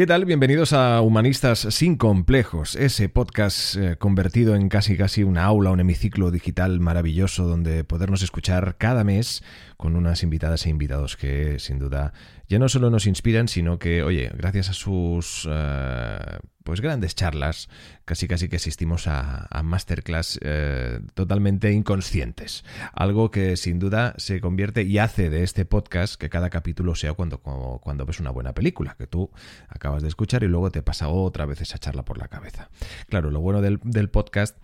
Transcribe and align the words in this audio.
¿Qué 0.00 0.06
tal? 0.06 0.24
Bienvenidos 0.24 0.72
a 0.72 1.02
Humanistas 1.02 1.58
sin 1.58 1.96
complejos, 1.96 2.74
ese 2.74 3.10
podcast 3.10 3.76
eh, 3.76 3.96
convertido 3.96 4.54
en 4.54 4.70
casi 4.70 4.96
casi 4.96 5.24
una 5.24 5.44
aula, 5.44 5.72
un 5.72 5.80
hemiciclo 5.80 6.30
digital 6.30 6.80
maravilloso 6.80 7.46
donde 7.46 7.84
podernos 7.84 8.22
escuchar 8.22 8.76
cada 8.78 9.04
mes 9.04 9.42
con 9.76 9.96
unas 9.96 10.22
invitadas 10.22 10.64
e 10.64 10.70
invitados 10.70 11.18
que 11.18 11.58
sin 11.58 11.78
duda 11.78 12.14
ya 12.48 12.58
no 12.58 12.70
solo 12.70 12.88
nos 12.88 13.06
inspiran, 13.06 13.46
sino 13.46 13.78
que, 13.78 14.02
oye, 14.02 14.30
gracias 14.34 14.70
a 14.70 14.72
sus 14.72 15.46
eh, 15.50 16.18
pues 16.64 16.80
grandes 16.80 17.14
charlas, 17.14 17.68
casi 18.04 18.28
casi 18.28 18.48
que 18.48 18.56
asistimos 18.56 19.06
a, 19.06 19.48
masterclass 19.64 20.38
eh, 20.42 21.00
totalmente 21.14 21.72
inconscientes. 21.72 22.64
Algo 22.92 23.30
que 23.30 23.56
sin 23.56 23.80
duda 23.80 24.14
se 24.18 24.40
convierte 24.40 24.82
y 24.82 24.98
hace 24.98 25.30
de 25.30 25.42
este 25.42 25.64
podcast 25.64 26.14
que 26.14 26.28
cada 26.28 26.48
capítulo 26.48 26.94
sea 26.94 27.12
cuando, 27.14 27.38
cuando 27.38 28.06
ves 28.06 28.20
una 28.20 28.30
buena 28.30 28.52
película, 28.52 28.94
que 28.96 29.08
tú 29.08 29.30
acabas 29.68 29.89
de 29.98 30.08
escuchar 30.08 30.42
y 30.44 30.48
luego 30.48 30.70
te 30.70 30.82
pasa 30.82 31.08
otra 31.08 31.46
vez 31.46 31.60
esa 31.60 31.78
charla 31.78 32.04
por 32.04 32.18
la 32.18 32.28
cabeza. 32.28 32.70
Claro, 33.08 33.30
lo 33.30 33.40
bueno 33.40 33.60
del, 33.60 34.10
podcast 34.10 34.56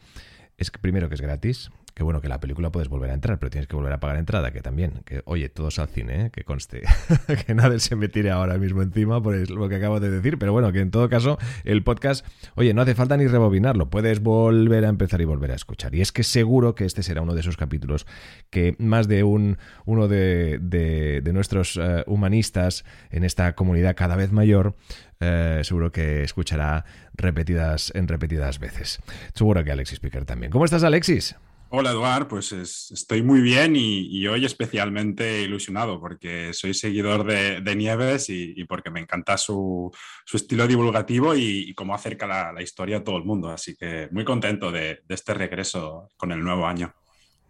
es 0.56 0.70
que 0.70 0.78
primero 0.78 1.08
que 1.08 1.16
es 1.16 1.20
gratis, 1.20 1.70
que 1.96 2.02
bueno, 2.02 2.20
que 2.20 2.28
la 2.28 2.40
película 2.40 2.70
puedes 2.70 2.88
volver 2.88 3.10
a 3.10 3.14
entrar, 3.14 3.38
pero 3.38 3.48
tienes 3.48 3.66
que 3.66 3.74
volver 3.74 3.92
a 3.92 4.00
pagar 4.00 4.18
entrada, 4.18 4.50
que 4.50 4.60
también, 4.60 5.00
que 5.06 5.22
oye, 5.24 5.48
todos 5.48 5.78
al 5.78 5.88
cine, 5.88 6.26
¿eh? 6.26 6.30
que 6.30 6.44
conste, 6.44 6.82
que 7.46 7.54
nadie 7.54 7.78
se 7.80 7.96
me 7.96 8.08
tire 8.08 8.30
ahora 8.30 8.58
mismo 8.58 8.82
encima 8.82 9.22
por 9.22 9.50
lo 9.50 9.68
que 9.70 9.76
acabo 9.76 9.98
de 9.98 10.10
decir, 10.10 10.38
pero 10.38 10.52
bueno, 10.52 10.72
que 10.72 10.80
en 10.80 10.90
todo 10.90 11.08
caso 11.08 11.38
el 11.64 11.82
podcast, 11.82 12.26
oye, 12.54 12.74
no 12.74 12.82
hace 12.82 12.94
falta 12.94 13.16
ni 13.16 13.26
rebobinarlo, 13.26 13.88
puedes 13.88 14.20
volver 14.20 14.84
a 14.84 14.88
empezar 14.88 15.22
y 15.22 15.24
volver 15.24 15.52
a 15.52 15.54
escuchar. 15.54 15.94
Y 15.94 16.02
es 16.02 16.12
que 16.12 16.22
seguro 16.22 16.74
que 16.74 16.84
este 16.84 17.02
será 17.02 17.22
uno 17.22 17.32
de 17.32 17.40
esos 17.40 17.56
capítulos 17.56 18.06
que 18.50 18.76
más 18.78 19.08
de 19.08 19.22
un, 19.22 19.56
uno 19.86 20.06
de, 20.06 20.58
de, 20.60 21.32
nuestros 21.32 21.78
eh, 21.80 22.04
humanistas 22.06 22.84
en 23.10 23.24
esta 23.24 23.54
comunidad 23.54 23.96
cada 23.96 24.16
vez 24.16 24.32
mayor, 24.32 24.74
eh, 25.20 25.60
seguro 25.64 25.92
que 25.92 26.22
escuchará 26.22 26.84
repetidas 27.14 27.92
en 27.94 28.08
repetidas 28.08 28.58
veces. 28.58 29.00
Seguro 29.34 29.64
que 29.64 29.72
Alexis 29.72 30.00
Piquer 30.00 30.24
también. 30.24 30.52
¿Cómo 30.52 30.64
estás, 30.64 30.84
Alexis? 30.84 31.36
Hola 31.68 31.90
Eduard, 31.90 32.28
pues 32.28 32.52
estoy 32.52 33.22
muy 33.22 33.40
bien 33.40 33.74
y, 33.74 34.24
hoy 34.28 34.44
especialmente 34.44 35.42
ilusionado 35.42 36.00
porque 36.00 36.52
soy 36.52 36.74
seguidor 36.74 37.26
de, 37.26 37.76
Nieves 37.76 38.30
y, 38.30 38.64
porque 38.66 38.90
me 38.90 39.00
encanta 39.00 39.36
su, 39.36 39.90
estilo 40.32 40.68
divulgativo 40.68 41.34
y, 41.34 41.74
cómo 41.74 41.92
acerca 41.92 42.52
la, 42.52 42.62
historia 42.62 42.98
a 42.98 43.04
todo 43.04 43.16
el 43.16 43.24
mundo. 43.24 43.50
Así 43.50 43.74
que 43.74 44.08
muy 44.12 44.24
contento 44.24 44.70
de, 44.70 45.00
de 45.06 45.14
este 45.14 45.34
regreso 45.34 46.08
con 46.16 46.30
el 46.30 46.40
nuevo 46.40 46.66
año. 46.66 46.94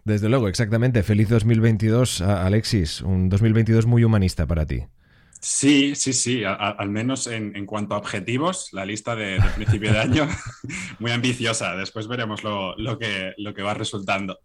Desde 0.04 0.28
luego, 0.28 0.48
exactamente. 0.48 1.02
Feliz 1.02 1.28
2022, 1.28 2.22
Alexis. 2.22 3.02
Un 3.02 3.28
2022 3.28 3.86
muy 3.86 4.02
humanista 4.02 4.46
para 4.46 4.64
ti. 4.64 4.84
Sí, 5.40 5.94
sí, 5.94 6.12
sí, 6.12 6.42
al 6.44 6.90
menos 6.90 7.26
en, 7.26 7.66
cuanto 7.66 7.94
a 7.94 7.98
objetivos, 7.98 8.72
la 8.72 8.84
lista 8.84 9.14
de, 9.14 9.38
principio 9.54 9.92
de 9.92 9.98
año 10.00 10.28
muy 10.98 11.10
ambiciosa. 11.10 11.76
Después 11.76 12.08
veremos 12.08 12.42
lo, 12.42 12.98
que, 12.98 13.34
lo 13.36 13.54
que 13.54 13.62
va 13.62 13.74
resultando. 13.74 14.38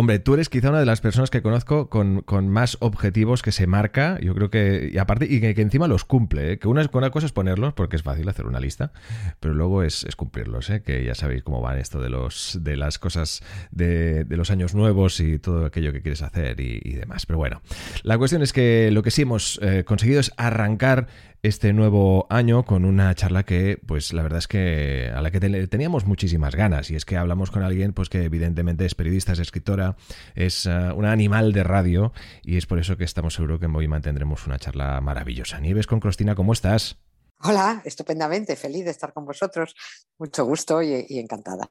Hombre, 0.00 0.20
tú 0.20 0.34
eres 0.34 0.48
quizá 0.48 0.68
una 0.68 0.78
de 0.78 0.86
las 0.86 1.00
personas 1.00 1.28
que 1.28 1.42
conozco 1.42 1.90
con, 1.90 2.48
más 2.48 2.76
objetivos 2.78 3.42
que 3.42 3.50
se 3.50 3.66
marca, 3.66 4.16
yo 4.20 4.32
creo 4.32 4.48
que, 4.48 4.90
y 4.92 4.98
aparte, 4.98 5.26
y 5.28 5.40
que, 5.40 5.60
encima 5.60 5.88
los 5.88 6.04
cumple, 6.04 6.52
¿eh? 6.52 6.58
que 6.60 6.68
una, 6.68 6.86
cosa 6.86 7.26
es 7.26 7.32
ponerlos, 7.32 7.74
porque 7.74 7.96
es 7.96 8.04
fácil 8.04 8.28
hacer 8.28 8.46
una 8.46 8.60
lista, 8.60 8.92
pero 9.40 9.54
luego 9.54 9.82
es, 9.82 10.06
cumplirlos, 10.14 10.70
¿eh? 10.70 10.82
que 10.82 11.04
ya 11.04 11.16
sabéis 11.16 11.42
cómo 11.42 11.60
van 11.60 11.78
esto 11.78 12.00
de, 12.00 12.10
los, 12.10 12.60
de 12.62 12.76
las 12.76 13.00
cosas 13.00 13.42
de, 13.72 14.24
los 14.28 14.52
años 14.52 14.72
nuevos 14.72 15.18
y 15.18 15.40
todo 15.40 15.66
aquello 15.66 15.92
que 15.92 16.00
quieres 16.00 16.22
hacer 16.22 16.60
y, 16.60 16.92
demás. 16.92 17.26
Pero 17.26 17.38
bueno, 17.38 17.60
la 18.04 18.18
cuestión 18.18 18.40
es 18.42 18.52
que 18.52 18.90
lo 18.92 19.02
que 19.02 19.10
sí 19.10 19.22
hemos 19.22 19.58
eh, 19.62 19.82
conseguido 19.82 20.20
es 20.20 20.30
arrancar 20.36 21.08
este 21.42 21.72
nuevo 21.72 22.26
año 22.30 22.64
con 22.64 22.84
una 22.84 23.14
charla 23.14 23.44
que, 23.44 23.80
pues 23.86 24.12
la 24.12 24.22
verdad 24.22 24.38
es 24.38 24.48
que 24.48 25.10
a 25.14 25.20
la 25.22 25.30
que 25.30 25.40
teníamos 25.40 26.06
muchísimas 26.06 26.54
ganas. 26.54 26.90
Y 26.90 26.96
es 26.96 27.04
que 27.04 27.16
hablamos 27.16 27.50
con 27.50 27.62
alguien, 27.62 27.92
pues 27.92 28.08
que 28.08 28.24
evidentemente 28.24 28.84
es 28.84 28.94
periodista, 28.94 29.32
es 29.32 29.38
escritora, 29.38 29.96
es 30.34 30.66
uh, 30.66 30.94
un 30.94 31.04
animal 31.04 31.52
de 31.52 31.64
radio. 31.64 32.12
Y 32.42 32.56
es 32.56 32.66
por 32.66 32.78
eso 32.78 32.96
que 32.96 33.04
estamos 33.04 33.34
seguros 33.34 33.60
que 33.60 33.66
hoy 33.66 33.88
mantendremos 33.88 34.46
una 34.46 34.58
charla 34.58 35.00
maravillosa. 35.00 35.60
Nieves 35.60 35.86
con 35.86 36.00
Cristina, 36.00 36.34
¿cómo 36.34 36.52
estás? 36.52 36.96
Hola, 37.40 37.82
estupendamente, 37.84 38.56
feliz 38.56 38.84
de 38.84 38.90
estar 38.90 39.12
con 39.12 39.24
vosotros. 39.24 39.76
Mucho 40.18 40.44
gusto 40.44 40.82
y 40.82 41.18
encantada. 41.18 41.68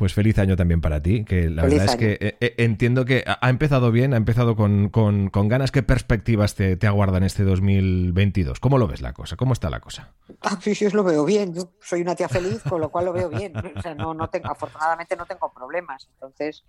Pues 0.00 0.14
feliz 0.14 0.38
año 0.38 0.56
también 0.56 0.80
para 0.80 1.02
ti, 1.02 1.26
que 1.26 1.50
la 1.50 1.62
verdad 1.62 1.84
es 1.84 1.96
que 1.96 2.12
eh, 2.22 2.36
eh, 2.40 2.54
entiendo 2.56 3.04
que 3.04 3.22
ha 3.26 3.50
empezado 3.50 3.92
bien, 3.92 4.14
ha 4.14 4.16
empezado 4.16 4.56
con, 4.56 4.88
con, 4.88 5.28
ganas. 5.30 5.70
¿Qué 5.72 5.82
perspectivas 5.82 6.54
te, 6.54 6.78
te, 6.78 6.86
aguardan 6.86 7.22
este 7.22 7.44
2022? 7.44 8.60
¿Cómo 8.60 8.78
lo 8.78 8.88
ves 8.88 9.02
la 9.02 9.12
cosa? 9.12 9.36
¿Cómo 9.36 9.52
está 9.52 9.68
la 9.68 9.80
cosa? 9.80 10.14
Ah, 10.40 10.58
yo 10.58 10.88
lo 10.94 11.04
veo 11.04 11.26
bien, 11.26 11.52
yo 11.52 11.74
soy 11.82 12.00
una 12.00 12.14
tía 12.14 12.30
feliz, 12.30 12.62
con 12.66 12.80
lo 12.80 12.88
cual 12.88 13.04
lo 13.04 13.12
veo 13.12 13.28
bien. 13.28 13.52
O 13.76 13.82
sea, 13.82 13.94
no, 13.94 14.14
no 14.14 14.30
tengo, 14.30 14.50
afortunadamente 14.50 15.16
no 15.16 15.26
tengo 15.26 15.52
problemas, 15.52 16.08
entonces 16.14 16.64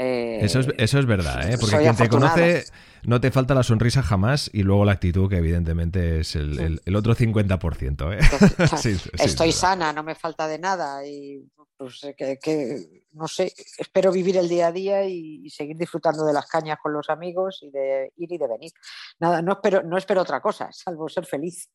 eh, 0.00 0.38
eso, 0.42 0.60
es, 0.60 0.68
eso 0.78 1.00
es 1.00 1.06
verdad, 1.06 1.50
¿eh? 1.50 1.58
porque 1.58 1.78
quien 1.78 1.96
te 1.96 2.08
conoce 2.08 2.64
no 3.02 3.20
te 3.20 3.32
falta 3.32 3.54
la 3.54 3.64
sonrisa 3.64 4.00
jamás 4.00 4.48
y 4.52 4.62
luego 4.62 4.84
la 4.84 4.92
actitud, 4.92 5.28
que 5.28 5.38
evidentemente 5.38 6.20
es 6.20 6.36
el, 6.36 6.80
el, 6.84 6.94
otro 6.96 7.16
50%. 7.16 8.14
¿eh? 8.14 8.98
Estoy 9.24 9.50
sana, 9.50 9.92
no 9.92 10.04
me 10.04 10.14
falta 10.14 10.46
de 10.46 10.60
nada 10.60 11.04
y 11.04 11.42
pues, 11.78 12.04
que, 12.16 13.04
no 13.12 13.28
sé, 13.28 13.52
espero 13.78 14.10
vivir 14.10 14.36
el 14.36 14.48
día 14.48 14.66
a 14.66 14.72
día 14.72 15.04
y, 15.04 15.48
seguir 15.48 15.76
disfrutando 15.76 16.24
de 16.24 16.32
las 16.32 16.46
cañas 16.46 16.78
con 16.82 16.92
los 16.92 17.08
amigos 17.08 17.60
y 17.62 17.70
de 17.70 18.12
ir 18.16 18.32
y 18.32 18.36
de 18.36 18.48
venir. 18.48 18.72
Nada, 19.18 19.40
no 19.42 19.52
espero, 19.52 19.82
no 19.82 19.96
espero 19.96 20.22
otra 20.22 20.40
cosa, 20.40 20.68
salvo 20.72 21.08
ser 21.08 21.24
feliz. 21.24 21.70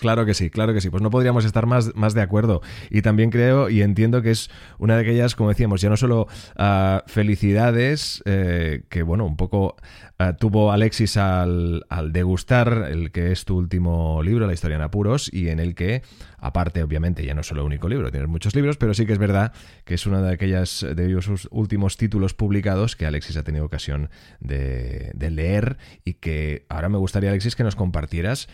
Claro 0.00 0.26
que 0.26 0.34
sí, 0.34 0.50
claro 0.50 0.74
que 0.74 0.80
sí. 0.80 0.90
Pues 0.90 1.02
no 1.02 1.10
podríamos 1.10 1.44
estar 1.44 1.66
más, 1.66 1.94
más 1.94 2.14
de 2.14 2.20
acuerdo. 2.20 2.60
Y 2.90 3.02
también 3.02 3.30
creo 3.30 3.70
y 3.70 3.82
entiendo 3.82 4.20
que 4.22 4.32
es 4.32 4.50
una 4.78 4.96
de 4.96 5.02
aquellas, 5.02 5.34
como 5.34 5.48
decíamos, 5.48 5.80
ya 5.80 5.88
no 5.88 5.96
solo 5.96 6.26
uh, 6.58 6.98
felicidades, 7.06 8.22
eh, 8.26 8.84
que 8.90 9.02
bueno, 9.02 9.24
un 9.24 9.36
poco 9.36 9.76
uh, 10.20 10.34
tuvo 10.38 10.72
Alexis 10.72 11.16
al, 11.16 11.86
al, 11.88 12.12
degustar 12.12 12.88
el 12.90 13.12
que 13.12 13.32
es 13.32 13.44
tu 13.44 13.56
último 13.56 14.22
libro, 14.22 14.46
La 14.46 14.52
historia 14.52 14.76
en 14.76 14.82
apuros, 14.82 15.32
y 15.32 15.48
en 15.48 15.60
el 15.60 15.74
que, 15.74 16.02
aparte, 16.38 16.82
obviamente, 16.82 17.24
ya 17.24 17.34
no 17.34 17.42
es 17.42 17.46
solo 17.46 17.64
único 17.64 17.88
libro, 17.88 18.10
tienes 18.10 18.28
muchos 18.28 18.54
libros, 18.54 18.76
pero 18.76 18.94
sí 18.94 19.06
que 19.06 19.12
es 19.12 19.18
verdad 19.18 19.52
que 19.84 19.94
es 19.94 20.06
una 20.06 20.22
de 20.22 20.32
aquellas 20.32 20.86
de 20.94 21.22
sus 21.22 21.48
últimos 21.50 21.96
títulos 21.96 22.34
publicados 22.34 22.96
que 22.96 23.06
Alexis 23.06 23.36
ha 23.36 23.42
tenido 23.42 23.64
ocasión 23.64 24.10
de, 24.40 25.12
leer 25.30 25.76
y 26.04 26.14
que 26.14 26.64
ahora 26.68 26.88
me 26.88 26.98
gustaría, 26.98 27.30
Alexis, 27.30 27.56
que 27.56 27.64
nos 27.64 27.76
compartieras 27.76 28.48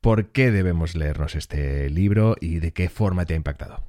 por 0.00 0.26
qué 0.28 0.52
debemos 0.52 0.94
leernos 0.94 1.34
este 1.34 1.90
libro 1.90 2.36
y 2.40 2.60
de 2.60 2.72
qué 2.72 2.88
forma 2.88 3.24
te 3.24 3.34
ha 3.34 3.36
impactado. 3.36 3.82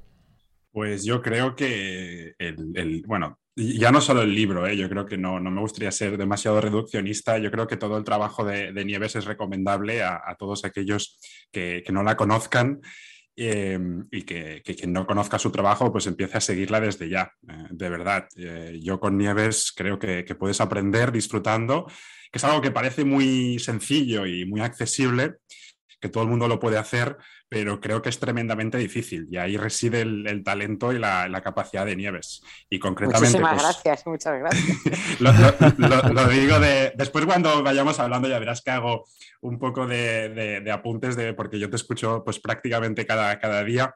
Pues 0.72 1.04
yo 1.04 1.22
creo 1.22 1.54
que 1.54 2.34
el, 2.38 3.02
bueno, 3.06 3.38
ya 3.58 3.90
no 3.90 4.00
solo 4.00 4.22
el 4.22 4.34
libro, 4.34 4.66
¿eh? 4.66 4.76
yo 4.76 4.88
creo 4.88 5.04
que 5.04 5.18
no, 5.18 5.40
no, 5.40 5.50
me 5.50 5.60
gustaría 5.60 5.90
ser 5.90 6.16
demasiado 6.16 6.60
reduccionista, 6.60 7.38
yo 7.38 7.50
creo 7.50 7.66
que 7.66 7.76
todo 7.76 7.98
el 7.98 8.04
trabajo 8.04 8.44
de, 8.44 8.72
Nieves 8.84 9.16
es 9.16 9.24
recomendable 9.24 10.02
a, 10.02 10.36
todos 10.38 10.64
aquellos 10.64 11.18
que, 11.50 11.82
que, 11.84 11.92
no 11.92 12.02
la 12.02 12.16
conozcan 12.16 12.80
Em, 13.40 14.04
y 14.10 14.22
que, 14.22 14.62
quien 14.64 14.92
no 14.92 15.06
conozca 15.06 15.38
su 15.38 15.52
trabajo 15.52 15.92
pues 15.92 16.08
empiece 16.08 16.38
a 16.38 16.40
seguirla 16.40 16.80
desde 16.80 17.08
ya, 17.08 17.32
eh, 17.48 17.68
de 17.70 17.88
verdad. 17.88 18.26
Eh, 18.36 18.80
yo 18.82 18.98
con 18.98 19.16
Nieves 19.16 19.72
creo 19.76 19.96
que, 19.96 20.24
que, 20.24 20.34
puedes 20.34 20.60
aprender 20.60 21.12
disfrutando, 21.12 21.86
que 22.32 22.38
es 22.38 22.42
algo 22.42 22.60
que 22.60 22.72
parece 22.72 23.04
muy 23.04 23.60
sencillo 23.60 24.26
y 24.26 24.44
muy 24.44 24.60
accesible, 24.60 25.36
que 26.00 26.08
todo 26.08 26.22
el 26.22 26.28
mundo 26.28 26.48
lo 26.48 26.60
puede 26.60 26.78
hacer, 26.78 27.16
pero 27.48 27.80
creo 27.80 28.02
que 28.02 28.08
es 28.08 28.18
tremendamente 28.18 28.78
difícil 28.78 29.26
y 29.30 29.36
ahí 29.36 29.56
reside 29.56 30.02
el, 30.02 30.42
talento 30.44 30.92
y 30.92 30.98
la, 30.98 31.40
capacidad 31.42 31.86
de 31.86 31.96
Nieves. 31.96 32.42
Y 32.68 32.78
concretamente... 32.78 33.40
Muchísimas 33.40 33.62
pues, 33.62 33.82
gracias, 33.82 34.06
muchas 34.06 34.38
gracias. 35.18 35.78
lo, 35.78 36.28
digo 36.28 36.60
de... 36.60 36.92
Después 36.96 37.26
cuando 37.26 37.62
vayamos 37.62 37.98
hablando 38.00 38.28
ya 38.28 38.38
verás 38.38 38.62
que 38.62 38.70
hago 38.70 39.06
un 39.40 39.58
poco 39.58 39.86
de, 39.86 40.68
apuntes 40.72 41.16
de, 41.16 41.34
porque 41.34 41.58
yo 41.58 41.70
te 41.70 41.76
escucho 41.76 42.22
pues 42.24 42.38
prácticamente 42.38 43.06
cada, 43.06 43.38
cada 43.38 43.64
día 43.64 43.94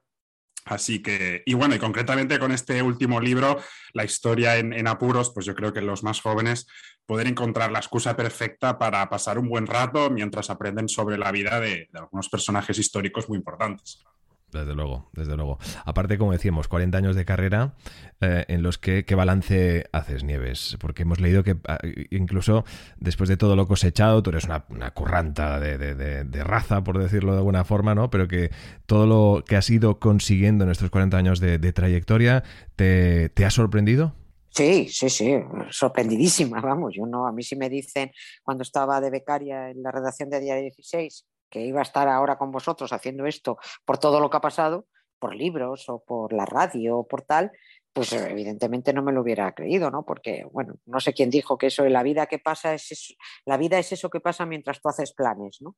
Así 0.64 1.02
que, 1.02 1.42
y 1.44 1.54
bueno, 1.54 1.74
y 1.74 1.78
concretamente 1.78 2.38
con 2.38 2.52
este 2.52 2.82
último 2.82 3.20
libro, 3.20 3.58
La 3.94 4.04
historia 4.04 4.56
en, 4.56 4.86
apuros, 4.86 5.30
pues 5.34 5.44
yo 5.44 5.54
creo 5.54 5.72
que 5.72 5.80
los 5.80 6.02
más 6.02 6.20
jóvenes 6.20 6.66
poder 7.04 7.26
encontrar 7.26 7.72
la 7.72 7.80
excusa 7.80 8.16
perfecta 8.16 8.78
para 8.78 9.08
pasar 9.08 9.38
un 9.38 9.48
buen 9.48 9.66
rato 9.66 10.08
mientras 10.08 10.50
aprenden 10.50 10.88
sobre 10.88 11.18
la 11.18 11.32
vida 11.32 11.60
de, 11.60 11.88
algunos 11.94 12.28
personajes 12.28 12.78
históricos 12.78 13.28
muy 13.28 13.38
importantes. 13.38 14.04
Desde 14.52 14.74
luego, 14.74 15.08
desde 15.14 15.34
luego. 15.34 15.58
Aparte, 15.86 16.18
como 16.18 16.32
decíamos, 16.32 16.68
40 16.68 16.98
años 16.98 17.16
de 17.16 17.24
carrera 17.24 17.74
eh, 18.20 18.44
en 18.48 18.62
los 18.62 18.76
que, 18.76 19.06
¿qué 19.06 19.14
balance 19.14 19.86
haces, 19.92 20.24
Nieves? 20.24 20.76
Porque 20.78 21.02
hemos 21.02 21.20
leído 21.20 21.42
que 21.42 21.56
ah, 21.66 21.78
incluso 22.10 22.64
después 22.98 23.30
de 23.30 23.38
todo 23.38 23.56
lo 23.56 23.66
cosechado, 23.66 24.22
tú 24.22 24.28
eres 24.28 24.44
una, 24.44 24.60
curranta 24.90 25.58
de, 25.58 26.44
raza, 26.44 26.84
por 26.84 26.98
decirlo 26.98 27.32
de 27.32 27.38
alguna 27.38 27.64
forma, 27.64 27.94
¿no? 27.94 28.10
Pero 28.10 28.28
que 28.28 28.50
todo 28.84 29.06
lo 29.06 29.42
que 29.44 29.56
has 29.56 29.70
ido 29.70 29.98
consiguiendo 29.98 30.64
en 30.64 30.70
estos 30.70 30.90
40 30.90 31.16
años 31.16 31.40
de, 31.40 31.72
trayectoria, 31.72 32.44
¿te, 32.76 33.30
¿te 33.30 33.46
ha 33.46 33.50
sorprendido? 33.50 34.14
Sí, 34.50 34.86
sí, 34.90 35.08
sí, 35.08 35.34
sorprendidísima, 35.70 36.60
vamos. 36.60 36.92
Yo 36.94 37.06
no, 37.06 37.26
a 37.26 37.32
mí 37.32 37.42
sí 37.42 37.56
me 37.56 37.70
dicen 37.70 38.12
cuando 38.42 38.64
estaba 38.64 39.00
de 39.00 39.08
becaria 39.08 39.70
en 39.70 39.82
la 39.82 39.90
redacción 39.90 40.28
de 40.28 40.40
Día 40.40 40.56
16 40.56 41.24
que 41.52 41.60
iba 41.60 41.80
a 41.80 41.82
estar 41.82 42.08
ahora 42.08 42.38
con 42.38 42.50
vosotros 42.50 42.92
haciendo 42.92 43.26
esto 43.26 43.58
por 43.84 43.98
todo 43.98 44.18
lo 44.18 44.30
que 44.30 44.38
ha 44.38 44.40
pasado, 44.40 44.86
por 45.18 45.36
libros 45.36 45.88
o 45.88 46.02
por 46.02 46.32
la 46.32 46.46
radio 46.46 46.98
o 46.98 47.06
por 47.06 47.22
tal, 47.22 47.52
pues 47.92 48.12
evidentemente 48.14 48.94
no 48.94 49.02
me 49.02 49.12
lo 49.12 49.20
hubiera 49.20 49.52
creído, 49.54 49.90
¿no? 49.90 50.02
Porque, 50.04 50.46
bueno, 50.50 50.76
no 50.86 50.98
sé 50.98 51.12
quién 51.12 51.28
dijo 51.28 51.58
que 51.58 51.66
eso 51.66 51.84
la 51.84 52.02
vida 52.02 52.26
que 52.26 52.38
pasa 52.38 52.72
es 52.72 52.90
eso, 52.90 53.14
la 53.44 53.58
vida 53.58 53.78
es 53.78 53.92
eso 53.92 54.08
que 54.08 54.20
pasa 54.20 54.46
mientras 54.46 54.80
tú 54.80 54.88
haces 54.88 55.12
planes, 55.12 55.58
¿no? 55.60 55.76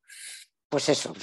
Pues 0.69 0.87
eso, 0.87 1.13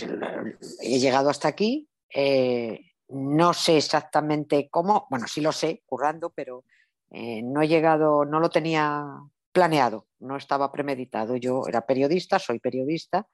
he 0.83 0.99
llegado 0.99 1.31
hasta 1.31 1.49
aquí, 1.49 1.89
eh, 2.15 2.93
no 3.09 3.55
sé 3.55 3.79
exactamente 3.79 4.69
cómo, 4.71 5.07
bueno, 5.11 5.27
sí 5.27 5.41
lo 5.41 5.53
sé, 5.53 5.83
currando, 5.87 6.31
pero 6.31 6.65
eh, 7.11 7.43
no 7.43 7.63
he 7.63 7.69
llegado, 7.69 8.27
no 8.27 8.39
lo 8.39 8.51
tenía 8.51 9.07
planeado, 9.53 10.07
no 10.19 10.37
estaba 10.37 10.73
premeditado. 10.73 11.37
Yo 11.37 11.65
era 11.69 11.87
periodista, 11.87 12.39
soy 12.39 12.59
periodista, 12.59 13.27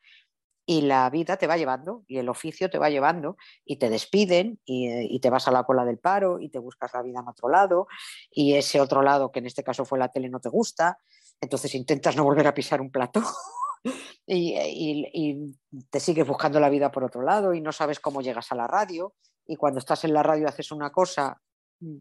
y 0.71 0.83
la 0.83 1.09
vida 1.09 1.39
te 1.39 1.47
va 1.47 1.57
llevando 1.57 2.05
y 2.07 2.19
el 2.19 2.29
oficio 2.29 2.69
te 2.69 2.77
va 2.77 2.91
llevando 2.91 3.39
y 3.65 3.79
te 3.79 3.89
despiden 3.89 4.61
eh, 4.67 5.07
y, 5.09 5.19
te 5.19 5.31
vas 5.31 5.49
a 5.49 5.51
la 5.51 5.65
cola 5.65 5.87
del 5.87 5.97
paro 5.97 6.41
y 6.41 6.51
te 6.51 6.59
buscas 6.59 6.93
la 6.93 7.01
vida 7.01 7.21
en 7.21 7.29
otro 7.29 7.49
lado 7.49 7.89
y 8.31 8.53
ese 8.53 8.79
otro 8.79 9.01
lado, 9.01 9.33
que 9.33 9.39
en 9.39 9.47
este 9.47 9.65
caso 9.65 9.87
fue 9.87 9.99
la 9.99 10.11
tele, 10.11 10.29
no 10.29 10.41
te 10.41 10.51
gusta, 10.51 10.99
entonces 11.41 11.75
intentas 11.75 12.17
no 12.17 12.25
volver 12.25 12.47
a 12.47 12.53
pisar 12.53 12.83
un 12.83 12.91
plato 12.91 13.23
y, 14.27 15.57
te 15.89 16.01
sigues 16.01 16.27
buscando 16.27 16.61
la 16.61 16.69
vida 16.69 16.93
por 16.93 17.03
otro 17.03 17.23
lado 17.23 17.55
y 17.55 17.63
no 17.63 17.73
sabes 17.73 17.99
cómo 17.99 18.21
llegas 18.21 18.53
a 18.53 18.55
la 18.55 18.67
radio 18.67 19.15
y 19.47 19.57
cuando 19.57 19.79
estás 19.79 20.05
en 20.05 20.13
la 20.13 20.23
radio 20.23 20.49
haces 20.49 20.71
una 20.71 20.93
cosa 20.93 21.41
mm, 21.81 21.97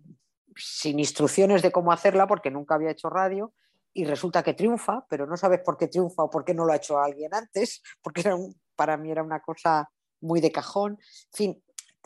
sin 0.57 0.99
instrucciones 0.99 1.61
de 1.61 1.71
cómo 1.71 1.93
hacerla 1.93 2.27
porque 2.27 2.51
nunca 2.51 2.75
había 2.75 2.91
hecho 2.91 3.09
radio 3.09 3.53
y 3.97 4.05
resulta 4.05 4.43
que 4.43 4.53
triunfa, 4.53 5.03
pero 5.09 5.25
no 5.25 5.35
sabes 5.35 5.61
por 5.61 5.75
qué 5.75 5.87
triunfa 5.87 6.23
o 6.23 6.29
por 6.29 6.45
qué 6.45 6.53
no 6.53 6.65
lo 6.65 6.71
ha 6.71 6.75
hecho 6.75 6.99
alguien 6.99 7.33
antes, 7.33 7.81
porque 8.01 8.23
para 8.75 8.95
mí 8.95 9.11
era 9.11 9.23
una 9.23 9.41
cosa 9.41 9.89
muy 10.21 10.39
de 10.39 10.51
cajón. 10.51 10.93
En 10.93 11.33
fin, 11.33 11.63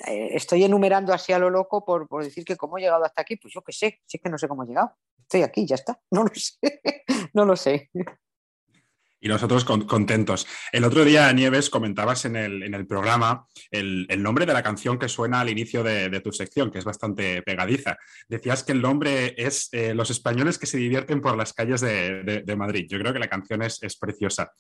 eh, 0.07 0.29
estoy 0.31 0.63
enumerando 0.63 1.13
así 1.13 1.33
a 1.33 1.39
lo 1.39 1.49
loco 1.49 1.83
por, 1.83 2.07
por, 2.07 2.23
decir 2.23 2.45
que 2.45 2.55
cómo 2.55 2.77
he 2.77 2.81
llegado 2.81 3.03
hasta 3.03 3.23
aquí, 3.23 3.35
pues 3.35 3.53
yo 3.53 3.61
qué 3.61 3.73
sé, 3.73 3.99
sí 4.05 4.19
que 4.19 4.29
no 4.29 4.37
sé 4.37 4.47
cómo 4.47 4.63
he 4.63 4.67
llegado. 4.67 4.95
Estoy 5.19 5.43
aquí, 5.43 5.65
ya 5.65 5.75
está, 5.75 5.99
no 6.11 6.23
lo 6.23 6.33
sé, 6.33 6.57
no 7.33 7.43
lo 7.43 7.57
sé 7.57 7.89
y 9.21 9.27
nosotros 9.29 9.63
contentos. 9.63 10.47
El 10.71 10.83
otro 10.83 11.05
día, 11.05 11.31
Nieves, 11.31 11.69
comentabas 11.69 12.25
en 12.25 12.35
el, 12.35 12.87
programa 12.87 13.45
el, 13.69 14.07
nombre 14.21 14.47
de 14.47 14.53
la 14.53 14.63
canción 14.63 14.97
que 14.97 15.07
suena 15.07 15.41
al 15.41 15.49
inicio 15.49 15.83
de, 15.83 16.19
tu 16.21 16.31
sección, 16.31 16.71
que 16.71 16.79
es 16.79 16.85
bastante 16.85 17.43
pegadiza. 17.43 17.97
Decías 18.27 18.63
que 18.63 18.71
el 18.71 18.81
nombre 18.81 19.35
es 19.37 19.69
eh, 19.71 19.93
Los 19.93 20.09
españoles 20.09 20.57
que 20.57 20.65
se 20.65 20.77
divierten 20.77 21.21
por 21.21 21.37
las 21.37 21.53
calles 21.53 21.81
de, 21.81 22.55
Madrid. 22.57 22.87
Yo 22.89 22.99
creo 22.99 23.13
que 23.13 23.19
la 23.19 23.29
canción 23.29 23.61
es, 23.61 23.79
preciosa. 23.99 24.51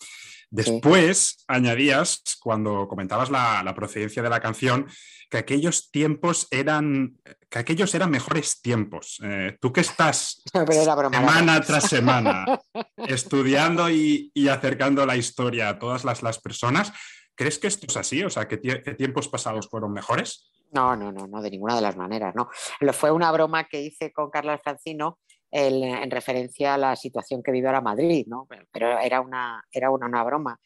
Después 0.51 1.43
añadías, 1.47 2.21
cuando 2.41 2.87
comentabas 2.87 3.31
la, 3.31 3.63
la 3.63 3.73
procedencia 3.73 4.21
de 4.21 4.29
la 4.29 4.41
canción, 4.41 4.85
que 5.31 5.37
aquellos 5.37 5.89
tiempos 5.91 6.47
eran, 6.51 7.17
que 7.49 7.59
aquellos 7.59 7.95
eran 7.95 8.11
mejores 8.11 8.61
tiempos. 8.61 9.17
Eh, 9.23 9.57
tú 9.61 9.71
que 9.71 9.79
estás 9.79 10.43
semana 10.53 11.61
tras 11.61 11.85
semana 11.85 12.45
estudiando 12.97 13.89
y, 13.89 14.29
acercando 14.49 15.05
la 15.05 15.15
historia 15.15 15.69
a 15.69 15.79
todas 15.79 16.03
las, 16.03 16.21
las, 16.21 16.39
personas, 16.39 16.91
¿crees 17.33 17.57
que 17.59 17.67
esto 17.67 17.87
es 17.87 17.95
así? 17.95 18.21
O 18.23 18.29
sea, 18.29 18.45
¿que, 18.49 18.57
tiempos 18.57 19.29
pasados 19.29 19.69
fueron 19.69 19.93
mejores? 19.93 20.51
No, 20.73 20.97
no, 20.97 21.13
no, 21.13 21.27
no, 21.27 21.41
de 21.41 21.49
ninguna 21.49 21.75
de 21.75 21.81
las 21.81 21.95
maneras, 21.95 22.35
no. 22.35 22.49
Lo 22.81 22.91
fue 22.91 23.11
una 23.11 23.31
broma 23.31 23.69
que 23.69 23.81
hice 23.81 24.11
con 24.11 24.29
Carlos 24.29 24.59
Francino 24.61 25.19
en 25.51 26.09
referencia 26.09 26.73
a 26.73 26.77
la 26.77 26.95
situación 26.95 27.43
que 27.43 27.51
vive 27.51 27.67
ahora 27.67 27.81
Madrid, 27.81 28.25
¿no? 28.27 28.47
Pero 28.71 28.99
era 28.99 29.21
una, 29.21 29.63
era 29.71 29.89
una, 29.89 30.07
una 30.07 30.23
broma, 30.23 30.59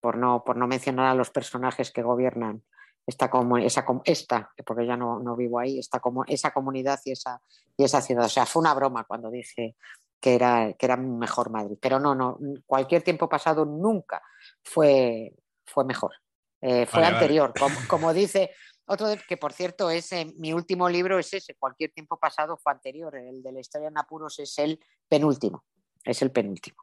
por 0.00 0.16
no, 0.16 0.42
por 0.44 0.56
no 0.56 0.66
mencionar 0.66 1.06
a 1.06 1.14
los 1.14 1.30
personajes 1.30 1.92
que 1.92 2.02
gobiernan 2.02 2.62
esta, 3.06 3.30
como, 3.30 3.58
esa, 3.58 3.84
esta 4.04 4.50
porque 4.64 4.86
ya 4.86 4.96
no, 4.96 5.18
no, 5.18 5.36
vivo 5.36 5.58
ahí, 5.58 5.78
esta, 5.78 6.00
como, 6.00 6.24
esa 6.24 6.52
comunidad 6.52 7.00
y 7.04 7.12
esa, 7.12 7.40
y 7.76 7.84
esa 7.84 8.00
ciudad. 8.00 8.26
O 8.26 8.28
sea, 8.28 8.46
fue 8.46 8.60
una 8.60 8.74
broma 8.74 9.04
cuando 9.04 9.30
dije 9.30 9.76
que 10.20 10.34
era, 10.34 10.72
que 10.74 10.86
era 10.86 10.96
mejor 10.96 11.50
Madrid. 11.50 11.76
Pero 11.80 11.98
no, 11.98 12.14
no, 12.14 12.38
cualquier 12.66 13.02
tiempo 13.02 13.28
pasado 13.28 13.64
nunca 13.64 14.22
fue, 14.62 15.34
fue 15.64 15.84
mejor. 15.84 16.12
Eh, 16.60 16.86
fue 16.86 17.04
anterior, 17.04 17.52
Como, 17.58 17.74
como, 17.88 18.12
dice 18.12 18.52
otro 18.92 19.08
que 19.26 19.36
por 19.36 19.52
cierto 19.52 19.90
es 19.90 20.10
mi 20.36 20.52
último 20.52 20.88
libro 20.88 21.18
es 21.18 21.32
ese, 21.32 21.54
cualquier 21.54 21.90
tiempo 21.90 22.18
pasado 22.18 22.56
fue 22.56 22.72
anterior, 22.72 23.16
el 23.16 23.42
de 23.42 23.52
la 23.52 23.60
historia 23.60 23.88
en 23.88 23.98
apuros 23.98 24.38
es 24.38 24.58
el 24.58 24.78
penúltimo, 25.08 25.64
es 26.04 26.22
el 26.22 26.30
penúltimo. 26.30 26.82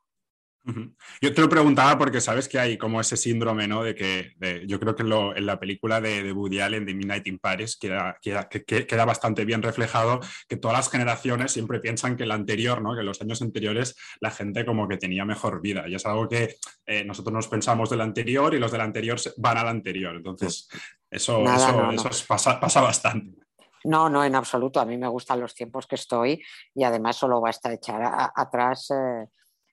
Yo 1.21 1.33
te 1.33 1.41
lo 1.41 1.49
preguntaba 1.49 1.97
porque 1.97 2.21
sabes 2.21 2.47
que 2.47 2.59
hay 2.59 2.77
como 2.77 3.01
ese 3.01 3.17
síndrome, 3.17 3.67
¿no? 3.67 3.83
De 3.83 3.95
que 3.95 4.33
yo 4.67 4.79
creo 4.79 4.95
que 4.95 5.03
en 5.03 5.45
la 5.45 5.59
película 5.59 6.01
de, 6.01 6.23
de, 6.23 6.31
Woody 6.31 6.59
Allen, 6.59 6.85
de 6.85 6.93
Midnight 6.93 7.27
in 7.27 7.39
Paris, 7.39 7.77
queda, 7.77 8.19
queda, 8.21 9.05
bastante 9.05 9.45
bien 9.45 9.61
reflejado 9.61 10.19
que 10.47 10.57
todas 10.57 10.77
las 10.77 10.91
generaciones 10.91 11.51
siempre 11.51 11.79
piensan 11.79 12.17
que 12.17 12.23
el 12.23 12.31
anterior, 12.31 12.81
¿no? 12.81 12.95
Que 12.95 13.03
los 13.03 13.21
años 13.21 13.41
anteriores 13.41 13.95
la 14.19 14.31
gente 14.31 14.65
como 14.65 14.87
que 14.87 14.97
tenía 14.97 15.25
mejor 15.25 15.61
vida. 15.61 15.87
Y 15.87 15.95
es 15.95 16.05
algo 16.05 16.27
que 16.27 16.55
eh, 16.85 17.03
nosotros 17.03 17.33
nos 17.33 17.47
pensamos 17.47 17.89
del 17.89 18.01
anterior 18.01 18.53
y 18.53 18.59
los 18.59 18.71
del 18.71 18.81
anterior 18.81 19.19
van 19.37 19.57
al 19.57 19.67
anterior. 19.67 20.15
Entonces, 20.15 20.67
eso, 21.11 21.43
eso, 21.43 22.25
Pasa, 22.27 22.59
pasa 22.59 22.81
bastante. 22.81 23.39
No, 23.85 24.09
no, 24.09 24.23
en 24.23 24.35
absoluto. 24.35 24.79
A 24.79 24.85
mí 24.85 24.97
me 24.97 25.07
gustan 25.07 25.39
los 25.39 25.55
tiempos 25.55 25.87
que 25.87 25.95
estoy 25.95 26.41
y 26.73 26.83
además 26.83 27.15
solo 27.15 27.39
basta 27.41 27.73
echar 27.73 28.31
atrás 28.35 28.91
eh, 28.91 29.27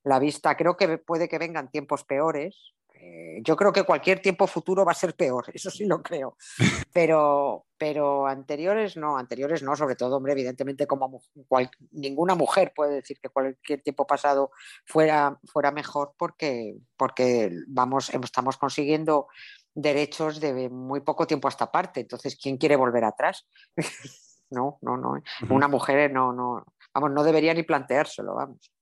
la 0.04 0.18
vista. 0.18 0.56
Creo 0.56 0.76
que 0.76 0.98
puede 0.98 1.28
que 1.28 1.38
vengan 1.38 1.70
tiempos 1.70 2.04
peores. 2.04 2.72
Eh, 2.94 3.40
yo 3.42 3.56
creo 3.56 3.72
que 3.72 3.82
cualquier 3.82 4.20
tiempo 4.20 4.46
futuro 4.46 4.84
va 4.84 4.92
a 4.92 4.94
ser 4.94 5.14
peor, 5.14 5.44
eso 5.54 5.70
sí 5.70 5.84
lo 5.84 6.02
creo. 6.02 6.36
Pero, 6.92 7.66
pero 7.76 8.26
anteriores 8.26 8.96
no, 8.96 9.18
anteriores 9.18 9.62
no, 9.62 9.76
sobre 9.76 9.96
todo, 9.96 10.16
hombre, 10.16 10.32
evidentemente 10.32 10.86
como 10.86 11.20
ninguna 11.90 12.34
mujer 12.34 12.72
puede 12.74 12.94
decir 12.94 13.18
que 13.20 13.28
cualquier 13.28 13.82
tiempo 13.82 14.06
pasado 14.06 14.50
fuera, 14.86 15.38
fuera 15.44 15.70
mejor 15.72 16.14
porque, 16.16 16.78
porque 16.96 17.52
vamos, 17.68 18.10
estamos 18.10 18.56
consiguiendo 18.56 19.28
derechos 19.76 20.40
de 20.40 20.68
muy 20.70 21.00
poco 21.00 21.26
tiempo 21.26 21.46
a 21.46 21.50
esta 21.50 21.70
parte. 21.70 22.00
Entonces, 22.00 22.36
¿quién 22.40 22.56
quiere 22.56 22.74
volver 22.74 23.04
atrás? 23.04 23.46
no, 24.50 24.78
no, 24.80 24.96
no. 24.96 25.22
Una 25.50 25.68
mujer 25.68 26.10
no, 26.10 26.32
no, 26.32 26.64
vamos, 26.94 27.12
no 27.12 27.22
debería 27.22 27.54
ni 27.54 27.62
planteárselo, 27.62 28.34
vamos. 28.34 28.72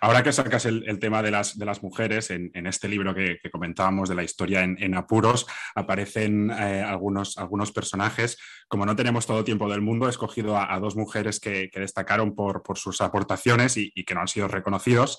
Ahora 0.00 0.22
que 0.22 0.32
sacas 0.32 0.66
el, 0.66 0.98
tema 1.00 1.20
de 1.20 1.32
las, 1.32 1.58
de 1.58 1.64
las 1.64 1.82
mujeres, 1.82 2.30
en, 2.30 2.66
este 2.66 2.86
libro 2.86 3.12
que, 3.12 3.38
comentábamos 3.50 4.08
de 4.08 4.14
la 4.14 4.22
historia 4.22 4.62
en, 4.62 4.94
apuros, 4.94 5.46
aparecen 5.74 6.50
eh, 6.50 6.82
algunos, 6.82 7.36
algunos 7.38 7.72
personajes. 7.72 8.38
Como 8.68 8.86
no 8.86 8.94
tenemos 8.94 9.26
todo 9.26 9.42
tiempo 9.42 9.68
del 9.68 9.80
mundo, 9.80 10.06
he 10.06 10.10
escogido 10.10 10.56
a, 10.56 10.78
dos 10.78 10.94
mujeres 10.94 11.40
que, 11.40 11.70
destacaron 11.74 12.36
por, 12.36 12.62
sus 12.76 13.00
aportaciones 13.00 13.76
y, 13.76 13.90
que 14.04 14.14
no 14.14 14.20
han 14.20 14.28
sido 14.28 14.46
reconocidos. 14.46 15.18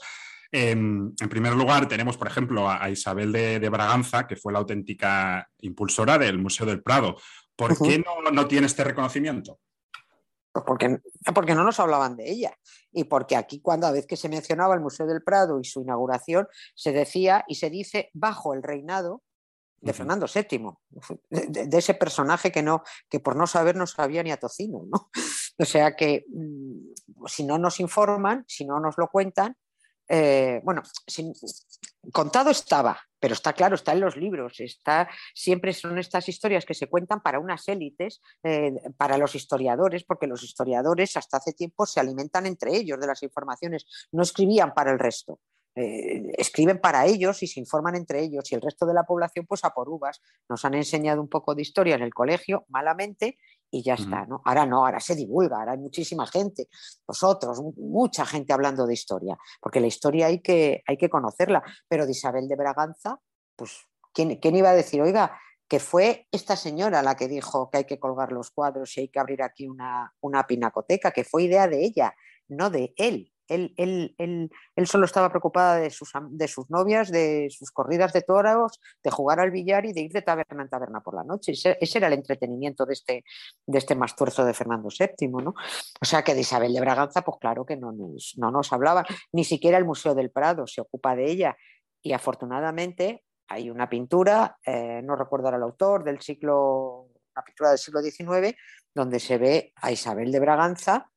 Em, 0.56 1.12
en 1.20 1.30
primer 1.30 1.54
lugar, 1.54 1.88
tenemos, 1.88 2.16
por 2.16 2.28
ejemplo, 2.28 2.70
a, 2.70 2.88
Isabel 2.88 3.32
de, 3.32 3.70
Braganza, 3.70 4.28
que 4.28 4.36
fue 4.36 4.54
la 4.54 4.60
auténtica 4.60 5.50
impulsora 5.62 6.20
del 6.20 6.38
Museo 6.38 6.68
del 6.68 6.84
Prado. 6.84 7.16
¿Por 7.56 7.76
qué 7.82 7.98
no, 7.98 8.30
no 8.32 8.48
tiene 8.48 8.68
este 8.68 8.84
reconocimiento? 8.84 9.60
Pues 10.52 10.64
porque, 10.64 11.00
porque 11.34 11.56
no 11.56 11.64
nos 11.64 11.80
hablaban 11.80 12.16
de 12.16 12.30
ella 12.30 12.56
y 12.92 13.06
porque 13.06 13.36
aquí 13.36 13.62
cuando 13.62 13.88
a 13.88 13.92
vez 13.92 14.06
que 14.06 14.16
se 14.16 14.30
mencionaba 14.30 14.76
el 14.76 14.82
Museo 14.82 15.08
del 15.08 15.24
Prado 15.24 15.60
y 15.60 15.64
su 15.64 15.82
inauguración 15.82 16.48
se 16.76 16.92
decía 16.92 17.44
y 17.48 17.56
se 17.56 17.72
dice 17.72 18.12
bajo 18.14 18.54
el 18.54 18.62
reinado 18.62 19.24
de 19.82 19.92
Fernando 19.92 20.28
VII, 20.34 20.72
de, 21.30 21.78
ese 21.78 21.96
personaje 21.96 22.52
que, 22.52 22.62
no, 22.62 22.84
que 23.10 23.20
por 23.20 23.36
no 23.36 23.48
saber 23.48 23.76
no 23.76 23.88
sabía 23.88 24.22
ni 24.22 24.32
a 24.32 24.38
tocino. 24.38 24.84
¿no? 24.86 25.10
O 25.60 25.66
sea 25.66 25.96
que 25.96 26.26
mm, 26.30 27.28
si 27.28 27.44
no 27.44 27.60
nos 27.60 27.80
informan, 27.80 28.44
si 28.48 28.66
no 28.66 28.80
nos 28.80 28.98
lo 28.98 29.08
cuentan, 29.08 29.56
eh, 30.08 30.62
bueno, 30.64 30.82
contado 32.12 32.50
estaba, 32.52 33.00
pero 33.20 33.34
está 33.34 33.54
claro, 33.54 33.76
está 33.76 33.94
en 33.94 34.02
los 34.02 34.18
libros, 34.18 34.60
está, 34.60 35.10
siempre 35.34 35.74
son 35.74 35.98
estas 35.98 36.28
historias 36.28 36.66
que 36.66 36.74
se 36.74 36.88
cuentan 36.88 37.22
para 37.22 37.40
unas 37.40 37.68
élites, 37.70 38.22
eh, 38.44 38.74
para 38.98 39.18
los 39.18 39.34
historiadores, 39.36 40.04
porque 40.04 40.28
los 40.28 40.44
historiadores 40.44 41.16
hasta 41.16 41.38
hace 41.38 41.54
tiempo 41.54 41.86
se 41.86 42.00
alimentan 42.00 42.46
entre 42.46 42.76
ellos 42.76 43.00
de 43.00 43.08
las 43.08 43.24
informaciones, 43.24 43.86
no 44.12 44.24
escribían 44.24 44.74
para 44.74 44.92
el 44.92 45.00
resto. 45.00 45.40
eh, 45.76 46.32
escriben 46.38 46.80
para 46.80 47.08
ellos 47.08 47.42
y 47.42 47.48
se 47.48 47.60
informan 47.60 47.96
entre 47.96 48.22
ellos 48.22 48.52
y 48.52 48.56
el 48.56 48.62
resto 48.62 48.86
de 48.86 48.94
la 48.94 49.06
población 49.06 49.48
pues 49.48 49.64
a 49.64 49.72
por 49.72 49.90
uvas. 49.90 50.22
Nos 50.48 50.64
han 50.66 50.76
enseñado 50.76 51.20
un 51.22 51.30
poco 51.30 51.56
de 51.56 51.64
historia 51.64 51.96
en 51.96 52.04
el 52.04 52.14
colegio, 52.14 52.66
malamente, 52.70 53.38
y 53.74 53.82
ya 53.82 53.96
está, 53.96 54.28
¿no? 54.28 54.40
Ahora 54.46 54.68
no, 54.68 54.86
ahora 54.86 55.00
se 55.00 55.16
divulga, 55.16 55.58
ahora 55.58 55.72
hay 55.72 55.80
muchísima 55.80 56.28
gente, 56.28 56.68
vosotros, 57.08 57.60
mucha 57.76 58.24
gente 58.24 58.54
hablando 58.54 58.86
de 58.86 58.94
historia, 58.94 59.36
porque 59.60 59.80
la 59.80 59.88
historia 59.88 60.28
hay 60.28 60.42
que, 60.42 60.84
hay 60.86 60.96
que 60.96 61.10
conocerla, 61.10 61.64
pero 61.88 62.06
de 62.06 62.12
Isabel 62.12 62.48
de 62.48 62.56
Braganza, 62.56 63.20
pues, 63.56 63.88
¿quién, 64.14 64.36
¿quién 64.36 64.56
iba 64.56 64.70
a 64.70 64.76
decir, 64.76 65.02
oiga, 65.02 65.40
que 65.68 65.80
fue 65.80 66.28
esta 66.32 66.56
señora 66.56 67.02
la 67.02 67.16
que 67.16 67.28
dijo 67.28 67.72
que 67.72 67.80
hay 67.80 67.86
que 67.86 68.00
colgar 68.00 68.32
los 68.32 68.52
cuadros 68.52 68.96
y 68.96 69.02
hay 69.02 69.08
que 69.08 69.20
abrir 69.20 69.42
aquí 69.42 69.68
una, 69.68 70.14
una 70.22 70.46
pinacoteca, 70.46 71.10
que 71.10 71.24
fue 71.24 71.46
idea 71.46 71.68
de 71.68 71.84
ella, 71.84 72.14
no 72.48 72.70
de 72.70 72.94
él. 72.96 73.33
Él, 73.54 74.52
solo 74.86 75.06
estaba 75.06 75.30
preocupada 75.30 75.78
de 75.78 75.90
sus, 75.90 76.12
de 76.30 76.48
sus 76.48 76.70
novias, 76.70 77.12
de 77.12 77.48
sus 77.50 77.72
corridas 77.72 78.14
de 78.14 78.22
toros, 78.22 78.80
de 79.04 79.12
jugar 79.12 79.40
al 79.40 79.52
billar 79.52 79.86
y 79.86 79.94
de 79.94 80.02
ir 80.02 80.12
de 80.12 80.22
taberna 80.22 80.64
en 80.64 80.70
taberna 80.70 81.02
por 81.02 81.16
la 81.16 81.24
noche. 81.24 81.52
Ese, 81.52 81.78
era 81.98 82.08
el 82.08 82.14
entretenimiento 82.14 82.86
de 82.86 82.94
este, 82.94 83.24
de 83.66 83.78
este 83.78 83.96
mastuerzo 83.96 84.46
de 84.46 84.54
Fernando 84.54 84.90
VII. 84.90 85.28
¿no? 85.30 85.54
O 86.02 86.06
sea 86.06 86.24
que 86.24 86.34
de 86.34 86.42
Isabel 86.42 86.74
de 86.74 86.82
Braganza, 86.82 87.22
pues 87.22 87.38
claro 87.40 87.66
que 87.66 87.78
no 87.78 87.92
nos, 87.92 88.34
no 88.38 88.52
nos 88.52 88.74
hablaba. 88.74 89.06
Ni 89.32 89.44
siquiera 89.44 89.78
el 89.78 89.86
Museo 89.86 90.16
del 90.16 90.32
Prado 90.32 90.68
se 90.68 90.82
ocupa 90.82 91.16
de 91.16 91.30
ella. 91.30 91.58
Y 92.02 92.14
afortunadamente 92.14 93.24
hay 93.48 93.70
una 93.70 93.90
pintura, 93.90 94.58
eh, 94.66 95.02
no 95.04 95.16
recuerdo 95.16 95.50
el 95.50 95.62
autor, 95.62 96.04
del 96.04 96.20
siglo, 96.22 97.10
una 97.36 97.44
pintura 97.46 97.70
del 97.70 97.80
siglo 97.80 98.02
XIX, 98.02 98.56
donde 98.94 99.20
se 99.20 99.38
ve 99.38 99.74
a 99.76 99.92
Isabel 99.92 100.32
de 100.32 100.40
Braganza 100.40 101.10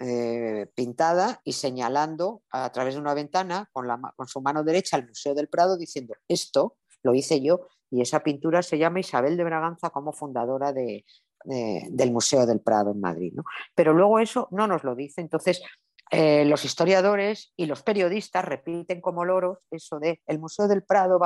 eh, 0.00 0.66
pintada 0.74 1.40
y 1.44 1.52
señalando 1.52 2.42
a 2.50 2.70
través 2.72 2.94
de 2.94 3.00
una 3.00 3.14
ventana 3.14 3.68
con, 3.72 3.86
su 4.26 4.40
mano 4.40 4.64
derecha 4.64 4.96
al 4.96 5.06
Museo 5.06 5.34
del 5.34 5.48
Prado 5.48 5.76
diciendo 5.76 6.14
esto 6.26 6.76
lo 7.02 7.14
hice 7.14 7.40
yo 7.40 7.68
y 7.90 8.00
esa 8.00 8.20
pintura 8.20 8.62
se 8.62 8.78
llama 8.78 9.00
Isabel 9.00 9.36
de 9.36 9.44
Braganza 9.44 9.90
como 9.90 10.12
fundadora 10.12 10.72
de, 10.72 11.04
del 11.44 12.12
Museo 12.12 12.44
del 12.46 12.60
Prado 12.60 12.90
en 12.90 13.00
Madrid. 13.00 13.34
Pero 13.74 13.92
luego 13.92 14.18
eso 14.18 14.48
no 14.50 14.66
nos 14.66 14.82
lo 14.82 14.96
dice. 14.96 15.20
Entonces, 15.20 15.62
eh, 16.10 16.44
los 16.44 16.64
historiadores 16.64 17.52
y 17.56 17.66
los 17.66 17.82
periodistas 17.82 18.44
repiten 18.44 19.00
como 19.00 19.24
loros 19.24 19.58
eso 19.70 19.98
de 19.98 20.20
el 20.26 20.38
Museo 20.38 20.68
del 20.68 20.84
Prado 20.84 21.18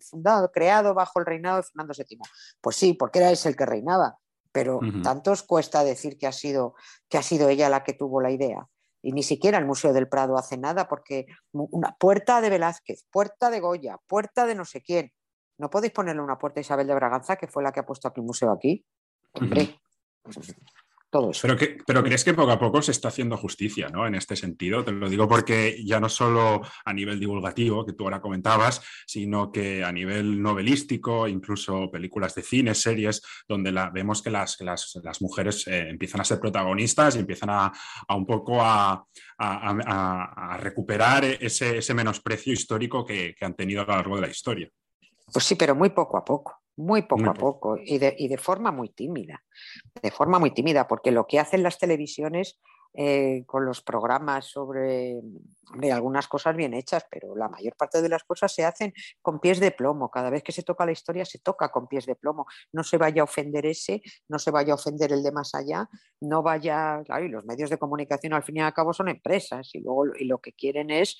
fundado, 0.00 0.52
creado 0.52 0.94
bajo 0.94 1.18
el 1.20 1.26
reinado 1.26 1.56
de 1.56 1.62
Fernando 1.64 1.94
VII. 1.96 2.18
Pues 2.60 2.76
sí, 2.76 2.94
porque 2.94 3.18
era 3.18 3.30
ese 3.30 3.48
el 3.48 3.56
que 3.56 3.66
reinaba, 3.66 4.18
pero 4.52 4.76
uh 4.76 4.80
-huh. 4.80 5.02
tantos 5.02 5.42
cuesta 5.42 5.84
decir 5.84 6.18
que 6.18 6.26
ha, 6.26 6.32
sido, 6.32 6.74
que 7.08 7.18
ha 7.18 7.22
sido 7.22 7.48
ella 7.48 7.68
la 7.68 7.84
que 7.84 7.92
tuvo 7.92 8.20
la 8.20 8.30
idea. 8.30 8.66
Y 9.02 9.12
ni 9.12 9.22
siquiera 9.22 9.58
el 9.58 9.66
Museo 9.66 9.92
del 9.92 10.08
Prado 10.08 10.36
hace 10.36 10.58
nada 10.58 10.86
porque 10.86 11.26
una 11.52 11.96
puerta 11.98 12.40
de 12.40 12.50
Velázquez, 12.50 13.06
puerta 13.10 13.50
de 13.50 13.60
Goya, 13.60 13.96
puerta 14.06 14.46
de 14.46 14.54
no 14.54 14.64
sé 14.64 14.82
quién. 14.82 15.12
¿No 15.58 15.70
podéis 15.70 15.92
ponerle 15.92 16.22
una 16.22 16.38
puerta 16.38 16.60
a 16.60 16.62
Isabel 16.62 16.86
de 16.86 16.94
Braganza, 16.94 17.36
que 17.36 17.46
fue 17.46 17.62
la 17.62 17.72
que 17.72 17.80
ha 17.80 17.86
puesto 17.86 18.08
aquí 18.08 18.20
el 18.20 18.26
museo 18.26 18.50
aquí? 18.52 18.84
Hombre, 19.32 19.78
uh 20.24 20.30
-huh. 20.30 20.64
Todo 21.10 21.32
eso. 21.32 21.40
Pero, 21.42 21.56
que, 21.56 21.78
pero, 21.84 22.04
crees 22.04 22.22
que 22.22 22.34
poco 22.34 22.52
a 22.52 22.58
poco 22.58 22.80
se 22.80 22.92
está 22.92 23.08
haciendo 23.08 23.36
justicia 23.36 23.88
¿no? 23.88 24.06
en 24.06 24.14
este 24.14 24.36
sentido. 24.36 24.84
Te 24.84 24.92
lo 24.92 25.08
digo 25.08 25.28
porque 25.28 25.82
ya 25.84 25.98
no 25.98 26.08
solo 26.08 26.62
a 26.84 26.92
nivel 26.92 27.18
divulgativo, 27.18 27.84
que 27.84 27.94
tú 27.94 28.04
ahora 28.04 28.20
comentabas, 28.20 28.80
sino 29.06 29.50
que 29.50 29.82
a 29.82 29.90
nivel 29.90 30.40
novelístico, 30.40 31.26
incluso 31.26 31.90
películas 31.90 32.36
de 32.36 32.42
cine, 32.42 32.76
series, 32.76 33.22
donde 33.48 33.72
la, 33.72 33.90
vemos 33.90 34.22
que 34.22 34.30
las, 34.30 34.60
las, 34.60 35.00
las 35.02 35.20
mujeres 35.20 35.66
eh, 35.66 35.88
empiezan 35.88 36.20
a 36.20 36.24
ser 36.24 36.38
protagonistas 36.38 37.16
y 37.16 37.18
empiezan 37.18 37.50
a, 37.50 37.72
a 38.06 38.14
un 38.14 38.24
poco 38.24 38.62
a, 38.62 39.04
a 39.38 40.56
recuperar 40.60 41.24
ese, 41.24 41.78
ese, 41.78 41.94
menosprecio 41.94 42.52
histórico 42.52 43.04
que, 43.04 43.34
que 43.36 43.44
han 43.44 43.54
tenido 43.54 43.82
a 43.82 43.86
lo 43.86 43.94
largo 43.94 44.14
de 44.14 44.22
la 44.22 44.28
historia. 44.28 44.68
Pues 45.32 45.44
sí, 45.44 45.56
pero 45.56 45.74
muy 45.74 45.90
poco 45.90 46.18
a 46.18 46.24
poco 46.24 46.59
muy 46.80 47.02
poco 47.02 47.22
muy 47.22 47.30
a 47.30 47.34
poco 47.34 47.76
y 47.76 47.98
de, 47.98 48.14
y 48.18 48.28
de, 48.28 48.38
forma 48.38 48.72
muy 48.72 48.88
tímida, 48.88 49.44
de 50.02 50.10
forma 50.10 50.38
muy 50.38 50.52
tímida, 50.52 50.88
porque 50.88 51.10
lo 51.10 51.26
que 51.26 51.38
hacen 51.38 51.62
las 51.62 51.78
televisiones 51.78 52.58
eh, 52.92 53.44
con 53.46 53.64
los 53.64 53.82
programas 53.82 54.46
sobre 54.46 55.20
de 55.76 55.92
algunas 55.92 56.26
cosas 56.26 56.56
bien 56.56 56.74
hechas, 56.74 57.06
pero 57.08 57.36
la 57.36 57.48
mayor 57.48 57.76
parte 57.76 58.02
de 58.02 58.08
las 58.08 58.24
cosas 58.24 58.52
se 58.52 58.64
hacen 58.64 58.92
con 59.22 59.38
pies 59.38 59.60
de 59.60 59.70
plomo. 59.70 60.10
Cada 60.10 60.28
vez 60.28 60.42
que 60.42 60.50
se 60.50 60.64
toca 60.64 60.84
la 60.84 60.90
historia 60.90 61.24
se 61.24 61.38
toca 61.38 61.68
con 61.68 61.86
pies 61.86 62.06
de 62.06 62.16
plomo. 62.16 62.46
No 62.72 62.82
se 62.82 62.98
vaya 62.98 63.22
a 63.22 63.24
ofender 63.24 63.64
ese, 63.66 64.02
no 64.28 64.40
se 64.40 64.50
vaya 64.50 64.72
a 64.72 64.74
ofender 64.74 65.12
el 65.12 65.22
de 65.22 65.30
más 65.30 65.54
allá, 65.54 65.88
no 66.20 66.42
vaya, 66.42 67.00
claro, 67.04 67.24
y 67.24 67.28
los 67.28 67.44
medios 67.44 67.70
de 67.70 67.78
comunicación 67.78 68.32
al 68.32 68.42
fin 68.42 68.56
y 68.56 68.60
al 68.60 68.74
cabo 68.74 68.92
son 68.92 69.08
empresas 69.08 69.70
y 69.72 69.80
luego 69.80 70.06
y 70.18 70.24
lo 70.24 70.38
que 70.38 70.52
quieren 70.52 70.90
es 70.90 71.16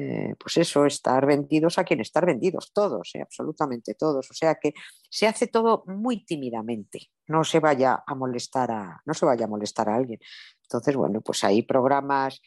eh, 0.00 0.36
pues 0.38 0.56
eso, 0.58 0.86
estar 0.86 1.26
vendidos 1.26 1.76
a 1.76 1.84
quien 1.84 2.00
estar 2.00 2.24
vendidos, 2.24 2.72
todos, 2.72 3.10
eh, 3.14 3.20
absolutamente 3.20 3.94
todos. 3.94 4.30
O 4.30 4.34
sea 4.34 4.54
que 4.54 4.72
se 5.10 5.26
hace 5.26 5.48
todo 5.48 5.82
muy 5.86 6.24
tímidamente, 6.24 7.10
no 7.26 7.42
se 7.42 7.58
vaya 7.58 8.04
a 8.06 8.14
molestar 8.14 8.70
a, 8.70 9.02
no 9.04 9.14
se 9.14 9.26
vaya 9.26 9.46
a 9.46 9.48
molestar 9.48 9.88
a 9.88 9.96
alguien. 9.96 10.20
Entonces, 10.62 10.94
bueno, 10.94 11.20
pues 11.20 11.42
hay 11.42 11.62
programas, 11.62 12.40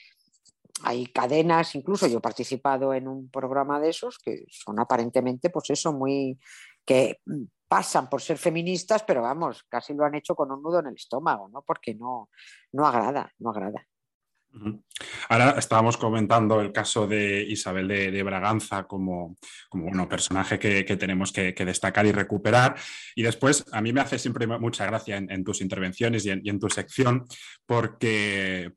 hay 0.84 1.08
cadenas, 1.08 1.76
incluso 1.76 2.08
yo 2.08 2.20
he 2.20 2.22
participado 2.22 2.94
en 2.94 3.10
un 3.10 3.30
programa 3.30 3.82
de 3.82 3.90
esos 3.90 4.18
que 4.18 4.46
son 4.50 4.80
aparentemente, 4.80 5.50
pues 5.50 5.72
eso, 5.72 5.92
muy 5.92 6.40
que 6.86 7.20
pasan 7.68 8.10
por 8.10 8.22
ser 8.22 8.38
feministas, 8.38 9.04
pero 9.04 9.22
vamos, 9.22 9.64
casi 9.68 9.94
lo 9.94 10.06
han 10.06 10.16
hecho 10.16 10.36
con 10.36 10.52
un 10.52 10.64
nudo 10.64 10.80
en 10.80 10.88
el 10.88 10.96
estómago, 10.96 11.50
¿no? 11.50 11.64
Porque 11.64 11.96
no, 11.96 12.30
no 12.72 12.88
agrada, 12.88 13.34
no 13.40 13.50
agrada. 13.50 13.86
Ahora 15.30 15.56
estábamos 15.58 15.98
comentando 15.98 16.60
el 16.60 16.72
caso 16.72 17.08
de 17.08 17.42
Isabel 17.44 17.88
de, 17.88 18.24
Braganza 18.24 18.84
como, 18.84 19.38
como 19.70 20.10
personaje 20.10 20.60
que, 20.60 20.84
tenemos 20.98 21.32
que, 21.32 21.54
destacar 21.54 22.06
y 22.06 22.12
recuperar. 22.12 22.76
Y 23.16 23.24
después, 23.24 23.66
a 23.72 23.82
mí 23.82 23.94
me 23.94 24.02
hace 24.02 24.20
siempre 24.20 24.46
mucha 24.48 24.86
gracia 24.86 25.18
en, 25.18 25.44
tus 25.44 25.62
intervenciones 25.62 26.26
y 26.26 26.32
en, 26.32 26.60
tu 26.60 26.70
sección, 26.70 27.26
porque 27.66 28.74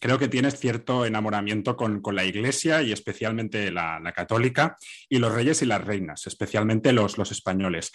creo 0.00 0.18
que 0.18 0.28
tienes 0.28 0.58
cierto 0.58 1.04
enamoramiento 1.04 1.76
con, 1.76 2.02
la 2.12 2.24
Iglesia 2.24 2.82
y 2.82 2.92
especialmente 2.92 3.70
la, 3.70 4.00
la, 4.00 4.12
católica 4.12 4.76
y 5.08 5.18
los 5.18 5.32
reyes 5.32 5.62
y 5.62 5.66
las 5.66 5.84
reinas, 5.84 6.26
especialmente 6.26 6.92
los, 6.92 7.18
los 7.18 7.30
españoles. 7.30 7.92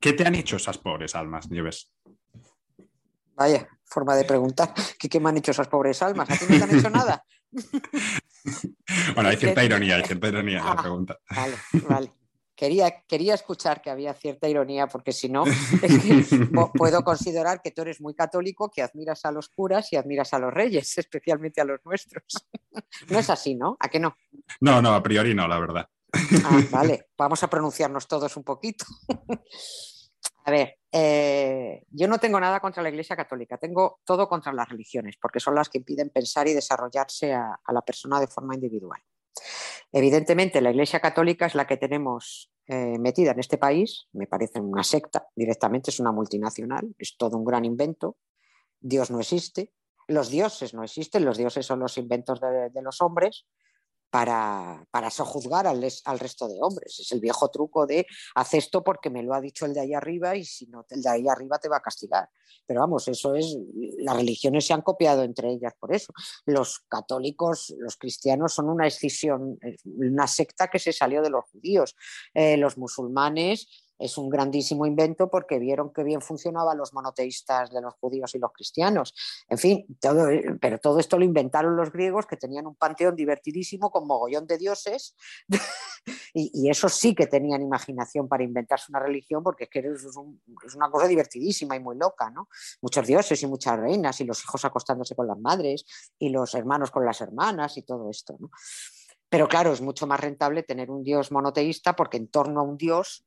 ¿Qué 0.00 0.12
te 0.14 0.26
han 0.26 0.34
hecho 0.34 0.56
esas 0.56 0.78
pobres 0.78 1.14
almas, 1.14 1.50
Nieves? 1.50 1.92
Vaya, 3.34 3.68
forma 3.92 4.16
de 4.16 4.24
preguntar. 4.24 4.72
¿Qué, 4.98 5.08
¿Qué, 5.08 5.20
me 5.20 5.28
han 5.28 5.36
hecho 5.36 5.52
esas 5.52 5.68
pobres 5.68 6.02
almas? 6.02 6.30
¿A 6.30 6.36
ti 6.36 6.46
no 6.48 6.58
te 6.58 6.64
han 6.64 6.78
hecho 6.78 6.90
nada? 6.90 7.24
bueno, 9.14 9.28
hay 9.28 9.36
cierta 9.36 9.62
ironía, 9.62 9.96
hay 9.96 10.04
cierta 10.04 10.28
ironía 10.28 10.58
en 10.58 10.66
ah, 10.66 10.74
la 10.74 10.82
pregunta. 10.82 11.18
Vale, 11.30 11.56
vale. 11.88 12.12
Quería, 12.54 13.02
quería 13.08 13.34
escuchar 13.34 13.82
que 13.82 13.90
había 13.90 14.14
cierta 14.14 14.48
ironía, 14.48 14.86
porque 14.86 15.12
si 15.12 15.28
no, 15.28 15.44
es 15.82 16.28
que 16.28 16.48
puedo 16.74 17.02
considerar 17.02 17.60
que 17.60 17.72
tú 17.72 17.82
eres 17.82 18.00
muy 18.00 18.14
católico, 18.14 18.70
que 18.70 18.82
admiras 18.82 19.24
a 19.24 19.32
los 19.32 19.48
curas 19.48 19.92
y 19.92 19.96
admiras 19.96 20.32
a 20.32 20.38
los 20.38 20.52
reyes, 20.52 20.96
especialmente 20.96 21.60
a 21.60 21.64
los 21.64 21.80
nuestros. 21.84 22.24
No 23.08 23.18
es 23.18 23.30
así, 23.30 23.54
¿no? 23.54 23.76
¿A 23.80 23.88
qué 23.88 23.98
no? 23.98 24.16
No, 24.60 24.80
no, 24.80 24.94
a 24.94 25.02
priori 25.02 25.34
no, 25.34 25.48
la 25.48 25.58
verdad. 25.58 25.88
Ah, 26.44 26.60
vale, 26.70 27.08
vamos 27.16 27.42
a 27.42 27.48
pronunciarnos 27.48 28.06
todos 28.06 28.36
un 28.36 28.44
poquito. 28.44 28.84
A 30.44 30.50
ver, 30.50 30.78
eh, 30.94 31.86
yo 31.90 32.06
no 32.06 32.18
tengo 32.18 32.38
nada 32.38 32.60
contra 32.60 32.82
la 32.82 32.90
Iglesia 32.90 33.16
Católica, 33.16 33.56
tengo 33.56 34.00
todo 34.04 34.28
contra 34.28 34.52
las 34.52 34.68
religiones, 34.68 35.16
porque 35.20 35.40
son 35.40 35.54
las 35.54 35.70
que 35.70 35.78
impiden 35.78 36.10
pensar 36.10 36.46
y 36.48 36.52
desarrollarse 36.52 37.32
a, 37.32 37.58
la 37.72 37.80
persona 37.80 38.20
de 38.20 38.26
forma 38.26 38.54
individual. 38.54 39.00
Evidentemente, 39.90 40.60
la 40.60 40.70
Iglesia 40.70 41.00
Católica 41.00 41.46
es 41.46 41.54
la 41.54 41.66
que 41.66 41.78
tenemos 41.78 42.52
eh, 42.66 42.98
metida 42.98 43.30
en 43.30 43.40
este 43.40 43.56
país, 43.56 44.08
me 44.12 44.26
parece 44.26 44.60
una 44.60 44.84
secta, 44.84 45.26
directamente 45.34 45.90
es 45.90 45.98
una 45.98 46.12
multinacional, 46.12 46.94
es 46.98 47.16
todo 47.16 47.38
un 47.38 47.44
gran 47.44 47.64
invento, 47.64 48.18
Dios 48.78 49.10
no 49.10 49.20
existe, 49.20 49.72
los 50.08 50.28
dioses 50.28 50.74
no 50.74 50.84
existen, 50.84 51.24
los 51.24 51.38
dioses 51.38 51.64
son 51.64 51.80
los 51.80 51.96
inventos 51.96 52.40
de 52.40 52.82
los 52.82 53.00
hombres, 53.00 53.46
para, 54.12 54.86
para 54.90 55.08
sojuzgar 55.08 55.66
al, 55.66 55.80
resto 56.18 56.46
de 56.46 56.58
hombres. 56.60 57.00
Es 57.00 57.12
el 57.12 57.20
viejo 57.20 57.48
truco 57.48 57.86
de 57.86 58.06
haz 58.34 58.52
esto 58.52 58.84
porque 58.84 59.08
me 59.08 59.22
lo 59.22 59.32
ha 59.32 59.40
dicho 59.40 59.64
el 59.64 59.72
de 59.72 59.80
ahí 59.80 59.94
arriba 59.94 60.36
y 60.36 60.44
si 60.44 60.66
no, 60.66 60.84
el 60.90 61.00
de 61.00 61.08
ahí 61.08 61.28
arriba 61.28 61.58
te 61.58 61.70
va 61.70 61.78
a 61.78 61.80
castigar. 61.80 62.28
Pero 62.66 62.80
vamos, 62.80 63.08
eso 63.08 63.34
es, 63.34 63.56
las 64.00 64.14
religiones 64.14 64.66
se 64.66 64.74
han 64.74 64.82
copiado 64.82 65.22
entre 65.22 65.50
ellas 65.50 65.72
por 65.80 65.94
eso. 65.94 66.12
Los 66.44 66.80
católicos, 66.90 67.74
los 67.78 67.96
cristianos 67.96 68.52
son 68.52 68.68
una 68.68 68.86
escisión, 68.86 69.58
una 69.84 70.26
secta 70.26 70.68
que 70.68 70.78
se 70.78 70.92
salió 70.92 71.22
de 71.22 71.30
los 71.30 71.46
judíos. 71.46 71.96
Eh, 72.34 72.58
los 72.58 72.76
musulmanes 72.76 73.81
es 74.02 74.18
un 74.18 74.28
grandísimo 74.28 74.84
invento 74.86 75.30
porque 75.30 75.58
vieron 75.58 75.92
que 75.92 76.02
bien 76.02 76.20
funcionaban 76.20 76.76
los 76.76 76.92
monoteístas 76.92 77.70
de 77.70 77.80
los 77.80 77.94
judíos 77.94 78.34
y 78.34 78.38
los 78.38 78.52
cristianos. 78.52 79.14
En 79.48 79.58
fin, 79.58 79.86
todo, 80.00 80.28
pero 80.60 80.78
todo 80.78 80.98
esto 80.98 81.18
lo 81.18 81.24
inventaron 81.24 81.76
los 81.76 81.92
griegos 81.92 82.26
que 82.26 82.36
tenían 82.36 82.66
un 82.66 82.74
panteón 82.74 83.14
divertidísimo 83.14 83.90
con 83.90 84.06
mogollón 84.06 84.46
de 84.46 84.58
dioses 84.58 85.14
y, 86.34 86.50
y 86.52 86.70
esos 86.70 86.94
sí 86.94 87.14
que 87.14 87.26
tenían 87.26 87.62
imaginación 87.62 88.28
para 88.28 88.42
inventarse 88.42 88.86
una 88.90 89.00
religión 89.00 89.42
porque 89.42 89.64
es 89.64 89.70
que 89.70 89.78
es, 89.80 90.74
una 90.74 90.90
cosa 90.90 91.06
divertidísima 91.06 91.76
y 91.76 91.80
muy 91.80 91.96
loca, 91.96 92.30
¿no? 92.30 92.48
Muchos 92.80 93.06
dioses 93.06 93.42
y 93.42 93.46
muchas 93.46 93.78
reinas 93.78 94.20
y 94.20 94.24
los 94.24 94.42
hijos 94.42 94.64
acostándose 94.64 95.14
con 95.14 95.26
las 95.26 95.38
madres 95.38 95.84
y 96.18 96.30
los 96.30 96.54
hermanos 96.54 96.90
con 96.90 97.04
las 97.04 97.20
hermanas 97.20 97.76
y 97.76 97.82
todo 97.82 98.10
esto, 98.10 98.36
¿no? 98.38 98.50
Pero 99.28 99.48
claro, 99.48 99.72
es 99.72 99.80
mucho 99.80 100.06
más 100.06 100.20
rentable 100.20 100.62
tener 100.62 100.90
un 100.90 101.02
Dios 101.02 101.32
monoteísta 101.32 101.96
porque 101.96 102.18
en 102.18 102.28
torno 102.28 102.60
a 102.60 102.64
un 102.64 102.76
Dios 102.76 103.24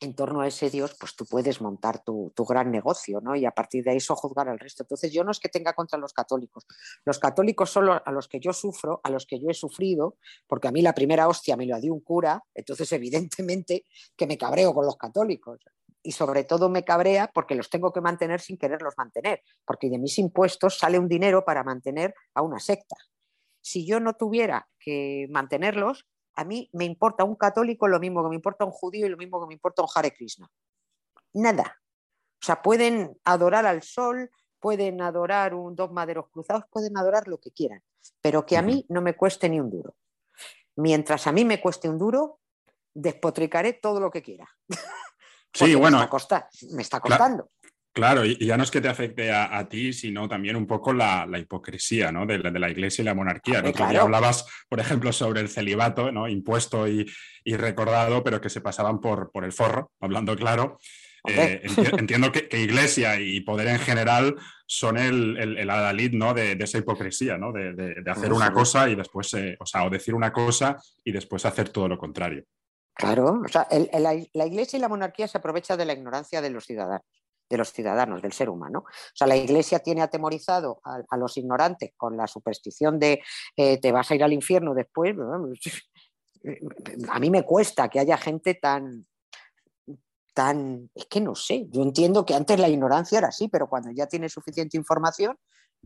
en 0.00 0.14
torno 0.14 0.40
a 0.40 0.46
ese 0.46 0.70
Dios, 0.70 0.96
pues 0.98 1.16
tú 1.16 1.26
puedes 1.26 1.60
montar 1.60 2.02
tu, 2.04 2.32
gran 2.48 2.70
negocio, 2.70 3.20
¿no? 3.20 3.34
Y 3.34 3.44
a 3.44 3.50
partir 3.50 3.84
de 3.84 3.90
ahí 3.90 3.98
juzgar 4.00 4.48
al 4.48 4.58
resto. 4.58 4.84
Entonces, 4.84 5.12
yo 5.12 5.24
no 5.24 5.30
es 5.30 5.40
que 5.40 5.48
tenga 5.48 5.72
contra 5.72 5.98
los 5.98 6.12
católicos. 6.12 6.66
Los 7.04 7.18
católicos 7.18 7.70
son 7.70 7.90
a 7.90 8.12
los 8.12 8.28
que 8.28 8.40
yo 8.40 8.52
sufro, 8.52 9.00
a 9.02 9.10
los 9.10 9.26
que 9.26 9.40
yo 9.40 9.48
he 9.50 9.54
sufrido, 9.54 10.16
porque 10.46 10.68
a 10.68 10.72
mí 10.72 10.82
la 10.82 10.94
primera 10.94 11.28
hostia 11.28 11.56
me 11.56 11.66
lo 11.66 11.80
dio 11.80 11.92
un 11.92 12.00
cura, 12.00 12.42
entonces 12.54 12.90
evidentemente 12.92 13.84
que 14.16 14.26
me 14.26 14.38
cabreo 14.38 14.72
con 14.72 14.86
los 14.86 14.96
católicos. 14.96 15.60
Y 16.02 16.12
sobre 16.12 16.44
todo 16.44 16.68
me 16.68 16.84
cabrea 16.84 17.30
porque 17.34 17.56
los 17.56 17.68
tengo 17.68 17.92
que 17.92 18.00
mantener 18.00 18.40
sin 18.40 18.56
quererlos 18.56 18.94
mantener, 18.96 19.42
porque 19.66 19.90
de 19.90 19.98
mis 19.98 20.18
impuestos 20.18 20.78
sale 20.78 20.98
un 20.98 21.08
dinero 21.08 21.44
para 21.44 21.64
mantener 21.64 22.14
a 22.34 22.42
una 22.42 22.60
secta. 22.60 22.96
Si 23.60 23.84
yo 23.84 23.98
no 23.98 24.14
tuviera 24.14 24.68
que 24.78 25.26
mantenerlos, 25.28 26.06
a 26.38 26.44
mí 26.44 26.70
me 26.72 26.84
importa 26.84 27.24
un 27.24 27.34
católico 27.34 27.88
lo 27.88 27.98
mismo 27.98 28.22
que 28.22 28.28
me 28.28 28.36
importa 28.36 28.64
un 28.64 28.70
judío 28.70 29.06
y 29.06 29.08
lo 29.08 29.16
mismo 29.16 29.40
que 29.40 29.48
me 29.48 29.54
importa 29.54 29.82
un 29.82 29.88
Hare 29.92 30.14
Krishna. 30.14 30.48
Nada. 31.32 31.80
O 32.40 32.46
sea, 32.46 32.62
pueden 32.62 33.18
adorar 33.24 33.66
al 33.66 33.82
sol, 33.82 34.30
pueden 34.60 35.02
adorar 35.02 35.52
un 35.52 35.74
dos 35.74 35.90
maderos 35.90 36.28
cruzados, 36.30 36.62
pueden 36.70 36.96
adorar 36.96 37.26
lo 37.26 37.40
que 37.40 37.50
quieran, 37.50 37.82
pero 38.20 38.46
que 38.46 38.56
a 38.56 38.62
mí 38.62 38.86
no 38.88 39.02
me 39.02 39.16
cueste 39.16 39.48
ni 39.48 39.58
un 39.58 39.68
duro. 39.68 39.96
Mientras 40.76 41.26
a 41.26 41.32
mí 41.32 41.44
me 41.44 41.60
cueste 41.60 41.88
un 41.88 41.98
duro, 41.98 42.38
despotricaré 42.94 43.72
todo 43.72 43.98
lo 43.98 44.12
que 44.12 44.22
quiera. 44.22 44.48
sí, 45.52 45.74
bueno. 45.74 45.98
Me 45.98 46.82
está, 46.82 47.00
costando. 47.00 47.46
Claro, 47.46 47.50
y 48.24 48.46
ya 48.46 48.56
no 48.56 48.62
es 48.62 48.70
que 48.70 48.80
te 48.80 48.88
afecte 48.88 49.32
a, 49.32 49.68
ti, 49.68 49.92
sino 49.92 50.28
también 50.28 50.54
un 50.54 50.66
poco 50.66 50.92
la, 50.92 51.26
hipocresía 51.36 52.12
¿no? 52.12 52.26
de, 52.26 52.38
la 52.38 52.70
Iglesia 52.70 53.02
y 53.02 53.04
la 53.04 53.14
monarquía. 53.14 53.60
¿no? 53.60 53.72
hablabas, 54.00 54.46
por 54.68 54.78
ejemplo, 54.78 55.12
sobre 55.12 55.40
el 55.40 55.48
celibato, 55.48 56.12
¿no? 56.12 56.28
impuesto 56.28 56.86
y, 56.86 57.06
recordado, 57.44 58.22
pero 58.22 58.40
que 58.40 58.50
se 58.50 58.60
pasaban 58.60 59.00
por, 59.00 59.30
por 59.32 59.44
el 59.44 59.52
forro, 59.52 59.90
hablando 60.00 60.36
claro. 60.36 60.78
Eh, 61.26 61.62
entiendo 61.98 62.30
que, 62.30 62.46
Iglesia 62.60 63.18
y 63.20 63.40
poder 63.40 63.68
en 63.68 63.80
general 63.80 64.36
son 64.66 64.96
el, 64.96 65.36
el, 65.58 65.70
adalid 65.70 66.12
¿no? 66.12 66.34
de, 66.34 66.52
esa 66.52 66.78
hipocresía, 66.78 67.36
¿no? 67.36 67.52
de, 67.52 68.02
hacer 68.06 68.32
una 68.32 68.52
cosa 68.52 68.88
y 68.88 68.94
después, 68.94 69.32
eh, 69.34 69.56
o 69.58 69.66
sea, 69.66 69.84
o 69.84 69.90
decir 69.90 70.14
una 70.14 70.32
cosa 70.32 70.76
y 71.04 71.10
después 71.10 71.44
hacer 71.46 71.70
todo 71.70 71.88
lo 71.88 71.98
contrario. 71.98 72.44
Claro, 72.94 73.42
o 73.44 73.48
sea, 73.48 73.66
la 73.92 74.46
Iglesia 74.46 74.76
y 74.76 74.80
la 74.80 74.88
monarquía 74.88 75.26
se 75.26 75.38
aprovechan 75.38 75.78
de 75.78 75.84
la 75.84 75.92
ignorancia 75.92 76.40
de 76.40 76.50
los 76.50 76.64
ciudadanos 76.64 77.02
de 77.48 77.56
los 77.56 77.72
ciudadanos, 77.72 78.22
del 78.22 78.32
ser 78.32 78.50
humano. 78.50 78.80
O 78.86 79.16
sea, 79.16 79.26
la 79.26 79.36
Iglesia 79.36 79.78
tiene 79.78 80.02
atemorizado 80.02 80.80
a, 80.84 81.16
los 81.16 81.36
ignorantes 81.36 81.92
con 81.96 82.16
la 82.16 82.26
superstición 82.26 82.98
de 82.98 83.22
eh, 83.56 83.78
te 83.78 83.92
vas 83.92 84.10
a 84.10 84.14
ir 84.14 84.24
al 84.24 84.32
infierno 84.32 84.74
después. 84.74 85.14
A 87.10 87.18
mí 87.18 87.30
me 87.30 87.42
cuesta 87.42 87.88
que 87.88 87.98
haya 87.98 88.16
gente 88.16 88.54
tan, 88.54 89.06
tan, 90.32 90.88
es 90.94 91.06
que 91.06 91.20
no 91.20 91.34
sé, 91.34 91.66
yo 91.68 91.82
entiendo 91.82 92.24
que 92.24 92.34
antes 92.34 92.60
la 92.60 92.68
ignorancia 92.68 93.18
era 93.18 93.28
así, 93.28 93.48
pero 93.48 93.68
cuando 93.68 93.90
ya 93.90 94.06
tiene 94.06 94.28
suficiente 94.28 94.76
información, 94.76 95.36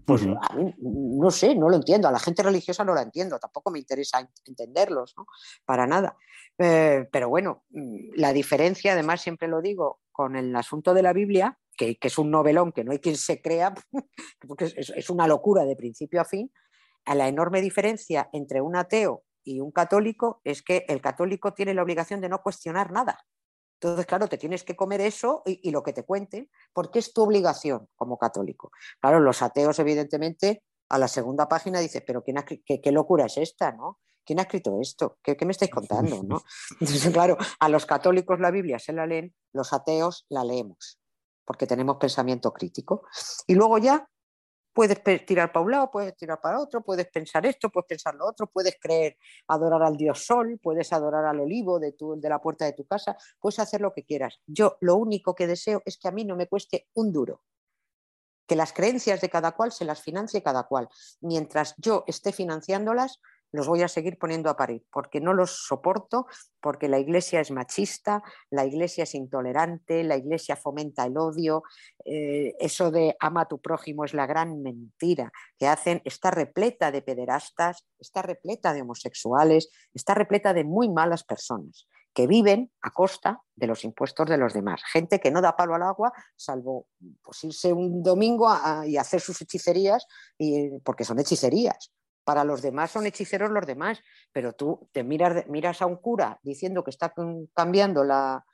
pues 0.04 0.22
a 0.22 0.54
mí, 0.54 0.74
no 0.78 1.30
sé, 1.30 1.54
no 1.54 1.68
lo 1.68 1.76
entiendo. 1.76 2.08
A 2.08 2.12
la 2.12 2.18
gente 2.18 2.42
religiosa 2.42 2.84
no 2.84 2.94
la 2.94 3.02
entiendo, 3.02 3.38
tampoco 3.38 3.70
me 3.70 3.78
interesa 3.78 4.28
entenderlos, 4.44 5.14
¿no? 5.16 5.26
Para 5.64 5.86
nada. 5.86 6.16
Eh, 6.58 7.08
pero 7.10 7.28
bueno, 7.30 7.64
mm, 7.70 8.10
la 8.16 8.32
diferencia, 8.32 8.92
además, 8.92 9.22
siempre 9.22 9.48
lo 9.48 9.62
digo, 9.62 10.00
con 10.12 10.36
el 10.36 10.54
asunto 10.54 10.94
de 10.94 11.02
la 11.02 11.12
Biblia, 11.12 11.58
que, 11.76 11.98
es 12.00 12.18
un 12.18 12.30
novelón 12.30 12.72
que 12.72 12.84
no 12.84 12.92
hay 12.92 12.98
quien 12.98 13.16
se 13.16 13.40
crea, 13.40 13.74
porque 14.46 14.72
es, 14.76 15.10
una 15.10 15.26
locura 15.26 15.64
de 15.64 15.76
principio 15.76 16.20
a 16.20 16.24
fin, 16.24 16.52
a 17.04 17.14
la 17.14 17.28
enorme 17.28 17.60
diferencia 17.60 18.28
entre 18.32 18.60
un 18.60 18.76
ateo 18.76 19.24
y 19.44 19.60
un 19.60 19.72
católico 19.72 20.40
es 20.44 20.62
que 20.62 20.84
el 20.88 21.00
católico 21.00 21.52
tiene 21.52 21.74
la 21.74 21.82
obligación 21.82 22.20
de 22.20 22.28
no 22.28 22.42
cuestionar 22.42 22.92
nada. 22.92 23.18
Entonces, 23.80 24.06
claro, 24.06 24.28
te 24.28 24.38
tienes 24.38 24.62
que 24.62 24.76
comer 24.76 25.00
eso 25.00 25.42
y, 25.44 25.68
lo 25.72 25.82
que 25.82 25.92
te 25.92 26.04
cuenten, 26.04 26.48
porque 26.72 27.00
es 27.00 27.12
tu 27.12 27.22
obligación 27.22 27.88
como 27.96 28.16
católico. 28.16 28.70
Claro, 29.00 29.18
los 29.18 29.42
ateos, 29.42 29.80
evidentemente, 29.80 30.62
a 30.88 30.98
la 30.98 31.08
segunda 31.08 31.48
página 31.48 31.80
dices, 31.80 32.04
pero 32.06 32.22
¿quién 32.22 32.36
qué, 32.46 32.80
qué, 32.80 32.92
locura 32.92 33.26
es 33.26 33.38
esta? 33.38 33.72
¿no? 33.72 33.98
¿Quién 34.24 34.38
ha 34.38 34.42
escrito 34.42 34.80
esto? 34.80 35.18
¿Qué, 35.22 35.36
me 35.44 35.52
estáis 35.52 35.70
contando? 35.70 36.22
¿no? 36.22 36.42
Entonces, 36.80 37.12
claro, 37.12 37.36
a 37.58 37.68
los 37.68 37.86
católicos 37.86 38.40
la 38.40 38.50
Biblia 38.50 38.78
se 38.78 38.92
la 38.92 39.06
leen, 39.06 39.34
los 39.52 39.72
ateos 39.72 40.26
la 40.28 40.44
leemos, 40.44 40.98
porque 41.44 41.66
tenemos 41.66 41.96
pensamiento 41.96 42.52
crítico. 42.52 43.02
Y 43.46 43.54
luego 43.54 43.78
ya 43.78 44.08
puedes 44.72 45.02
tirar 45.26 45.52
para 45.52 45.64
un 45.64 45.70
lado, 45.70 45.90
puedes 45.90 46.16
tirar 46.16 46.40
para 46.40 46.60
otro, 46.60 46.82
puedes 46.82 47.08
pensar 47.08 47.44
esto, 47.46 47.70
puedes 47.70 47.86
pensar 47.86 48.14
lo 48.14 48.26
otro, 48.26 48.46
puedes 48.46 48.76
creer, 48.80 49.16
adorar 49.48 49.82
al 49.82 49.96
dios 49.96 50.24
sol, 50.24 50.58
puedes 50.62 50.92
adorar 50.92 51.24
al 51.24 51.40
olivo 51.40 51.78
de, 51.78 51.92
tu, 51.92 52.18
de 52.18 52.28
la 52.28 52.40
puerta 52.40 52.64
de 52.64 52.72
tu 52.72 52.86
casa, 52.86 53.16
puedes 53.38 53.58
hacer 53.58 53.80
lo 53.80 53.92
que 53.92 54.04
quieras. 54.04 54.40
Yo 54.46 54.76
lo 54.80 54.96
único 54.96 55.34
que 55.34 55.46
deseo 55.46 55.82
es 55.84 55.98
que 55.98 56.08
a 56.08 56.12
mí 56.12 56.24
no 56.24 56.36
me 56.36 56.48
cueste 56.48 56.88
un 56.94 57.12
duro 57.12 57.42
que 58.46 58.56
las 58.56 58.72
creencias 58.72 59.20
de 59.20 59.30
cada 59.30 59.52
cual 59.52 59.72
se 59.72 59.84
las 59.84 60.02
financie 60.02 60.42
cada 60.42 60.64
cual. 60.64 60.88
Mientras 61.20 61.74
yo 61.78 62.04
esté 62.06 62.32
financiándolas, 62.32 63.20
los 63.52 63.68
voy 63.68 63.82
a 63.82 63.88
seguir 63.88 64.18
poniendo 64.18 64.50
a 64.50 64.56
parir, 64.56 64.84
porque 64.90 65.20
no 65.20 65.34
los 65.34 65.66
soporto, 65.66 66.26
porque 66.60 66.88
la 66.88 66.98
Iglesia 66.98 67.40
es 67.40 67.50
machista, 67.50 68.22
la 68.50 68.64
Iglesia 68.64 69.04
es 69.04 69.14
intolerante, 69.14 70.02
la 70.04 70.16
Iglesia 70.16 70.56
fomenta 70.56 71.04
el 71.04 71.16
odio, 71.18 71.62
eh, 72.04 72.54
eso 72.58 72.90
de 72.90 73.14
ama 73.20 73.42
a 73.42 73.48
tu 73.48 73.60
prójimo 73.60 74.04
es 74.04 74.14
la 74.14 74.26
gran 74.26 74.62
mentira 74.62 75.30
que 75.58 75.68
hacen, 75.68 76.00
está 76.04 76.30
repleta 76.30 76.90
de 76.90 77.02
pederastas, 77.02 77.86
está 77.98 78.22
repleta 78.22 78.72
de 78.72 78.82
homosexuales, 78.82 79.70
está 79.92 80.14
repleta 80.14 80.54
de 80.54 80.64
muy 80.64 80.88
malas 80.88 81.22
personas 81.22 81.86
que 82.14 82.26
viven 82.26 82.70
a 82.82 82.90
costa 82.90 83.40
de 83.56 83.66
los 83.66 83.84
impuestos 83.84 84.28
de 84.28 84.36
los 84.36 84.52
demás. 84.52 84.82
Gente 84.84 85.18
que 85.18 85.30
no 85.30 85.40
da 85.40 85.56
palo 85.56 85.74
al 85.74 85.82
agua, 85.82 86.12
salvo 86.36 86.86
pues, 87.22 87.44
irse 87.44 87.72
un 87.72 88.02
domingo 88.02 88.54
y 88.86 88.98
hacer 88.98 89.20
sus 89.20 89.40
hechicerías, 89.40 90.06
y, 90.36 90.78
porque 90.80 91.04
son 91.04 91.18
hechicerías 91.20 91.90
para 92.24 92.44
los 92.44 92.62
demás 92.62 92.90
son 92.90 93.06
hechiceros 93.06 93.50
los 93.50 93.66
demás, 93.66 94.00
pero 94.32 94.52
tú 94.52 94.88
te 94.92 95.02
miras, 95.02 95.46
miras 95.48 95.82
a 95.82 95.86
un 95.86 95.96
cura 95.96 96.38
diciendo 96.42 96.84
que 96.84 96.90
está 96.90 97.12
cambiando 97.54 98.04
la, 98.04 98.44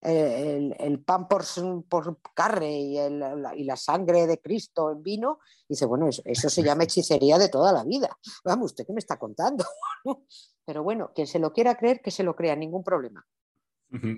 eh, 0.00 0.70
el, 0.78 1.00
pan 1.00 1.26
por, 1.26 1.44
por 1.88 2.18
carne 2.34 2.80
y, 2.80 3.10
la, 3.10 3.56
y, 3.56 3.64
la, 3.64 3.76
sangre 3.76 4.28
de 4.28 4.38
Cristo 4.38 4.92
en 4.92 5.02
vino, 5.02 5.40
y 5.62 5.74
dice, 5.74 5.86
bueno, 5.86 6.08
eso, 6.08 6.22
eso, 6.24 6.48
se 6.48 6.62
llama 6.62 6.84
hechicería 6.84 7.36
de 7.36 7.48
toda 7.48 7.72
la 7.72 7.82
vida. 7.82 8.08
Vamos, 8.44 8.66
¿usted 8.66 8.86
qué 8.86 8.92
me 8.92 9.00
está 9.00 9.18
contando? 9.18 9.64
pero 10.64 10.84
bueno, 10.84 11.10
quien 11.14 11.26
se 11.26 11.40
lo 11.40 11.52
quiera 11.52 11.76
creer, 11.76 12.00
que 12.00 12.12
se 12.12 12.22
lo 12.22 12.36
crea, 12.36 12.54
ningún 12.54 12.84
problema. 12.84 13.26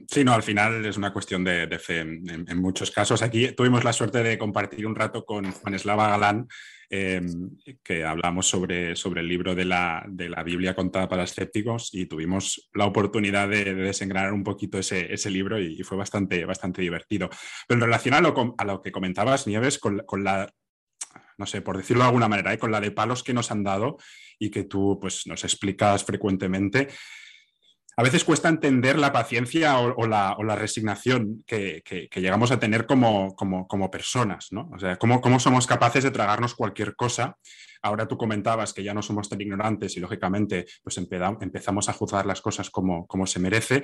Sí, 0.08 0.24
no, 0.24 0.32
al 0.32 0.42
final 0.42 0.84
es 0.84 0.96
una 0.96 1.12
cuestión 1.12 1.44
de, 1.44 1.78
fe 1.78 2.00
en, 2.00 2.60
muchos 2.60 2.90
casos. 2.90 3.22
Aquí 3.22 3.52
tuvimos 3.52 3.84
la 3.84 3.92
suerte 3.92 4.20
de 4.20 4.36
compartir 4.36 4.84
un 4.84 4.96
rato 4.96 5.24
con 5.24 5.48
Juan 5.52 5.74
Eslava 5.74 6.08
Galán, 6.08 6.48
em, 6.88 7.50
que 7.84 8.04
hablamos 8.04 8.48
sobre, 8.48 8.96
sobre 8.96 9.20
el 9.20 9.28
libro 9.28 9.54
de 9.54 9.64
la, 9.64 10.04
de 10.08 10.28
la, 10.28 10.42
Biblia 10.42 10.74
contada 10.74 11.08
para 11.08 11.22
escépticos 11.22 11.90
y 11.92 12.06
tuvimos 12.06 12.68
la 12.74 12.86
oportunidad 12.86 13.48
de, 13.48 13.74
desengranar 13.74 14.32
un 14.32 14.42
poquito 14.42 14.76
ese, 14.76 15.12
ese 15.14 15.30
libro 15.30 15.60
y, 15.60 15.80
fue 15.84 15.96
bastante, 15.96 16.44
bastante 16.44 16.82
divertido. 16.82 17.30
Pero 17.68 17.78
en 17.78 17.86
relación 17.86 18.14
a 18.14 18.20
lo, 18.20 18.54
a 18.58 18.64
lo 18.64 18.82
que 18.82 18.90
comentabas, 18.90 19.46
Nieves, 19.46 19.78
con, 19.78 20.00
con, 20.00 20.24
la, 20.24 20.52
no 21.38 21.46
sé, 21.46 21.62
por 21.62 21.76
decirlo 21.76 22.02
de 22.02 22.08
alguna 22.08 22.28
manera, 22.28 22.52
¿eh? 22.52 22.58
con 22.58 22.72
la 22.72 22.80
de 22.80 22.90
palos 22.90 23.22
que 23.22 23.34
nos 23.34 23.52
han 23.52 23.62
dado 23.62 23.98
y 24.36 24.50
que 24.50 24.64
tú 24.64 24.98
pues, 25.00 25.28
nos 25.28 25.44
explicas 25.44 26.04
frecuentemente, 26.04 26.88
a 27.96 28.02
veces 28.02 28.24
cuesta 28.24 28.48
entender 28.48 28.98
la 28.98 29.12
paciencia 29.12 29.78
o, 29.78 30.06
la, 30.06 30.56
resignación 30.56 31.44
que, 31.46 31.82
llegamos 32.14 32.50
a 32.50 32.58
tener 32.58 32.86
como, 32.86 33.90
personas, 33.90 34.48
¿no? 34.52 34.70
O 34.72 34.78
sea, 34.78 34.96
cómo, 34.96 35.40
somos 35.40 35.66
capaces 35.66 36.04
de 36.04 36.10
tragarnos 36.10 36.54
cualquier 36.54 36.94
cosa. 36.94 37.36
Ahora 37.82 38.06
tú 38.06 38.16
comentabas 38.16 38.72
que 38.72 38.82
ya 38.82 38.94
no 38.94 39.02
somos 39.02 39.28
tan 39.28 39.40
ignorantes 39.40 39.96
y 39.96 40.00
lógicamente 40.00 40.66
pues 40.82 40.98
empezamos 40.98 41.88
a 41.88 41.92
juzgar 41.92 42.26
las 42.26 42.40
cosas 42.40 42.70
como, 42.70 43.06
se 43.26 43.40
merece, 43.40 43.82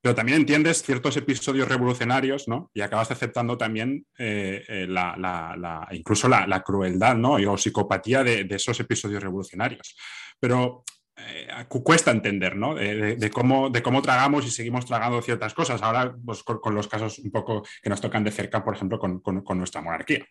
pero 0.00 0.14
también 0.14 0.40
entiendes 0.40 0.82
ciertos 0.82 1.16
episodios 1.16 1.68
revolucionarios, 1.68 2.48
¿no? 2.48 2.70
Y 2.74 2.80
acabas 2.80 3.10
aceptando 3.10 3.56
también 3.56 4.04
eh, 4.18 4.62
eh, 4.68 4.86
la, 4.88 5.88
incluso 5.92 6.28
la, 6.28 6.62
crueldad, 6.62 7.16
¿no? 7.16 7.34
o 7.34 7.56
psicopatía 7.56 8.24
de, 8.24 8.46
esos 8.50 8.78
episodios 8.80 9.22
revolucionarios. 9.22 9.96
Pero 10.40 10.84
eh, 11.16 11.46
cuesta 11.68 12.10
entender, 12.10 12.56
¿no? 12.56 12.74
De, 12.74 13.30
cómo, 13.32 13.70
de 13.70 13.82
cómo 13.82 14.02
tragamos 14.02 14.44
y 14.46 14.50
seguimos 14.50 14.84
tragando 14.84 15.22
ciertas 15.22 15.54
cosas. 15.54 15.80
Ahora, 15.82 16.16
pues, 16.24 16.42
con, 16.42 16.74
los 16.74 16.88
casos 16.88 17.18
un 17.20 17.30
poco 17.30 17.62
que 17.82 17.90
nos 17.90 18.00
tocan 18.00 18.24
de 18.24 18.32
cerca, 18.32 18.64
por 18.64 18.74
ejemplo, 18.74 18.98
con, 18.98 19.58
nuestra 19.58 19.80
monarquía. 19.80 20.26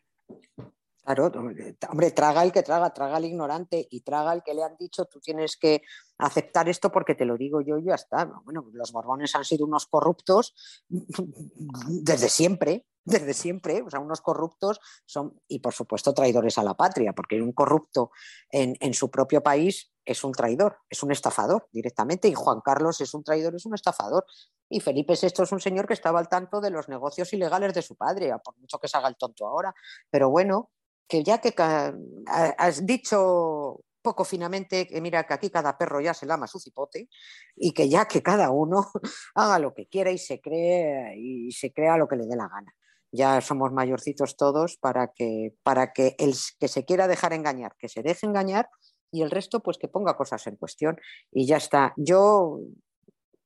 Claro, 1.06 1.32
hombre, 1.90 2.12
traga 2.12 2.44
el 2.44 2.54
que 2.54 2.64
traga, 2.64 2.94
traga 2.94 3.18
el 3.18 3.26
ignorante 3.26 3.88
y 3.90 4.02
traga 4.02 4.34
el 4.34 4.42
que 4.42 4.54
le 4.54 4.64
han 4.64 4.78
dicho, 4.78 5.06
tú 5.06 5.20
tienes 5.20 5.58
que 5.58 5.82
aceptar 6.18 6.70
esto 6.70 6.94
porque 6.94 7.14
te 7.14 7.26
lo 7.26 7.38
digo 7.38 7.60
yo 7.60 7.78
y 7.78 7.86
ya 7.86 7.96
está. 7.96 8.26
Bueno, 8.46 8.70
los 8.72 8.94
Borbones 8.94 9.36
han 9.36 9.44
sido 9.44 9.66
unos 9.66 9.86
corruptos 9.86 10.54
desde 10.90 12.30
siempre, 12.30 12.86
desde 13.04 13.34
siempre, 13.34 13.82
o 13.82 13.90
sea, 13.90 14.00
unos 14.00 14.22
corruptos 14.22 14.80
son, 15.06 15.42
y 15.48 15.60
por 15.60 15.74
supuesto 15.74 16.14
traidores 16.14 16.58
a 16.58 16.64
la 16.64 16.74
patria, 16.74 17.12
porque 17.14 17.42
un 17.42 17.52
corrupto 17.52 18.12
en 18.50 18.94
su 18.94 19.12
propio 19.12 19.44
país 19.44 19.93
es 20.06 20.24
un 20.24 20.32
traidor, 20.32 20.78
es 20.90 21.04
un 21.04 21.12
estafador 21.12 21.68
directamente, 21.72 22.28
y 22.28 22.34
Juan 22.34 22.62
Carlos 22.62 23.02
es 23.02 23.14
un 23.14 23.24
traidor, 23.24 23.56
es 23.56 23.66
un 23.66 23.74
estafador. 23.74 24.26
Y 24.70 24.80
Felipe 24.80 25.14
VI 25.14 25.44
es 25.44 25.52
un 25.52 25.60
señor 25.60 25.88
que 25.88 25.94
estaba 25.94 26.20
al 26.20 26.30
tanto 26.30 26.62
de 26.62 26.72
los 26.72 26.90
negocios 26.90 27.32
ilegales 27.34 27.74
de 27.74 27.82
su 27.82 27.96
padre, 27.96 28.32
por 28.44 28.58
mucho 28.58 28.80
que 28.80 28.88
se 28.88 28.98
haga 28.98 29.08
el 29.08 29.18
tonto 29.18 29.48
ahora. 29.48 29.74
Pero 30.10 30.30
bueno, 30.30 30.72
que 31.08 31.24
ya 31.24 31.40
que 31.40 31.54
has 32.28 32.86
dicho 32.86 33.82
poco 34.04 34.26
finamente 34.26 34.86
que 34.86 35.02
mira 35.02 35.24
que 35.24 35.34
aquí 35.34 35.50
cada 35.50 35.78
perro 35.78 36.02
ya 36.02 36.14
se 36.14 36.26
lama 36.26 36.46
su 36.46 36.60
cipote 36.60 37.08
y 37.56 37.72
que 37.72 37.90
ya 37.90 38.06
que 38.06 38.22
cada 38.22 38.52
uno 38.52 38.92
haga 39.36 39.58
lo 39.60 39.74
que 39.74 39.88
quiera 39.88 40.12
y 40.12 40.18
se 40.18 40.42
cree 40.42 41.16
y 41.18 41.52
se 41.52 41.72
crea 41.74 41.98
lo 41.98 42.08
que 42.08 42.18
le 42.18 42.28
dé 42.28 42.36
la 42.36 42.50
gana. 42.50 42.76
Ya 43.12 43.42
somos 43.42 43.72
mayorcitos 43.72 44.36
todos 44.38 44.78
para 44.78 45.14
que, 45.14 45.56
para 45.64 45.94
que 45.94 46.16
el 46.20 46.34
que 46.60 46.68
se 46.68 46.84
quiera 46.84 47.08
dejar 47.08 47.32
engañar, 47.32 47.76
que 47.78 47.88
se 47.88 48.02
deje 48.02 48.26
engañar 48.26 48.70
y 49.14 49.22
el 49.22 49.30
resto 49.30 49.62
pues 49.62 49.78
que 49.78 49.88
ponga 49.88 50.18
cosas 50.18 50.46
en 50.48 50.56
cuestión 50.56 51.00
y 51.32 51.46
ya 51.46 51.58
está. 51.58 51.94
Yo, 51.96 52.60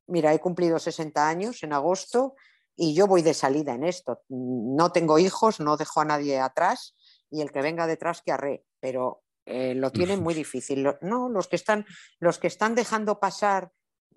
mira, 0.07 0.33
he 0.33 0.39
cumplido 0.39 0.79
60 0.79 1.27
años 1.27 1.61
en 1.61 1.73
agosto 1.73 2.35
y 2.77 2.95
yo 2.95 3.05
voy 3.05 3.21
de 3.21 3.33
salida 3.33 3.73
en 3.73 3.83
esto. 3.83 4.23
No 4.29 4.93
tengo 4.93 5.19
hijos, 5.19 5.59
no 5.59 5.75
dejo 5.75 5.99
a 5.99 6.05
nadie 6.05 6.39
atrás 6.39 6.95
y 7.29 7.41
el 7.41 7.51
que 7.51 7.61
venga 7.61 7.85
detrás 7.85 8.21
que 8.21 8.31
arre, 8.31 8.63
pero 8.79 9.23
eh, 9.45 9.75
lo 9.75 9.91
tienen 9.91 10.23
muy 10.23 10.33
difícil. 10.43 10.87
No, 11.01 11.27
los 11.27 11.49
que 11.49 11.57
están, 11.57 11.85
los 12.19 12.39
que 12.39 12.47
están 12.47 12.73
dejando 12.73 13.19
pasar 13.19 13.69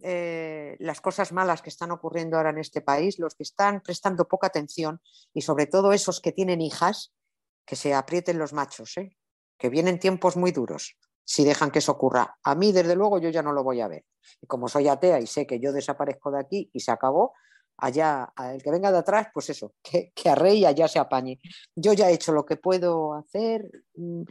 eh, 0.03 0.77
las 0.79 1.01
cosas 1.01 1.33
malas 1.33 1.63
que 1.63 1.71
están 1.71 1.91
ocurriendo 1.91 2.37
ahora 2.37 2.51
en 2.51 2.59
este 2.59 2.81
país, 2.81 3.19
los 3.19 3.35
que 3.35 3.43
están 3.43 3.81
prestando 3.81 4.29
poca 4.29 4.47
atención 4.47 5.01
y 5.35 5.43
sobre 5.43 5.67
todo 5.67 5.93
esos 5.93 6.21
que 6.21 6.31
tienen 6.31 6.61
hijas, 6.61 7.13
que 7.67 7.75
se 7.75 7.93
aprieten 7.93 8.39
los 8.39 8.53
machos, 8.53 8.97
¿eh? 8.99 9.17
que 9.59 9.69
vienen 9.69 9.99
tiempos 9.99 10.37
muy 10.37 10.53
duros 10.53 10.97
si 11.31 11.45
dejan 11.45 11.71
que 11.71 11.79
eso 11.79 11.93
ocurra. 11.93 12.37
A 12.43 12.57
mí, 12.57 12.73
desde 12.73 12.97
luego, 12.97 13.21
yo 13.21 13.29
ya 13.29 13.41
no 13.41 13.53
lo 13.53 13.63
voy 13.63 13.81
a 13.81 13.87
ver. 13.87 14.05
Y 14.43 14.49
como 14.49 14.69
soy 14.69 14.89
atea 14.89 15.21
y 15.21 15.29
sé 15.29 15.47
que 15.47 15.61
yo 15.61 15.73
desaparezco 15.73 16.33
de 16.33 16.41
aquí 16.41 16.69
y 16.73 16.81
se 16.81 16.91
acabó, 16.91 17.35
allá, 17.77 18.33
el 18.53 18.61
que 18.61 18.73
venga 18.73 18.91
de 18.91 18.99
atrás, 18.99 19.29
pues 19.33 19.49
eso, 19.51 19.75
que, 19.85 20.11
que 20.13 20.29
arre 20.29 20.55
y 20.55 20.65
allá 20.65 20.89
se 20.89 20.99
apañe. 20.99 21.39
Yo 21.77 21.93
ya 21.93 22.11
he 22.11 22.15
hecho 22.15 22.33
lo 22.33 22.45
que 22.45 22.57
puedo 22.57 23.15
hacer, 23.15 23.71
mm, 23.95 24.23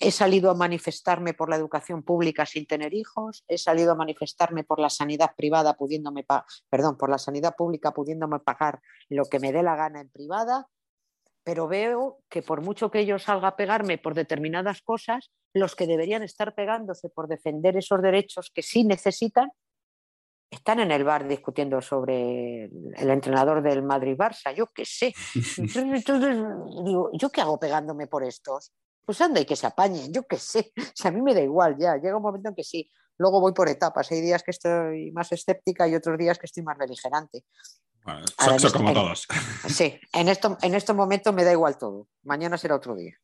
he 0.00 0.10
salido 0.10 0.50
a 0.50 0.54
manifestarme 0.54 1.32
por 1.32 1.48
la 1.48 1.56
educación 1.56 2.02
pública 2.02 2.44
sin 2.44 2.66
tener 2.66 2.92
hijos, 2.92 3.42
he 3.48 3.56
salido 3.56 3.92
a 3.92 3.96
manifestarme 3.96 4.64
por 4.64 4.80
la 4.80 4.90
sanidad 4.90 5.30
privada 5.34 5.72
pudiéndome, 5.78 6.26
perdón, 6.68 6.98
por 6.98 7.08
la 7.08 7.16
sanidad 7.16 7.56
pública 7.56 7.92
pudiéndome 7.92 8.38
pagar 8.40 8.82
lo 9.08 9.24
que 9.24 9.40
me 9.40 9.50
dé 9.50 9.62
la 9.62 9.76
gana 9.76 10.02
en 10.02 10.10
privada, 10.10 10.68
pero 11.44 11.68
veo 11.68 12.18
que 12.30 12.42
por 12.42 12.62
mucho 12.62 12.90
que 12.90 13.04
yo 13.04 13.18
salga 13.18 13.48
a 13.48 13.56
pegarme 13.56 13.98
por 13.98 14.14
determinadas 14.14 14.80
cosas, 14.80 15.30
los 15.52 15.76
que 15.76 15.86
deberían 15.86 16.22
estar 16.22 16.54
pegándose 16.54 17.10
por 17.10 17.28
defender 17.28 17.76
esos 17.76 18.02
derechos 18.02 18.50
que 18.52 18.62
sí 18.62 18.82
necesitan, 18.84 19.50
están 20.50 20.80
en 20.80 20.90
el 20.90 21.04
bar 21.04 21.26
discutiendo 21.28 21.82
sobre 21.82 22.64
el 22.64 23.10
entrenador 23.10 23.62
del 23.62 23.82
Madrid-Barça, 23.82 24.54
yo 24.54 24.66
qué 24.68 24.84
sé. 24.84 25.12
Entonces, 25.76 26.36
digo, 26.84 27.10
¿yo 27.12 27.30
qué 27.30 27.40
hago 27.40 27.58
pegándome 27.58 28.06
por 28.06 28.24
estos? 28.24 28.72
Pues 29.04 29.20
anda 29.20 29.40
y 29.40 29.44
que 29.44 29.56
se 29.56 29.66
apañen, 29.66 30.12
yo 30.12 30.22
qué 30.22 30.38
sé. 30.38 30.72
a 31.04 31.10
mí 31.10 31.20
me 31.20 31.34
da 31.34 31.40
igual 31.40 31.76
ya, 31.78 31.96
llega 31.96 32.16
un 32.16 32.22
momento 32.22 32.48
en 32.48 32.54
que 32.54 32.64
sí. 32.64 32.90
Luego 33.18 33.40
voy 33.40 33.52
por 33.52 33.68
etapas, 33.68 34.10
hay 34.10 34.20
días 34.20 34.42
que 34.42 34.50
estoy 34.50 35.12
más 35.12 35.30
escéptica 35.30 35.86
y 35.86 35.94
otros 35.94 36.18
días 36.18 36.38
que 36.38 36.46
estoy 36.46 36.62
más 36.62 36.78
beligerante. 36.78 37.44
Bueno, 38.04 38.26
como 38.72 38.92
todos. 38.92 39.26
Sí, 39.66 39.98
en, 40.12 40.28
esto, 40.28 40.58
en 40.60 40.74
estos 40.74 40.94
momentos 40.94 41.32
me 41.34 41.42
da 41.42 41.52
igual 41.52 41.78
todo. 41.78 42.08
Mañana 42.22 42.58
será 42.58 42.76
otro 42.76 42.94
día. 42.94 43.18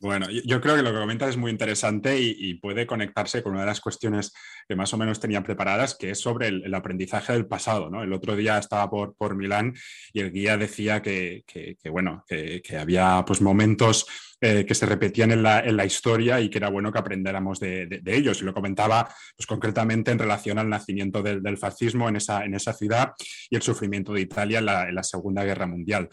Bueno, 0.00 0.26
yo 0.28 0.60
creo 0.60 0.76
que 0.76 0.82
lo 0.82 0.92
que 0.92 0.98
comentas 0.98 1.30
es 1.30 1.36
muy 1.36 1.50
interesante 1.50 2.20
y, 2.20 2.54
puede 2.54 2.86
conectarse 2.86 3.42
con 3.42 3.52
una 3.52 3.62
de 3.62 3.68
las 3.68 3.80
cuestiones 3.80 4.32
que 4.68 4.76
más 4.76 4.92
o 4.92 4.98
menos 4.98 5.20
tenía 5.20 5.42
preparadas, 5.42 5.94
que 5.94 6.10
es 6.10 6.20
sobre 6.20 6.48
el, 6.48 6.74
aprendizaje 6.74 7.32
del 7.32 7.46
pasado. 7.46 7.88
¿no? 7.90 8.02
El 8.02 8.12
otro 8.12 8.36
día 8.36 8.58
estaba 8.58 8.90
por, 8.90 9.14
por 9.16 9.34
Milán 9.34 9.74
y 10.12 10.20
el 10.20 10.32
guía 10.32 10.56
decía 10.56 11.00
que, 11.00 11.44
bueno, 11.90 12.24
que, 12.26 12.62
había 12.78 13.24
pues, 13.26 13.40
momentos 13.40 14.06
eh, 14.40 14.66
que 14.66 14.74
se 14.74 14.84
repetían 14.84 15.30
en 15.30 15.42
la, 15.42 15.86
historia 15.86 16.40
y 16.40 16.50
que 16.50 16.58
era 16.58 16.68
bueno 16.68 16.92
que 16.92 16.98
aprendiéramos 16.98 17.60
de, 17.60 18.02
ellos. 18.04 18.42
Y 18.42 18.44
lo 18.44 18.52
comentaba 18.52 19.08
pues, 19.36 19.46
concretamente 19.46 20.10
en 20.10 20.18
relación 20.18 20.58
al 20.58 20.68
nacimiento 20.68 21.22
del, 21.22 21.56
fascismo 21.56 22.08
en 22.08 22.16
esa, 22.16 22.44
en 22.44 22.54
esa 22.54 22.72
ciudad 22.72 23.12
y 23.48 23.56
el 23.56 23.62
sufrimiento 23.62 24.12
de 24.12 24.22
Italia 24.22 24.58
en 24.58 24.94
la 24.94 25.02
Segunda 25.02 25.44
Guerra 25.44 25.66
Mundial. 25.66 26.10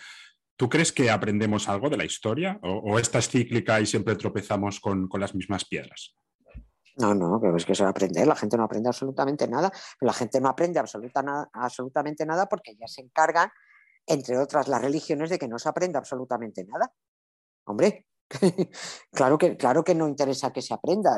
¿Tú 0.61 0.69
crees 0.69 0.91
que 0.91 1.09
aprendemos 1.09 1.67
algo 1.67 1.89
de 1.89 1.97
la 1.97 2.05
historia 2.05 2.59
o, 2.61 2.99
esta 2.99 3.17
es 3.17 3.27
cíclica 3.29 3.81
y 3.81 3.87
siempre 3.87 4.15
tropezamos 4.15 4.79
con, 4.79 5.09
las 5.13 5.33
mismas 5.33 5.65
piedras? 5.65 6.15
No, 6.97 7.15
no, 7.15 7.39
pero 7.41 7.57
es 7.57 7.65
que 7.65 7.71
eso 7.71 7.87
aprender, 7.87 8.27
la 8.27 8.35
gente 8.35 8.57
no 8.57 8.65
aprende 8.65 8.87
absolutamente 8.87 9.47
nada, 9.47 9.71
la 10.01 10.13
gente 10.13 10.39
no 10.39 10.49
aprende 10.49 10.79
absolutamente 10.79 12.27
nada 12.27 12.45
porque 12.45 12.75
ya 12.75 12.85
se 12.85 13.01
encargan, 13.01 13.49
entre 14.05 14.37
otras 14.37 14.67
las 14.67 14.83
religiones, 14.83 15.31
de 15.31 15.39
que 15.39 15.47
no 15.47 15.57
se 15.57 15.67
aprenda 15.67 15.97
absolutamente 15.97 16.63
nada. 16.63 16.93
Hombre, 17.65 18.05
claro, 19.11 19.37
que, 19.37 19.57
claro 19.57 19.83
que 19.83 19.95
no 19.95 20.07
interesa 20.07 20.53
que 20.53 20.61
se 20.61 20.73
aprenda, 20.73 21.17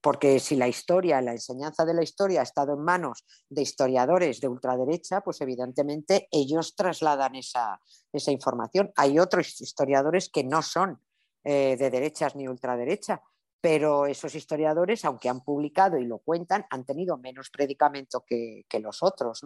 porque 0.00 0.40
si 0.40 0.56
la 0.56 0.68
historia, 0.68 1.20
la 1.20 1.32
enseñanza 1.32 1.84
de 1.84 1.94
la 1.94 2.02
historia 2.02 2.40
ha 2.40 2.44
estado 2.44 2.74
en 2.74 2.84
manos 2.84 3.24
de 3.48 3.62
historiadores 3.62 4.40
de 4.40 4.48
ultraderecha, 4.48 5.20
pues 5.20 5.40
evidentemente 5.40 6.28
ellos 6.30 6.74
trasladan 6.74 7.36
esa, 7.36 7.80
información. 8.26 8.90
Hay 8.96 9.18
otros 9.18 9.60
historiadores 9.60 10.30
que 10.30 10.44
no 10.44 10.62
son 10.62 11.00
eh, 11.44 11.76
de 11.78 11.90
derechas 11.90 12.34
ni 12.34 12.48
ultraderecha, 12.48 13.22
pero 13.60 14.06
esos 14.06 14.34
historiadores, 14.34 15.04
aunque 15.04 15.28
han 15.28 15.42
publicado 15.42 15.98
y 15.98 16.06
lo 16.06 16.18
cuentan, 16.18 16.64
han 16.70 16.84
tenido 16.84 17.16
menos 17.18 17.50
predicamento 17.50 18.24
que, 18.26 18.64
los 18.80 19.02
otros. 19.02 19.42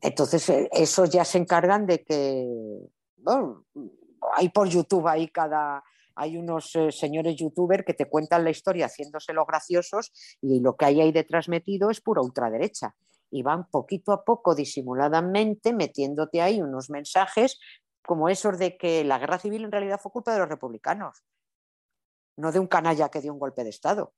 Entonces, 0.00 0.48
eh, 0.48 0.68
esos 0.72 1.10
ya 1.10 1.24
se 1.24 1.38
encargan 1.38 1.86
de 1.86 2.04
que, 2.04 2.46
bueno, 3.16 3.64
hay 4.34 4.48
por 4.48 4.68
YouTube 4.68 5.06
ahí 5.06 5.28
cada, 5.28 5.82
hay 6.18 6.36
unos 6.36 6.74
eh, 6.74 6.90
señores 6.90 7.36
youtubers 7.36 7.84
que 7.84 7.94
te 7.94 8.08
cuentan 8.08 8.42
la 8.42 8.50
historia 8.50 8.86
haciéndose 8.86 9.32
los 9.32 9.46
graciosos 9.46 10.12
y 10.42 10.58
lo 10.60 10.76
que 10.76 10.86
hay 10.86 11.00
ahí 11.00 11.12
detrás 11.12 11.48
metido 11.48 11.90
es 11.90 12.00
pura 12.00 12.22
ultraderecha. 12.22 12.96
Y 13.30 13.42
van 13.42 13.70
poquito 13.70 14.10
a 14.10 14.24
poco, 14.24 14.54
disimuladamente, 14.54 15.72
metiéndote 15.72 16.42
ahí 16.42 16.60
unos 16.60 16.90
mensajes 16.90 17.60
como 18.04 18.28
esos 18.28 18.58
de 18.58 18.76
que 18.76 19.04
la 19.04 19.18
guerra 19.18 19.38
civil 19.38 19.64
en 19.64 19.70
realidad 19.70 20.00
fue 20.02 20.10
culpa 20.10 20.32
de 20.32 20.40
los 20.40 20.48
republicanos, 20.48 21.22
no 22.36 22.50
de 22.50 22.58
un 22.58 22.66
canalla 22.66 23.10
que 23.10 23.20
dio 23.20 23.32
un 23.32 23.38
golpe 23.38 23.62
de 23.62 23.70
Estado. 23.70 24.12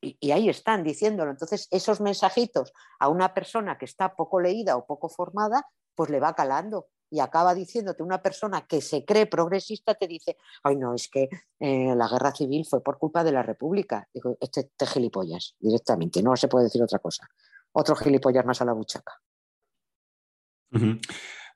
Y, 0.00 0.16
y, 0.18 0.30
ahí 0.32 0.48
están 0.48 0.82
diciéndolo. 0.82 1.30
Entonces, 1.30 1.68
esos 1.70 2.00
mensajitos 2.00 2.72
a 2.98 3.08
una 3.08 3.34
persona 3.34 3.78
que 3.78 3.84
está 3.84 4.16
poco 4.16 4.40
leída 4.40 4.76
o 4.76 4.86
poco 4.86 5.08
formada, 5.08 5.68
pues 5.94 6.10
le 6.10 6.18
va 6.18 6.34
calando 6.34 6.88
y 7.10 7.20
acaba 7.20 7.54
diciéndote 7.54 8.02
una 8.02 8.22
persona 8.22 8.66
que 8.66 8.80
se 8.80 9.04
cree 9.04 9.26
progresista, 9.26 9.94
te 9.94 10.06
dice, 10.06 10.36
ay 10.62 10.76
no, 10.76 10.94
es 10.94 11.08
que 11.08 11.28
eh, 11.60 11.94
la 11.94 12.08
guerra 12.08 12.34
civil 12.34 12.66
fue 12.68 12.82
por 12.82 12.98
culpa 12.98 13.22
de 13.24 13.32
la 13.32 13.42
República. 13.42 14.08
Digo, 14.12 14.36
este, 14.40 14.60
este, 14.60 14.86
gilipollas, 14.86 15.54
directamente, 15.58 16.22
no 16.22 16.36
se 16.36 16.48
puede 16.48 16.64
decir 16.64 16.82
otra 16.82 16.98
cosa. 16.98 17.28
Otro 17.72 17.94
gilipollas 17.94 18.44
más 18.44 18.60
a 18.60 18.64
la 18.64 18.72
buchaca. 18.72 19.12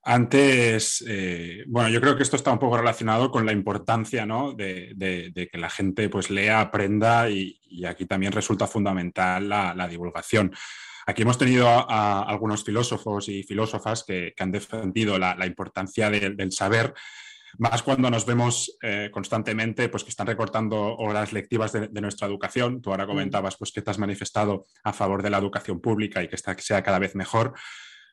Antes, 0.03 1.05
eh, 1.07 1.65
bueno, 1.67 1.91
yo 1.91 2.01
creo 2.01 2.17
que 2.17 2.23
esto 2.23 2.37
está 2.37 2.53
un 2.53 2.59
poco 2.59 2.77
relacionado 2.77 3.31
con 3.31 3.45
la 3.45 3.53
importancia 3.53 4.25
¿no? 4.25 4.53
de, 4.55 5.49
que 5.53 5.59
la 5.59 5.69
gente 5.69 6.09
pues 6.09 6.31
lea, 6.31 6.61
aprenda 6.61 7.29
y, 7.29 7.59
aquí 7.87 8.07
también 8.07 8.33
resulta 8.33 8.67
fundamental 8.67 9.49
la 9.49 9.89
divulgación. 9.89 10.53
Aquí 11.07 11.23
hemos 11.23 11.39
tenido 11.39 11.69
a, 11.69 12.23
algunos 12.23 12.65
filósofos 12.65 13.29
y 13.29 13.43
filósofas 13.43 14.05
que, 14.05 14.35
han 14.39 14.53
defendido 14.53 15.19
la, 15.19 15.47
importancia 15.47 16.11
del 16.11 16.53
saber, 16.53 16.95
más 17.59 17.83
cuando 17.83 18.11
nos 18.11 18.27
vemos 18.27 18.77
eh, 18.83 19.11
constantemente 19.13 19.89
pues, 19.89 20.05
que 20.05 20.11
están 20.11 20.27
recortando 20.27 20.97
horas 20.97 21.33
lectivas 21.33 21.73
de, 21.73 21.89
nuestra 22.01 22.27
educación. 22.27 22.81
Tú 22.81 22.91
ahora 22.91 23.05
mm. 23.05 23.09
comentabas 23.09 23.57
pues, 23.57 23.73
que 23.73 23.83
te 23.83 23.91
has 23.91 23.99
manifestado 23.99 24.67
a 24.85 24.93
favor 24.93 25.23
de 25.23 25.31
la 25.31 25.39
educación 25.39 25.81
pública 25.81 26.23
y 26.23 26.29
que, 26.29 26.37
esta, 26.37 26.57
sea 26.59 26.83
cada 26.83 26.99
vez 26.99 27.15
mejor. 27.15 27.55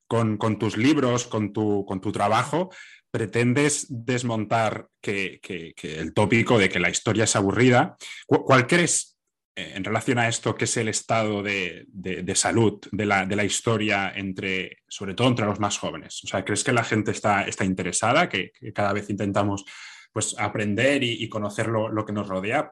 Con, 0.07 0.37
tus 0.57 0.77
libros, 0.77 1.27
con 1.27 1.51
tu, 1.51 1.85
con 1.85 1.99
tu 1.99 2.13
trabajo, 2.13 2.69
pretendes 3.11 3.87
desmontar 3.89 4.87
que, 5.01 5.41
el 5.81 6.13
tópico 6.13 6.57
de 6.57 6.69
que 6.69 6.79
la 6.79 6.89
historia 6.89 7.25
es 7.25 7.35
aburrida. 7.35 7.97
¿Cuál 8.25 8.67
crees 8.67 9.16
en 9.57 9.83
relación 9.83 10.19
a 10.19 10.27
esto, 10.27 10.55
¿qué 10.55 10.65
es 10.65 10.77
el 10.77 10.87
estado 10.87 11.41
de, 11.41 11.87
salud 12.35 12.79
de 12.91 13.05
la, 13.07 13.43
historia, 13.43 14.13
entre, 14.15 14.83
sobre 14.87 15.15
todo 15.15 15.27
entre 15.29 15.47
los 15.47 15.59
más 15.59 15.79
jóvenes? 15.79 16.21
O 16.23 16.27
sea, 16.27 16.45
¿crees 16.45 16.63
que 16.63 16.71
la 16.71 16.83
gente 16.83 17.09
está, 17.09 17.41
está 17.41 17.65
interesada, 17.65 18.29
que, 18.29 18.51
cada 18.75 18.93
vez 18.93 19.09
intentamos 19.09 19.65
pues, 20.13 20.35
aprender 20.37 21.01
y, 21.01 21.27
conocer 21.27 21.69
lo, 21.69 22.05
que 22.05 22.13
nos 22.13 22.27
rodea? 22.27 22.71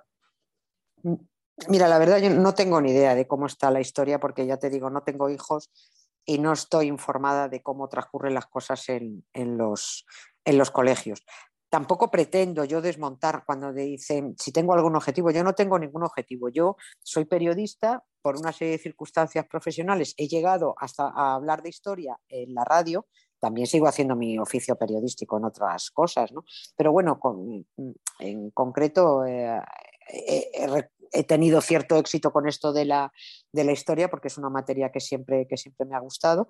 Mira, 1.67 1.88
la 1.88 1.98
verdad 1.98 2.19
yo 2.19 2.30
no 2.30 2.54
tengo 2.54 2.80
ni 2.80 2.91
idea 2.91 3.15
de 3.15 3.26
cómo 3.26 3.48
está 3.48 3.71
la 3.71 3.82
historia, 3.82 4.19
porque 4.19 4.45
ya 4.45 4.58
te 4.58 4.69
digo, 4.69 4.91
no 4.91 5.02
tengo 5.02 5.32
hijos 5.32 5.71
y 6.24 6.38
no 6.38 6.54
estoy 6.54 6.86
informada 6.86 7.50
de 7.50 7.63
cómo 7.63 7.89
transcurren 7.89 8.36
las 8.36 8.45
cosas 8.45 8.89
en, 8.89 9.24
los, 9.34 10.06
en 10.43 10.60
los 10.60 10.69
colegios. 10.69 11.24
Tampoco 11.76 12.10
pretendo 12.10 12.64
yo 12.64 12.80
desmontar 12.80 13.44
cuando 13.46 13.74
dicen 13.74 14.34
si 14.40 14.54
tengo 14.54 14.72
algún 14.72 14.96
objetivo. 14.96 15.30
Yo 15.30 15.44
no 15.44 15.52
tengo 15.52 15.78
ningún 15.78 16.04
objetivo. 16.04 16.48
Yo 16.48 16.78
soy 17.04 17.26
periodista 17.26 18.02
por 18.22 18.38
una 18.38 18.54
serie 18.54 18.78
de 18.78 18.84
circunstancias 18.84 19.46
profesionales. 19.46 20.14
He 20.16 20.30
llegado 20.30 20.74
hasta 20.78 21.10
a 21.10 21.36
hablar 21.36 21.62
de 21.62 21.68
historia 21.68 22.18
en 22.30 22.54
la 22.54 22.64
radio. 22.64 23.08
También 23.42 23.68
sigo 23.68 23.88
haciendo 23.88 24.16
mi 24.16 24.40
oficio 24.40 24.78
periodístico 24.78 25.38
en 25.38 25.44
otras 25.44 25.92
cosas, 25.92 26.32
¿no? 26.32 26.46
Pero 26.78 26.94
bueno, 26.94 27.20
en 28.20 28.52
concreto 28.52 29.26
eh, 29.26 29.60
he, 31.12 31.24
tenido 31.26 31.60
cierto 31.60 31.98
éxito 31.98 32.32
con 32.32 32.48
esto 32.48 32.72
de 32.72 32.86
la, 32.86 33.12
de 33.52 33.66
la, 33.66 33.74
historia 33.74 34.10
porque 34.10 34.30
es 34.30 34.38
una 34.38 34.50
materia 34.50 34.92
que 34.94 35.02
siempre, 35.02 35.46
que 35.46 35.58
siempre 35.58 35.86
me 35.86 35.98
ha 35.98 36.00
gustado 36.00 36.48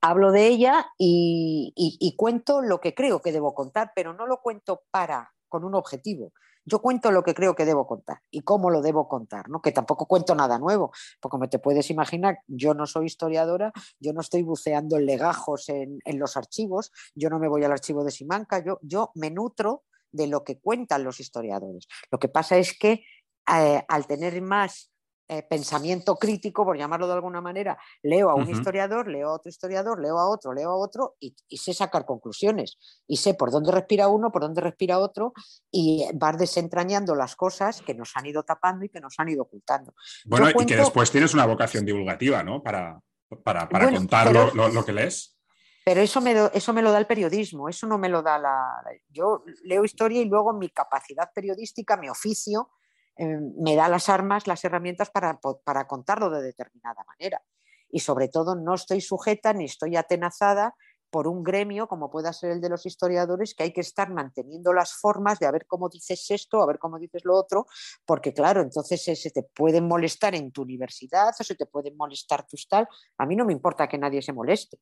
hablo 0.00 0.32
de 0.32 0.46
ella 0.46 0.86
y, 0.98 2.14
cuento 2.16 2.62
lo 2.62 2.80
que 2.80 2.94
creo 2.94 3.20
que 3.20 3.32
debo 3.32 3.54
contar, 3.54 3.92
pero 3.94 4.12
no 4.12 4.26
lo 4.26 4.40
cuento 4.40 4.82
para, 4.90 5.32
con 5.48 5.64
un 5.64 5.74
objetivo. 5.74 6.32
Yo 6.68 6.80
cuento 6.80 7.12
lo 7.12 7.22
que 7.22 7.34
creo 7.34 7.54
que 7.54 7.64
debo 7.64 7.86
contar 7.86 8.22
y 8.28 8.40
cómo 8.40 8.70
lo 8.70 8.82
debo 8.82 9.06
contar, 9.06 9.48
¿no? 9.48 9.62
que 9.62 9.70
tampoco 9.70 10.06
cuento 10.06 10.34
nada 10.34 10.58
nuevo, 10.58 10.90
porque 11.20 11.30
como 11.30 11.48
te 11.48 11.60
puedes 11.60 11.90
imaginar, 11.90 12.40
yo 12.48 12.74
no 12.74 12.86
soy 12.86 13.06
historiadora, 13.06 13.72
yo 14.00 14.12
no 14.12 14.20
estoy 14.20 14.42
buceando 14.42 14.96
en 14.96 15.06
legajos 15.06 15.68
en, 15.68 16.00
los 16.18 16.36
archivos, 16.36 16.90
yo 17.14 17.30
no 17.30 17.38
me 17.38 17.46
voy 17.46 17.62
al 17.62 17.70
archivo 17.70 18.02
de 18.02 18.10
Simanca, 18.10 18.64
yo, 18.64 18.80
yo 18.82 19.12
me 19.14 19.30
nutro 19.30 19.84
de 20.10 20.26
lo 20.26 20.42
que 20.42 20.58
cuentan 20.58 21.04
los 21.04 21.20
historiadores. 21.20 21.86
Lo 22.10 22.18
que 22.18 22.28
pasa 22.28 22.56
es 22.56 22.76
que 22.76 23.04
eh, 23.48 23.84
al 23.86 24.06
tener 24.08 24.42
más 24.42 24.90
eh, 25.28 25.42
pensamiento 25.42 26.14
crítico, 26.14 26.64
por 26.64 26.78
llamarlo 26.78 27.08
de 27.08 27.14
alguna 27.14 27.40
manera, 27.40 27.76
leo 28.02 28.30
a 28.30 28.36
un 28.36 28.48
historiador, 28.48 29.08
leo 29.08 29.30
a 29.30 29.32
otro 29.34 29.48
historiador, 29.48 30.00
leo 30.00 30.18
a 30.18 30.28
otro, 30.28 30.52
leo 30.52 30.70
a 30.70 30.76
otro 30.76 31.16
y, 31.18 31.34
sé 31.56 31.74
sacar 31.74 32.06
conclusiones. 32.06 32.78
Y 33.08 33.16
sé 33.16 33.34
por 33.34 33.50
dónde 33.50 33.72
respira 33.72 34.06
uno, 34.06 34.30
por 34.30 34.42
dónde 34.42 34.60
respira 34.60 35.00
otro 35.00 35.32
y 35.70 36.06
vas 36.14 36.38
desentrañando 36.38 37.16
las 37.16 37.34
cosas 37.34 37.82
que 37.82 37.92
nos 37.92 38.12
han 38.14 38.26
ido 38.26 38.44
tapando 38.44 38.84
y 38.84 38.88
que 38.88 39.00
nos 39.00 39.14
han 39.18 39.28
ido 39.28 39.42
ocultando. 39.42 39.94
Bueno, 40.26 40.48
y 40.48 40.64
que 40.64 40.76
después 40.76 41.10
tienes 41.10 41.34
una 41.34 41.44
vocación 41.44 41.84
divulgativa, 41.84 42.44
¿no? 42.44 42.62
Para, 42.62 43.00
para, 43.42 43.68
contar 43.68 44.32
lo, 44.32 44.84
que 44.84 44.92
lees. 44.92 45.36
Pero 45.84 46.02
eso 46.02 46.20
me, 46.20 46.50
eso 46.54 46.72
me 46.72 46.82
lo 46.82 46.92
da 46.92 46.98
el 46.98 47.06
periodismo, 47.06 47.68
eso 47.68 47.88
no 47.88 47.98
me 47.98 48.08
lo 48.08 48.22
da 48.22 48.38
la... 48.38 48.80
Yo 49.08 49.42
leo 49.64 49.84
historia 49.84 50.20
y 50.20 50.26
luego 50.26 50.52
mi 50.52 50.68
capacidad 50.68 51.32
periodística, 51.34 51.96
mi 51.96 52.08
oficio, 52.08 52.70
eh, 53.18 53.38
me 53.58 53.76
da 53.76 53.88
las 53.88 54.08
armas, 54.08 54.46
las 54.46 54.64
herramientas 54.64 55.10
para, 55.10 55.38
contarlo 55.86 56.30
de 56.30 56.42
determinada 56.42 57.04
manera. 57.04 57.42
Y 57.88 58.00
sobre 58.00 58.28
todo 58.28 58.54
no 58.54 58.74
estoy 58.74 59.00
sujeta 59.00 59.52
ni 59.52 59.64
estoy 59.64 59.96
atenazada 59.96 60.74
por 61.08 61.28
un 61.28 61.42
gremio 61.42 61.86
como 61.86 62.10
pueda 62.10 62.32
ser 62.32 62.50
el 62.50 62.60
de 62.60 62.68
los 62.68 62.84
historiadores, 62.84 63.54
que 63.54 63.62
hay 63.62 63.72
que 63.72 63.80
estar 63.80 64.10
manteniendo 64.10 64.72
las 64.72 64.92
formas 64.92 65.38
de 65.38 65.46
a 65.46 65.52
ver 65.52 65.66
cómo 65.66 65.88
dices 65.88 66.30
esto, 66.30 66.62
a 66.62 66.66
ver 66.66 66.78
cómo 66.78 66.98
dices 66.98 67.24
lo 67.24 67.36
otro, 67.36 67.66
porque 68.04 68.34
claro, 68.34 68.60
entonces 68.60 69.02
se 69.02 69.30
te 69.30 69.44
pueden 69.44 69.86
molestar 69.86 70.34
en 70.34 70.50
tu 70.50 70.62
universidad 70.62 71.32
o 71.38 71.44
se 71.44 71.54
te 71.54 71.64
pueden 71.64 71.96
molestar 71.96 72.46
tus 72.46 72.68
tal. 72.68 72.88
A 73.18 73.24
mí 73.24 73.36
no 73.36 73.44
me 73.44 73.52
importa 73.52 73.88
que 73.88 73.98
nadie 73.98 74.20
se 74.20 74.32
moleste. 74.32 74.78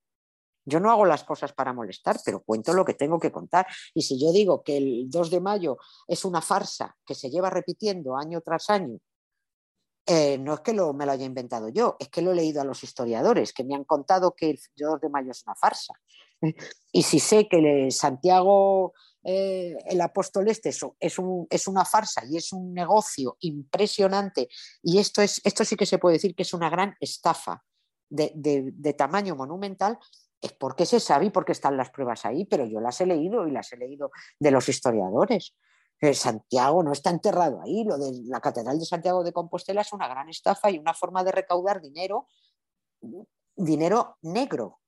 Yo 0.64 0.80
no 0.80 0.90
hago 0.90 1.04
las 1.04 1.24
cosas 1.24 1.52
para 1.52 1.72
molestar, 1.72 2.18
pero 2.24 2.42
cuento 2.42 2.72
lo 2.72 2.84
que 2.84 2.94
tengo 2.94 3.18
que 3.18 3.30
contar. 3.30 3.66
Y 3.94 4.02
si 4.02 4.20
yo 4.20 4.32
digo 4.32 4.62
que 4.62 4.76
el 4.76 5.10
2 5.10 5.30
de 5.30 5.40
mayo 5.40 5.76
es 6.08 6.24
una 6.24 6.40
farsa 6.40 6.96
que 7.04 7.14
se 7.14 7.30
lleva 7.30 7.50
repitiendo 7.50 8.16
año 8.16 8.40
tras 8.40 8.70
año, 8.70 8.98
eh, 10.06 10.36
no 10.38 10.54
es 10.54 10.60
que 10.60 10.74
me 10.74 11.06
lo 11.06 11.12
haya 11.12 11.24
inventado 11.24 11.70
yo, 11.70 11.96
es 11.98 12.10
que 12.10 12.20
lo 12.20 12.32
he 12.32 12.34
leído 12.34 12.60
a 12.60 12.64
los 12.64 12.84
historiadores 12.84 13.54
que 13.54 13.64
me 13.64 13.74
han 13.74 13.84
contado 13.84 14.34
que 14.34 14.50
el 14.50 14.60
2 14.76 15.00
de 15.00 15.08
mayo 15.08 15.30
es 15.30 15.42
una 15.46 15.54
farsa. 15.54 15.94
Y 16.92 17.02
si 17.04 17.20
sé 17.20 17.48
que 17.48 17.90
Santiago, 17.90 18.92
eh, 19.22 19.76
el 19.86 20.00
apóstol 20.02 20.48
este, 20.48 20.68
es, 20.68 20.84
es, 21.00 21.68
una 21.68 21.84
farsa 21.86 22.22
y 22.26 22.36
es 22.36 22.52
un 22.52 22.74
negocio 22.74 23.38
impresionante, 23.40 24.48
y 24.82 24.98
esto, 24.98 25.22
es, 25.22 25.40
esto 25.42 25.64
sí 25.64 25.74
que 25.74 25.86
se 25.86 25.98
puede 25.98 26.16
decir 26.16 26.34
que 26.34 26.42
es 26.42 26.52
una 26.52 26.68
gran 26.68 26.96
estafa 27.00 27.64
de 28.10 28.94
tamaño 28.96 29.34
monumental, 29.34 29.98
es 30.44 30.52
porque 30.52 30.84
se 30.84 31.00
sabe 31.00 31.26
y 31.26 31.30
porque 31.30 31.52
están 31.52 31.76
las 31.76 31.90
pruebas 31.90 32.26
ahí, 32.26 32.44
pero 32.44 32.66
yo 32.66 32.78
las 32.78 33.00
he 33.00 33.06
leído 33.06 33.48
y 33.48 33.50
las 33.50 33.72
he 33.72 33.78
leído 33.78 34.10
de 34.38 34.50
los 34.50 34.68
historiadores. 34.68 35.56
Eh, 36.00 36.12
Santiago 36.12 36.82
no 36.82 36.92
está 36.92 37.08
enterrado 37.08 37.62
ahí, 37.62 37.82
lo 37.84 37.96
de 37.96 38.12
la 38.26 38.40
Catedral 38.40 38.78
de 38.78 38.84
Santiago 38.84 39.24
de 39.24 39.32
Compostela 39.32 39.80
es 39.80 39.92
una 39.94 40.06
gran 40.06 40.28
estafa 40.28 40.70
y 40.70 40.78
una 40.78 40.92
forma 40.92 41.24
de 41.24 41.32
recaudar 41.32 41.80
dinero, 41.80 42.28
dinero 43.56 44.18
negro, 44.20 44.80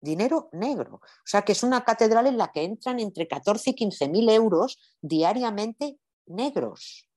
dinero 0.00 0.48
negro. 0.52 0.96
O 0.96 1.26
sea 1.26 1.42
que 1.42 1.52
es 1.52 1.62
una 1.62 1.84
catedral 1.84 2.26
en 2.26 2.38
la 2.38 2.50
que 2.50 2.64
entran 2.64 2.98
entre 2.98 3.28
14 3.28 3.70
y 3.70 3.74
15 3.74 4.08
mil 4.08 4.28
euros 4.30 4.78
diariamente 5.02 5.98
negros. 6.24 7.10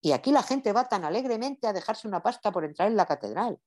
Y 0.00 0.12
aquí 0.12 0.30
la 0.30 0.44
gente 0.44 0.72
va 0.72 0.88
tan 0.88 1.04
alegremente 1.04 1.66
a 1.66 1.72
dejarse 1.72 2.06
una 2.06 2.22
pasta 2.22 2.52
por 2.52 2.64
entrar 2.64 2.86
en 2.86 2.96
la 2.96 3.06
catedral 3.06 3.58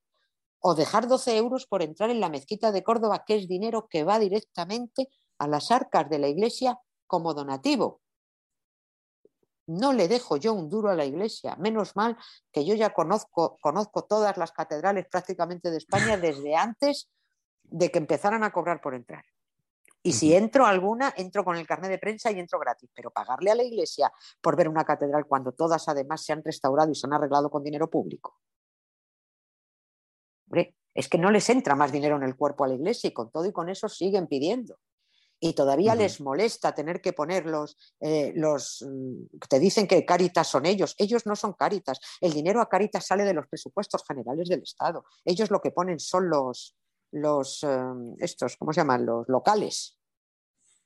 o 0.66 0.76
dejar 0.76 1.10
12 1.10 1.36
euros 1.36 1.68
por 1.68 1.84
entrar 1.84 2.10
en 2.10 2.22
la 2.22 2.30
mezquita 2.30 2.72
de 2.72 2.84
Córdoba, 2.84 3.26
que 3.28 3.36
es 3.36 3.50
dinero 3.50 3.88
que 3.90 4.06
va 4.06 4.18
directamente 4.18 5.10
a 5.38 5.46
las 5.46 5.72
arcas 5.72 6.10
de 6.10 6.20
la 6.20 6.30
iglesia 6.30 6.80
como 7.06 7.34
donativo. 7.34 8.00
No 9.68 9.92
le 9.92 10.08
dejo 10.08 10.38
yo 10.38 10.54
un 10.54 10.70
duro 10.70 10.90
a 10.90 10.96
la 10.96 11.04
iglesia, 11.04 11.58
menos 11.58 11.98
mal 11.98 12.18
que 12.50 12.64
yo 12.64 12.76
ya 12.76 12.94
conozco, 12.94 13.58
conozco 13.62 14.06
todas 14.06 14.38
las 14.38 14.54
catedrales 14.54 15.06
prácticamente 15.12 15.70
de 15.70 15.78
España 15.78 16.16
desde 16.16 16.56
antes 16.56 17.10
de 17.64 17.92
que 17.92 17.98
empezaran 17.98 18.46
a 18.46 18.54
cobrar 18.54 18.80
por 18.80 18.96
entrar. 18.96 19.26
Y 20.02 20.14
si 20.14 20.34
entro 20.34 20.66
alguna, 20.66 21.14
entro 21.18 21.44
con 21.44 21.58
el 21.58 21.68
carnet 21.68 21.92
de 21.92 22.00
prensa 22.00 22.32
y 22.32 22.40
entro 22.40 22.58
gratis. 22.58 22.90
Pero 22.94 23.12
pagarle 23.12 23.52
a 23.52 23.56
la 23.56 23.64
iglesia 23.64 24.12
por 24.40 24.56
ver 24.56 24.70
una 24.70 24.86
catedral 24.86 25.26
cuando 25.26 25.52
todas 25.52 25.90
además 25.90 26.24
se 26.24 26.32
han 26.32 26.44
restaurado 26.44 26.92
y 26.92 26.96
se 26.96 27.06
han 27.06 27.14
arreglado 27.14 27.50
con 27.50 27.64
dinero 27.64 27.90
público 27.90 28.40
es 30.94 31.10
que 31.10 31.18
no 31.18 31.32
les 31.32 31.50
entra 31.50 31.76
más 31.76 31.92
dinero 31.92 32.16
en 32.16 32.24
el 32.24 32.36
cuerpo 32.36 32.64
a 32.64 32.68
la 32.68 32.76
iglesia 32.76 33.08
y 33.08 33.14
con 33.14 33.32
todo 33.32 33.46
y 33.46 33.52
con 33.52 33.70
eso 33.70 33.90
siguen 33.90 34.28
pidiendo. 34.28 34.78
Y 35.40 35.54
todavía 35.54 35.94
les 35.94 36.22
molesta 36.22 36.74
tener 36.74 37.02
que 37.02 37.12
poner 37.12 37.46
los, 37.46 37.76
eh, 38.00 38.32
los, 38.36 38.86
mm, 38.88 39.40
te 39.50 39.60
dicen 39.60 39.88
que 39.88 40.06
Caritas 40.06 40.48
son 40.48 40.66
ellos. 40.66 40.96
Ellos 40.98 41.26
no 41.26 41.36
son 41.36 41.54
Caritas. 41.54 42.00
El 42.22 42.32
dinero 42.32 42.62
a 42.62 42.70
Caritas 42.70 43.06
sale 43.06 43.26
de 43.26 43.34
los 43.34 43.48
presupuestos 43.48 44.06
generales 44.08 44.48
del 44.48 44.64
Estado. 44.64 45.04
Ellos 45.26 45.52
lo 45.52 45.60
que 45.60 45.72
ponen 45.72 46.00
son 46.00 46.30
los, 46.30 46.78
los 47.12 47.62
em, 47.64 48.16
estos, 48.20 48.56
¿cómo 48.56 48.72
se 48.72 48.82
llaman? 48.82 49.06
Los 49.06 49.28
locales, 49.28 50.00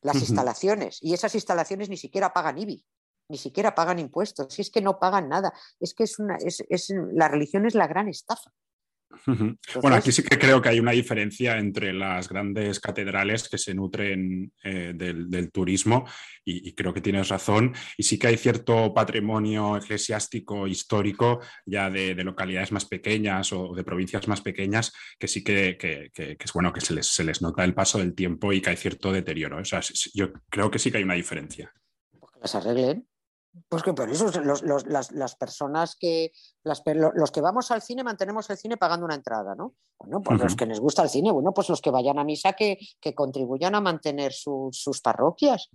las 0.02 0.16
instalaciones. 0.16 0.98
Y 1.04 1.14
esas 1.14 1.36
instalaciones 1.36 1.90
ni 1.90 1.98
siquiera 1.98 2.34
pagan 2.34 2.58
IBI 2.58 2.84
ni 3.30 3.38
siquiera 3.38 3.76
pagan 3.76 4.00
impuestos, 4.00 4.54
si 4.54 4.62
es 4.62 4.70
que 4.70 4.82
no 4.82 5.00
pagan 5.00 5.30
nada, 5.30 5.54
es 5.80 5.94
que 5.94 6.04
es 6.04 6.20
una, 6.20 6.38
es, 6.38 6.64
la 7.12 7.28
religión 7.28 7.66
es 7.66 7.76
la 7.76 7.88
gran 7.88 8.08
estafa. 8.08 8.52
Bueno, 9.82 9.96
aquí 9.96 10.12
sí 10.12 10.24
que 10.24 10.38
creo 10.38 10.62
que 10.62 10.70
hay 10.70 10.80
una 10.80 10.92
diferencia 10.92 11.58
entre 11.58 11.94
las 11.94 12.30
grandes 12.30 12.80
catedrales 12.80 13.50
que 13.50 13.58
se 13.58 13.74
nutren 13.74 14.52
eh, 14.64 14.94
del, 14.96 15.52
turismo 15.52 16.06
y, 16.44 16.74
creo 16.74 16.94
que 16.94 17.02
tienes 17.02 17.30
razón. 17.30 17.74
Y 17.98 18.04
sí 18.04 18.18
que 18.18 18.28
hay 18.28 18.38
cierto 18.38 18.94
patrimonio 18.94 19.78
eclesiástico 19.78 20.68
histórico 20.68 21.42
ya 21.66 21.90
de, 21.90 22.16
localidades 22.24 22.72
más 22.72 22.86
pequeñas 22.86 23.52
o 23.54 23.74
de 23.74 23.84
provincias 23.84 24.28
más 24.28 24.42
pequeñas 24.42 24.94
que 25.18 25.28
sí 25.28 25.44
que, 25.44 25.78
es 26.14 26.54
bueno 26.54 26.74
que 26.74 26.82
se 26.82 26.94
les, 26.94 27.08
se 27.08 27.24
les, 27.24 27.42
nota 27.42 27.64
el 27.64 27.74
paso 27.74 28.00
del 28.00 28.16
tiempo 28.16 28.54
y 28.54 28.62
que 28.62 28.72
hay 28.72 28.78
cierto 28.78 29.12
deterioro. 29.12 29.58
O 29.58 29.66
sea, 29.66 29.82
yo 30.14 30.32
creo 30.50 30.70
que 30.72 30.80
sí 30.80 30.92
que 30.92 30.98
hay 30.98 31.04
una 31.04 31.14
diferencia. 31.14 31.72
Pues 32.20 32.32
que 32.32 32.40
las 32.40 32.56
arreglen. 32.56 33.08
Pues 33.70 33.84
que 33.84 33.94
por 33.94 34.10
eso 34.10 34.30
las, 34.32 35.36
personas 35.36 35.96
que, 35.96 36.32
los 36.64 37.32
que 37.32 37.42
vamos 37.42 37.72
al 37.72 37.82
cine 37.82 38.04
mantenemos 38.04 38.50
el 38.50 38.58
cine 38.58 38.78
pagando 38.78 39.06
una 39.06 39.16
entrada, 39.16 39.56
¿no? 39.56 39.76
Bueno, 40.00 40.22
pues 40.22 40.40
los 40.40 40.56
que 40.56 40.66
les 40.66 40.80
gusta 40.80 41.04
el 41.04 41.10
cine, 41.10 41.32
bueno, 41.32 41.54
pues 41.54 41.70
los 41.70 41.82
que 41.82 41.92
vayan 41.92 42.20
a 42.20 42.24
misa 42.24 42.54
que, 42.54 42.78
contribuyan 43.16 43.76
a 43.76 43.82
mantener 43.82 44.34
sus 44.34 45.02
parroquias. 45.02 45.70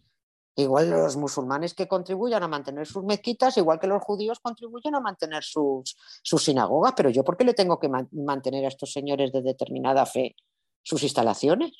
Igual 0.54 0.90
los 0.90 1.16
musulmanes 1.16 1.72
que 1.72 1.88
contribuyan 1.88 2.42
a 2.42 2.48
mantener 2.48 2.86
sus 2.86 3.02
mezquitas, 3.04 3.56
igual 3.56 3.80
que 3.80 3.86
los 3.86 4.02
judíos 4.02 4.38
contribuyen 4.40 4.94
a 4.94 5.00
mantener 5.00 5.42
sus, 5.42 5.96
sus 6.22 6.44
sinagogas, 6.44 6.92
pero 6.94 7.08
yo 7.08 7.24
¿por 7.24 7.38
qué 7.38 7.44
le 7.44 7.54
tengo 7.54 7.80
que 7.80 7.88
mantener 7.88 8.66
a 8.66 8.68
estos 8.68 8.92
señores 8.92 9.32
de 9.32 9.40
determinada 9.40 10.04
fe 10.04 10.36
sus 10.82 11.02
instalaciones? 11.02 11.72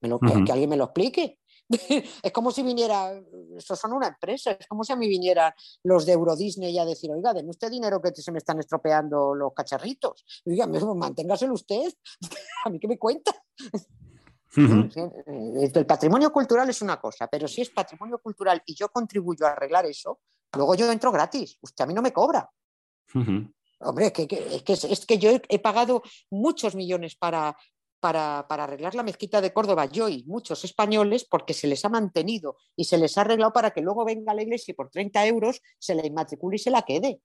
Me 0.00 0.08
lo, 0.08 0.18
que 0.18 0.50
alguien 0.50 0.70
me 0.70 0.76
lo 0.76 0.84
explique. 0.84 1.38
es 2.22 2.32
como 2.32 2.50
si 2.50 2.62
viniera, 2.62 3.12
estos 3.56 3.78
son 3.78 3.92
una 3.92 4.08
empresa, 4.08 4.52
es 4.52 4.66
como 4.66 4.84
si 4.84 4.92
a 4.92 4.96
mí 4.96 5.08
vinieran 5.08 5.52
los 5.84 6.06
de 6.06 6.12
Euro 6.12 6.36
Disney 6.36 6.78
a 6.78 6.84
decir, 6.84 7.10
oiga, 7.10 7.32
denme 7.32 7.50
usted 7.50 7.70
dinero 7.70 8.00
que 8.00 8.14
se 8.14 8.32
me 8.32 8.38
están 8.38 8.58
estropeando 8.58 9.34
los 9.34 9.52
cacharritos. 9.54 10.24
Oiga, 10.44 10.66
manténgaselo 10.66 11.54
usted, 11.54 11.92
a 12.64 12.70
mí 12.70 12.78
que 12.78 12.88
me 12.88 12.98
cuenta. 12.98 13.32
El 14.54 15.86
patrimonio 15.86 16.30
cultural 16.30 16.68
es 16.68 16.82
una 16.82 17.00
cosa, 17.00 17.26
pero 17.26 17.48
si 17.48 17.62
es 17.62 17.70
patrimonio 17.70 18.18
cultural 18.18 18.62
y 18.66 18.74
yo 18.74 18.90
contribuyo 18.90 19.46
a 19.46 19.52
arreglar 19.52 19.86
eso, 19.86 20.20
luego 20.54 20.74
yo 20.74 20.90
entro 20.92 21.10
gratis. 21.10 21.58
Usted 21.62 21.84
a 21.84 21.86
mí 21.86 21.94
no 21.94 22.02
me 22.02 22.12
cobra. 22.12 22.50
Hombre, 23.84 24.06
es 24.06 24.12
que, 24.12 24.84
es 24.90 25.06
que 25.06 25.18
yo 25.18 25.30
he, 25.48 25.58
pagado 25.58 26.02
muchos 26.30 26.74
millones 26.74 27.16
para, 27.16 27.56
para, 28.02 28.40
arreglar 28.40 28.96
la 28.96 29.04
mezquita 29.04 29.40
de 29.40 29.52
Córdoba, 29.52 29.84
yo 29.84 30.08
y 30.08 30.24
muchos 30.24 30.64
españoles, 30.64 31.24
porque 31.24 31.54
se 31.54 31.68
les 31.68 31.84
ha 31.84 31.88
mantenido 31.88 32.56
y 32.74 32.84
se 32.84 32.98
les 32.98 33.16
ha 33.16 33.20
arreglado 33.20 33.52
para 33.52 33.70
que 33.70 33.80
luego 33.80 34.04
venga 34.04 34.34
la 34.34 34.42
iglesia 34.42 34.72
y 34.72 34.74
por 34.74 34.90
30 34.90 35.24
euros 35.28 35.62
se 35.78 35.94
la 35.94 36.04
inmatricule 36.04 36.56
y 36.56 36.58
se 36.58 36.72
la 36.72 36.82
quede. 36.82 37.20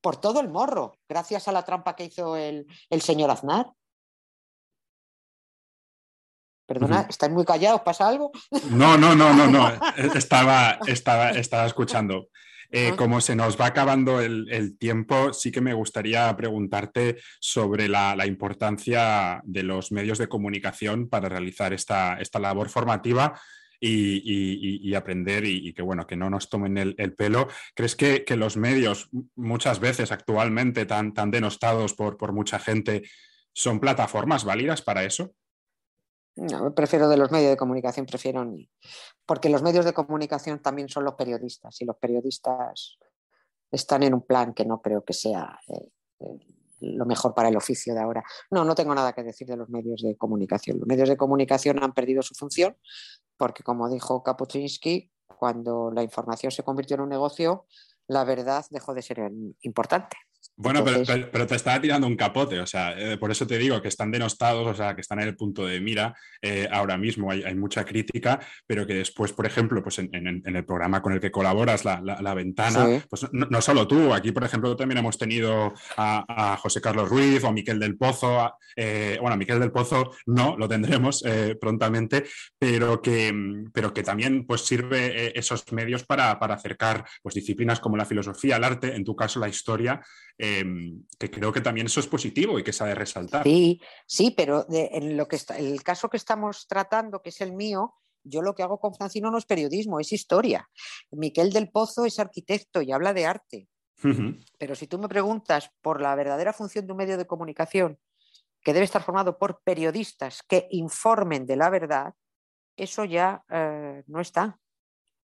Por 0.00 0.16
todo 0.16 0.40
el 0.40 0.48
morro, 0.48 0.96
gracias 1.06 1.48
a 1.48 1.52
la 1.52 1.66
trampa 1.66 1.94
que 1.94 2.06
hizo 2.06 2.34
el, 2.34 2.66
señor 3.02 3.30
Aznar. 3.30 3.70
Perdona, 6.64 7.06
¿estáis 7.10 7.32
muy 7.32 7.44
callados? 7.44 7.82
¿Pasa 7.82 8.08
algo? 8.08 8.32
No, 8.70 8.96
no, 8.96 9.14
no, 9.14 9.34
no, 9.34 9.46
no. 9.48 9.68
Estaba, 10.14 10.78
estaba, 10.86 11.30
estaba 11.32 11.66
escuchando. 11.66 12.28
Eh, 12.74 12.94
como 12.96 13.20
se 13.20 13.36
nos 13.36 13.60
va 13.60 13.66
acabando 13.66 14.22
el, 14.22 14.78
tiempo, 14.78 15.34
sí 15.34 15.52
que 15.52 15.60
me 15.60 15.74
gustaría 15.74 16.34
preguntarte 16.34 17.18
sobre 17.38 17.86
la, 17.86 18.26
importancia 18.26 19.42
de 19.44 19.62
los 19.62 19.92
medios 19.92 20.16
de 20.16 20.28
comunicación 20.28 21.10
para 21.10 21.28
realizar 21.28 21.74
esta, 21.74 22.18
labor 22.40 22.70
formativa. 22.70 23.38
Y, 23.84 24.94
aprender 24.94 25.44
y, 25.44 25.74
que 25.74 25.82
bueno, 25.82 26.06
que 26.06 26.16
no 26.16 26.30
nos 26.30 26.48
tomen 26.48 26.78
el, 26.78 27.14
pelo. 27.14 27.48
¿Crees 27.74 27.94
que, 27.94 28.24
los 28.36 28.56
medios, 28.56 29.10
muchas 29.34 29.78
veces 29.78 30.12
actualmente 30.12 30.86
tan, 30.86 31.12
tan 31.12 31.30
denostados 31.30 31.92
por, 31.92 32.16
por 32.16 32.32
mucha 32.32 32.58
gente, 32.58 33.02
son 33.52 33.80
plataformas 33.80 34.44
válidas 34.44 34.80
para 34.80 35.04
eso? 35.04 35.34
No, 36.34 36.74
prefiero 36.74 37.08
de 37.08 37.16
los 37.16 37.30
medios 37.30 37.50
de 37.50 37.56
comunicación, 37.56 38.06
prefiero 38.06 38.44
ni. 38.44 38.70
Porque 39.26 39.50
los 39.50 39.62
medios 39.62 39.84
de 39.84 39.92
comunicación 39.92 40.60
también 40.60 40.88
son 40.88 41.04
los 41.04 41.14
periodistas 41.14 41.80
y 41.80 41.84
los 41.84 41.96
periodistas 41.96 42.98
están 43.70 44.02
en 44.02 44.14
un 44.14 44.22
plan 44.22 44.54
que 44.54 44.64
no 44.64 44.80
creo 44.80 45.04
que 45.04 45.12
sea 45.12 45.58
eh, 45.68 45.88
eh, 46.20 46.38
lo 46.80 47.06
mejor 47.06 47.34
para 47.34 47.48
el 47.48 47.56
oficio 47.56 47.94
de 47.94 48.00
ahora. 48.00 48.24
No, 48.50 48.64
no 48.64 48.74
tengo 48.74 48.94
nada 48.94 49.12
que 49.12 49.22
decir 49.22 49.46
de 49.46 49.56
los 49.56 49.68
medios 49.68 50.02
de 50.02 50.16
comunicación. 50.16 50.78
Los 50.78 50.86
medios 50.86 51.08
de 51.08 51.16
comunicación 51.16 51.82
han 51.82 51.92
perdido 51.92 52.22
su 52.22 52.34
función 52.34 52.76
porque, 53.36 53.62
como 53.62 53.88
dijo 53.90 54.22
Kapuscinski, 54.22 55.10
cuando 55.38 55.90
la 55.90 56.02
información 56.02 56.52
se 56.52 56.62
convirtió 56.62 56.94
en 56.94 57.02
un 57.02 57.08
negocio, 57.08 57.66
la 58.06 58.24
verdad 58.24 58.64
dejó 58.70 58.94
de 58.94 59.02
ser 59.02 59.30
importante. 59.62 60.16
Bueno, 60.56 60.84
pero, 60.84 61.46
te 61.46 61.54
estaba 61.54 61.80
tirando 61.80 62.06
un 62.06 62.14
capote, 62.14 62.60
o 62.60 62.66
sea, 62.66 62.92
eh, 62.98 63.16
por 63.16 63.30
eso 63.30 63.46
te 63.46 63.56
digo 63.56 63.80
que 63.80 63.88
están 63.88 64.10
denostados, 64.10 64.66
o 64.66 64.74
sea, 64.74 64.94
que 64.94 65.00
están 65.00 65.18
en 65.20 65.28
el 65.28 65.36
punto 65.36 65.66
de 65.66 65.80
mira 65.80 66.14
eh, 66.42 66.68
ahora 66.70 66.98
mismo, 66.98 67.30
hay, 67.30 67.54
mucha 67.54 67.84
crítica, 67.84 68.38
pero 68.66 68.86
que 68.86 68.94
después, 68.94 69.32
por 69.32 69.46
ejemplo, 69.46 69.82
pues 69.82 69.98
en, 69.98 70.42
el 70.44 70.64
programa 70.64 71.00
con 71.00 71.14
el 71.14 71.20
que 71.20 71.30
colaboras, 71.30 71.84
La, 71.84 72.34
Ventana, 72.34 73.02
pues 73.08 73.26
no, 73.32 73.62
solo 73.62 73.86
tú, 73.86 74.12
aquí, 74.12 74.30
por 74.32 74.44
ejemplo, 74.44 74.76
también 74.76 74.98
hemos 74.98 75.16
tenido 75.16 75.72
a, 75.96 76.56
José 76.60 76.80
Carlos 76.80 77.08
Ruiz 77.08 77.42
o 77.44 77.48
a 77.48 77.52
Miquel 77.52 77.78
del 77.78 77.96
Pozo, 77.96 78.54
eh, 78.76 79.16
bueno, 79.20 79.34
a 79.34 79.36
Miquel 79.38 79.58
del 79.58 79.72
Pozo 79.72 80.12
no, 80.26 80.56
lo 80.58 80.68
tendremos 80.68 81.24
prontamente, 81.60 82.24
pero 82.58 83.00
que, 83.00 83.34
pero 83.72 83.92
que 83.94 84.02
también 84.02 84.46
pues 84.46 84.62
sirve 84.62 85.38
esos 85.38 85.70
medios 85.72 86.04
para, 86.04 86.38
para 86.38 86.54
acercar 86.54 87.04
pues 87.22 87.34
disciplinas 87.34 87.80
como 87.80 87.96
la 87.96 88.04
filosofía, 88.04 88.56
el 88.56 88.64
arte, 88.64 88.94
en 88.94 89.04
tu 89.04 89.16
caso 89.16 89.40
la 89.40 89.48
historia, 89.48 90.00
Em, 90.44 91.04
que 91.20 91.30
creo 91.30 91.52
que 91.52 91.60
también 91.60 91.86
eso 91.86 92.00
es 92.00 92.08
positivo 92.08 92.58
y 92.58 92.64
que 92.64 92.72
se 92.72 92.82
ha 92.82 92.88
de 92.88 92.96
resaltar. 92.96 93.44
Sí, 93.44 93.80
sí, 94.08 94.34
pero 94.36 94.66
en 94.68 95.16
lo 95.16 95.28
que 95.28 95.36
está, 95.36 95.56
el 95.56 95.84
caso 95.84 96.10
que 96.10 96.16
estamos 96.16 96.66
tratando, 96.66 97.22
que 97.22 97.28
es 97.28 97.40
el 97.40 97.52
mío, 97.52 97.94
yo 98.24 98.42
lo 98.42 98.52
que 98.52 98.64
hago 98.64 98.80
con 98.80 98.92
Francino 98.92 99.30
no 99.30 99.38
es 99.38 99.46
periodismo, 99.46 100.00
es 100.00 100.12
historia. 100.12 100.68
Miquel 101.12 101.52
del 101.52 101.70
Pozo 101.70 102.06
es 102.06 102.18
arquitecto 102.18 102.82
y 102.82 102.90
habla 102.90 103.14
de 103.14 103.24
arte. 103.24 103.68
Pero 104.58 104.74
si 104.74 104.88
tú 104.88 104.98
me 104.98 105.06
preguntas 105.06 105.70
por 105.80 106.00
la 106.00 106.16
verdadera 106.16 106.52
función 106.52 106.88
de 106.88 106.92
un 106.92 106.98
medio 106.98 107.16
de 107.16 107.28
comunicación, 107.28 108.00
que 108.64 108.72
debe 108.72 108.84
estar 108.84 109.04
formado 109.04 109.38
por 109.38 109.62
periodistas 109.62 110.42
que 110.42 110.66
informen 110.70 111.46
de 111.46 111.54
la 111.54 111.70
verdad, 111.70 112.14
eso 112.76 113.04
ya 113.04 113.44
eh, 113.48 114.02
no 114.08 114.20
está 114.20 114.58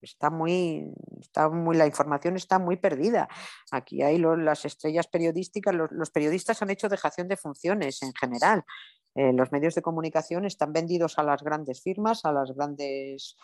está 0.04 0.30
muy, 0.30 0.86
está 1.20 1.50
muy, 1.50 1.76
la 1.76 1.86
información 1.86 2.36
está 2.36 2.60
muy 2.60 2.78
perdida. 2.78 3.28
Aquí 3.72 4.02
hay 4.02 4.18
las 4.18 4.66
estrellas 4.66 5.08
periodísticas, 5.08 5.74
los, 5.74 6.12
periodistas 6.12 6.62
han 6.62 6.70
hecho 6.70 6.90
dejación 6.90 7.28
de 7.28 7.38
funciones 7.38 8.02
en 8.04 8.14
general. 8.14 8.64
Eh, 9.16 9.32
los 9.34 9.52
medios 9.52 9.76
de 9.76 9.82
comunicación 9.82 10.46
están 10.46 10.74
vendidos 10.74 11.20
a 11.20 11.24
las 11.24 11.44
grandes 11.44 11.82
firmas, 11.82 12.26
a 12.26 12.32
las 12.32 12.52
grandes 12.54 13.36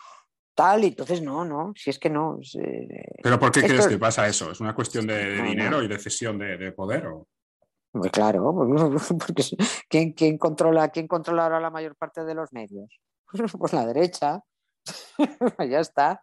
tal, 0.54 0.84
y 0.84 0.88
entonces 0.88 1.22
no, 1.22 1.44
no, 1.44 1.72
si 1.76 1.90
es 1.90 1.98
que 1.98 2.10
no. 2.10 2.38
Eh, 2.58 3.04
¿Pero 3.22 3.38
por 3.38 3.52
qué 3.52 3.62
crees 3.62 3.86
que 3.86 3.98
pasa 3.98 4.26
eso? 4.26 4.50
¿Es 4.50 4.60
una 4.60 4.74
cuestión 4.74 5.06
de, 5.06 5.42
dinero 5.42 5.82
y 5.82 5.88
de 5.88 5.98
cesión 5.98 6.38
de, 6.38 6.72
poder? 6.72 7.06
¿o? 7.06 7.28
Pues 7.92 8.10
claro, 8.10 8.54
porque 9.18 9.44
¿quién, 9.88 10.12
quién, 10.12 10.38
controla, 10.38 10.88
¿quién 10.90 11.08
controla 11.08 11.44
ahora 11.44 11.60
la 11.60 11.70
mayor 11.70 11.96
parte 11.96 12.24
de 12.24 12.34
los 12.34 12.52
medios? 12.52 13.00
Pues 13.58 13.72
la 13.72 13.86
derecha. 13.86 14.42
ya 15.70 15.80
está. 15.80 16.22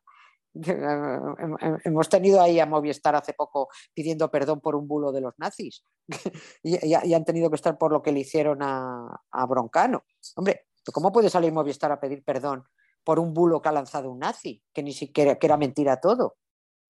Hemos 1.84 2.10
tenido 2.10 2.42
ahí 2.42 2.60
a 2.60 2.66
Movistar 2.66 3.16
hace 3.16 3.34
poco 3.34 3.70
pidiendo 3.94 4.30
perdón 4.30 4.62
por 4.62 4.76
un 4.76 4.88
bulo 4.88 5.12
de 5.12 5.22
los 5.22 5.34
nazis 5.38 5.84
y, 6.64 6.94
han 6.94 7.26
tenido 7.26 7.50
que 7.50 7.56
estar 7.56 7.78
por 7.78 7.92
lo 7.92 8.02
que 8.02 8.12
le 8.12 8.22
hicieron 8.22 8.60
a, 8.62 9.46
Broncano. 9.48 10.04
Hombre, 10.36 10.68
¿cómo 10.92 11.12
puede 11.12 11.30
salir 11.30 11.52
Movistar 11.52 11.92
a 11.92 12.00
pedir 12.00 12.24
perdón 12.24 12.64
por 13.04 13.20
un 13.20 13.34
bulo 13.34 13.62
que 13.62 13.70
ha 13.70 13.74
lanzado 13.74 14.12
un 14.12 14.20
nazi? 14.20 14.64
Que 14.74 14.84
ni 14.84 14.94
siquiera 14.94 15.36
que 15.36 15.48
era 15.48 15.58
mentira 15.58 16.00
todo. 16.00 16.38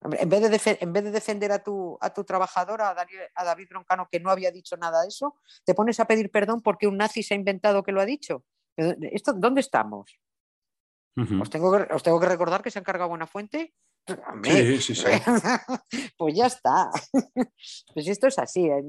En 0.02 0.30
vez, 0.30 0.42
de 0.42 0.78
en 0.80 0.94
vez 0.94 1.04
de 1.04 1.12
defender 1.12 1.52
a 1.52 1.64
tu, 1.64 1.98
a 2.00 2.14
tu 2.14 2.24
trabajador, 2.24 2.82
a, 2.82 2.96
a 3.36 3.44
David 3.44 3.68
Broncano, 3.70 4.08
que 4.12 4.20
no 4.20 4.30
había 4.30 4.52
dicho 4.52 4.78
nada 4.78 5.02
de 5.02 5.08
eso, 5.08 5.36
te 5.66 5.74
pones 5.74 6.00
a 6.00 6.06
pedir 6.06 6.30
perdón 6.30 6.62
porque 6.62 6.86
un 6.86 6.98
nazi 6.98 7.24
se 7.24 7.34
ha 7.34 7.38
inventado 7.38 7.82
que 7.82 7.92
lo 7.92 8.00
ha 8.00 8.06
dicho. 8.06 8.44
¿Esto, 8.78 9.34
¿Dónde 9.34 9.62
estamos? 9.62 10.20
Os, 11.42 11.50
tengo 11.50 11.72
que, 11.72 11.94
os 11.94 12.04
tengo 12.04 12.20
que 12.20 12.28
recordar 12.28 12.62
que 12.62 12.72
se 12.72 12.80
han 12.80 12.86
cargado 12.86 13.10
buena 13.10 13.28
fuente. 13.28 13.74
Sí, 14.44 14.78
sí, 14.80 14.96
sí. 14.96 15.04
pues 16.18 16.34
ya 16.34 16.46
está. 16.46 16.90
pues 17.94 18.08
esto 18.08 18.28
es 18.28 18.40
así. 18.40 18.66
¿eh? 18.66 18.82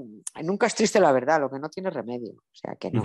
Nunca 0.45 0.69
es 0.69 0.77
triste 0.77 1.01
la 1.01 1.11
verdad, 1.11 1.41
lo 1.41 1.51
que 1.51 1.59
no 1.59 1.69
tiene 1.69 1.91
remedio. 1.91 2.35
O 2.35 2.55
sea 2.55 2.77
que 2.77 2.93
no 2.93 3.03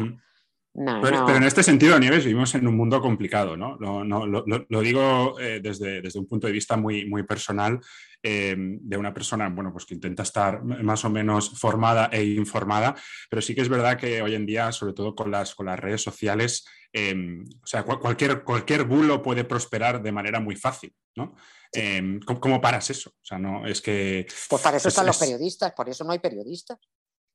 pero, 0.74 1.36
en 1.36 1.44
este 1.44 1.62
sentido, 1.62 2.00
Nieves, 2.00 2.26
vivimos 2.26 2.56
en 2.56 2.68
un 2.68 2.76
mundo 2.76 3.00
complicado, 3.00 3.56
¿no? 3.56 3.78
lo, 3.78 4.82
digo 4.82 5.40
eh, 5.40 5.60
desde, 5.62 6.02
desde, 6.02 6.20
un 6.20 6.28
punto 6.28 6.48
de 6.48 6.54
vista 6.54 6.76
muy, 6.76 7.06
muy 7.06 7.24
personal 7.24 7.80
eh, 8.24 8.56
de 8.58 8.98
una 8.98 9.14
persona, 9.14 9.50
bueno, 9.50 9.72
pues 9.72 9.86
que 9.86 9.94
intenta 9.94 10.24
estar 10.24 10.64
más 10.64 11.06
o 11.06 11.12
menos 11.12 11.60
formada 11.60 12.10
e 12.12 12.24
informada, 12.24 12.96
pero 13.30 13.42
sí 13.42 13.54
que 13.54 13.62
es 13.62 13.70
verdad 13.70 13.98
que 13.98 14.22
hoy 14.24 14.34
en 14.34 14.48
día, 14.48 14.72
sobre 14.72 14.94
todo 14.94 15.14
con 15.14 15.30
las, 15.30 15.54
con 15.54 15.68
las 15.68 15.80
redes 15.80 16.02
sociales, 16.02 16.66
em, 16.92 17.46
o 17.62 17.68
sea, 17.68 17.84
cualquier, 17.84 18.44
cualquier 18.44 18.86
bulo 18.86 19.22
puede 19.22 19.44
prosperar 19.44 20.02
de 20.02 20.12
manera 20.12 20.40
muy 20.40 20.56
fácil, 20.56 20.92
¿no? 21.16 21.36
Em, 21.72 22.20
¿cómo, 22.20 22.60
paras 22.60 22.90
eso? 22.90 23.12
O 23.12 23.26
sea, 23.26 23.38
no, 23.38 23.68
es 23.68 23.82
que... 23.82 24.26
Pues 24.50 24.62
para 24.62 24.78
eso 24.78 24.90
están 24.90 25.06
los 25.06 25.18
periodistas, 25.18 25.74
por 25.74 25.88
eso 25.90 26.04
no 26.04 26.12
hay 26.14 26.20
periodistas. 26.20 26.80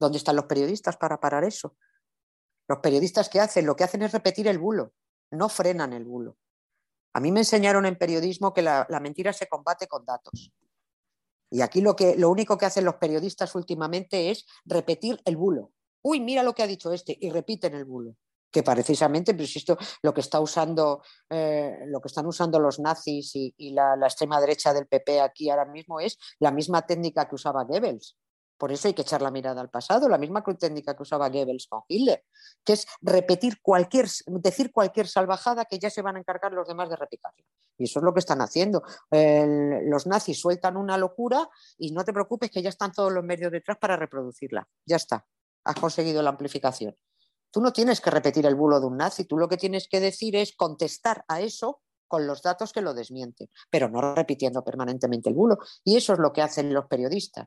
¿Dónde 0.01 0.18
están 0.18 0.37
los 0.37 0.46
periodistas 0.46 0.96
para 0.96 1.20
parar 1.20 1.44
eso? 1.44 1.77
Los 2.68 2.78
periodistas 2.81 3.31
que 3.31 3.40
hacen, 3.40 3.64
lo 3.64 3.74
que 3.74 3.85
hacen 3.85 4.02
es 4.02 4.12
repetir 4.12 4.46
el 4.46 4.59
bulo, 4.59 4.92
no 5.31 5.48
frenan 5.48 5.94
el 5.94 6.04
bulo. 6.04 6.37
A 7.14 7.20
mí 7.20 7.33
me 7.33 7.40
enseñaron 7.40 7.87
en 7.87 7.96
periodismo 7.96 8.52
que 8.52 8.62
la, 8.62 8.87
mentira 9.00 9.33
se 9.33 9.48
combate 9.48 9.88
con 9.88 10.04
datos. 10.04 10.52
Y 11.50 11.62
aquí 11.62 11.81
lo, 11.81 11.96
que, 11.96 12.16
lo 12.16 12.28
único 12.31 12.59
que 12.59 12.66
hacen 12.66 12.85
los 12.85 12.96
periodistas 12.96 13.54
últimamente 13.54 14.31
es 14.31 14.44
repetir 14.66 15.20
el 15.24 15.38
bulo. 15.38 15.72
Uy, 16.02 16.20
mira 16.20 16.42
lo 16.42 16.54
que 16.54 16.62
ha 16.62 16.66
dicho 16.66 16.92
este, 16.92 17.16
y 17.18 17.31
repiten 17.31 17.74
el 17.74 17.87
bulo. 17.87 18.14
Que 18.50 18.62
precisamente, 18.62 19.35
pues 19.35 19.57
esto, 19.57 19.76
lo 20.02 20.12
que 20.12 20.20
está 20.20 20.40
usando, 20.40 21.02
eh, 21.31 21.78
lo 21.87 22.00
que 22.00 22.09
están 22.09 22.26
usando 22.26 22.61
los 22.61 22.78
nazis 22.78 23.33
y, 23.35 23.72
la, 23.72 23.96
la, 23.96 24.07
extrema 24.07 24.40
derecha 24.40 24.74
del 24.74 24.87
PP 24.87 25.20
aquí 25.20 25.50
ahora 25.50 25.64
mismo 25.64 26.00
es 26.00 26.18
la 26.38 26.50
misma 26.50 26.87
técnica 26.87 27.26
que 27.28 27.35
usaba 27.35 27.64
Goebbels. 27.64 28.16
Por 28.59 28.73
eso 28.73 28.88
hay 28.88 28.94
que 28.94 29.03
echar 29.03 29.23
la 29.23 29.31
mirada 29.31 29.61
al 29.61 29.71
pasado, 29.71 30.09
la 30.09 30.18
misma 30.18 30.42
técnica 30.42 30.97
que 30.97 31.05
usaba 31.05 31.29
Goebbels 31.29 31.68
con 31.68 31.83
Hitler, 31.87 32.25
que 32.64 32.73
es 32.73 32.87
repetir 33.01 33.62
cualquier, 33.62 34.09
decir 34.27 34.73
cualquier 34.73 35.07
salvajada 35.07 35.64
que 35.64 35.79
ya 35.79 35.90
se 35.90 36.03
van 36.03 36.16
a 36.16 36.18
encargar 36.18 36.53
los 36.53 36.66
demás 36.66 36.90
de 36.90 36.97
replicarla. 36.97 37.44
Y 37.79 37.85
eso 37.85 38.01
es 38.01 38.05
lo 38.05 38.12
que 38.12 38.18
están 38.18 38.40
haciendo. 38.40 38.83
los 39.11 40.07
nazis 40.09 40.40
sueltan 40.40 40.77
una 40.77 40.99
locura 40.99 41.49
y 41.79 41.92
no 41.92 42.05
te 42.05 42.12
preocupes 42.12 42.51
que 42.51 42.61
ya 42.61 42.68
están 42.68 42.90
todos 42.90 43.12
los 43.12 43.25
medios 43.25 43.53
detrás 43.53 43.79
para 43.79 43.97
reproducirla. 43.97 44.66
Ya 44.85 44.97
está, 44.97 45.25
has 45.64 45.77
conseguido 45.77 46.21
la 46.23 46.31
amplificación. 46.31 46.97
Tú 47.51 47.61
no 47.61 47.73
tienes 47.73 48.01
que 48.01 48.11
repetir 48.11 48.44
el 48.44 48.57
bulo 48.57 48.81
de 48.81 48.87
un 48.87 48.97
nazi, 48.97 49.25
tú 49.25 49.38
lo 49.38 49.49
que 49.49 49.57
tienes 49.57 49.88
que 49.88 50.01
decir 50.01 50.35
es 50.35 50.55
contestar 50.55 51.25
a 51.29 51.40
eso 51.40 51.81
con 52.09 52.27
los 52.27 52.42
datos 52.42 52.73
que 52.73 52.83
lo 52.83 52.92
desmienten, 52.92 53.49
pero 53.71 53.88
no 53.88 54.14
repitiendo 54.14 54.64
permanentemente 54.64 55.29
el 55.29 55.37
bulo. 55.37 55.59
Y 55.85 55.97
eso 55.97 56.14
es 56.14 56.18
lo 56.18 56.33
que 56.33 56.42
hacen 56.42 56.75
los 56.75 56.87
periodistas 56.87 57.47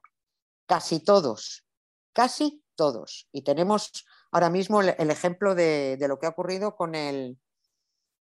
casi 0.72 1.01
todos, 1.01 1.65
casi 2.13 2.63
todos. 2.78 3.28
Y 3.34 3.41
tenemos 3.41 4.05
ahora 4.32 4.49
mismo 4.49 4.80
el, 4.80 5.11
ejemplo 5.11 5.53
de, 5.53 5.97
lo 6.07 6.17
que 6.17 6.28
ha 6.28 6.30
ocurrido 6.30 6.78
con 6.78 6.95
el, 6.95 7.38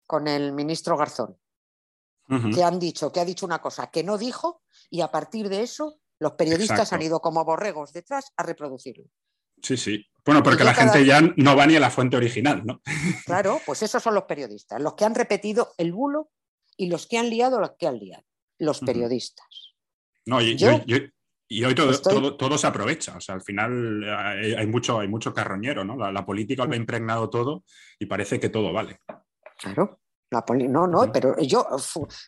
con 0.06 0.28
el 0.28 0.52
ministro 0.52 0.96
Garzón, 0.96 1.36
que 2.54 2.62
han 2.62 2.78
dicho, 2.78 3.10
que 3.10 3.18
ha 3.18 3.24
dicho 3.24 3.44
una 3.44 3.60
cosa 3.60 3.90
que 3.90 4.04
no 4.04 4.16
dijo 4.16 4.62
y 4.88 5.00
a 5.00 5.10
partir 5.10 5.48
de 5.48 5.62
eso 5.62 5.98
los 6.20 6.34
periodistas 6.34 6.92
han 6.92 7.02
ido 7.02 7.18
como 7.18 7.44
borregos 7.44 7.92
detrás 7.92 8.32
a 8.36 8.44
reproducirlo. 8.44 9.06
Sí, 9.60 9.76
sí. 9.76 10.06
Bueno, 10.24 10.40
porque 10.44 10.62
la 10.62 10.74
gente 10.74 11.04
ya 11.04 11.20
no 11.20 11.56
va 11.56 11.66
ni 11.66 11.74
a 11.74 11.80
la 11.80 11.90
fuente 11.90 12.16
original, 12.16 12.64
¿no? 12.64 12.82
Claro, 13.26 13.60
pues 13.66 13.82
esos 13.82 14.00
son 14.00 14.14
los 14.14 14.24
periodistas, 14.24 14.80
los 14.80 14.94
que 14.94 15.04
han 15.04 15.16
repetido 15.16 15.74
el 15.76 15.92
bulo 15.92 16.30
y 16.76 16.86
los 16.86 17.08
que 17.08 17.18
han 17.18 17.30
liado 17.30 17.58
los 17.58 17.72
que 17.76 17.88
han 17.88 17.98
liado, 17.98 18.22
los 18.58 18.78
periodistas. 18.78 19.74
No, 20.24 20.40
y, 20.40 20.56
y 21.48 21.64
hoy 21.64 21.74
todo, 21.74 22.36
todo, 22.36 22.58
se 22.58 22.66
aprovecha. 22.66 23.16
O 23.16 23.20
sea, 23.20 23.34
al 23.34 23.40
final 23.40 24.04
eh, 24.04 24.54
hay, 24.56 24.66
mucho, 24.66 25.00
hay 25.00 25.08
mucho 25.08 25.32
carroñero, 25.32 25.82
¿no? 25.84 25.96
La, 25.96 26.26
política 26.26 26.66
lo 26.66 26.74
ha 26.74 26.76
impregnado 26.76 27.30
todo 27.30 27.64
y 27.98 28.06
parece 28.06 28.38
que 28.38 28.50
todo 28.50 28.72
vale. 28.72 29.00
Claro. 29.56 30.00
La 30.30 30.44
no, 30.68 30.86
no, 30.86 31.10
pero 31.10 31.38
yo 31.38 31.66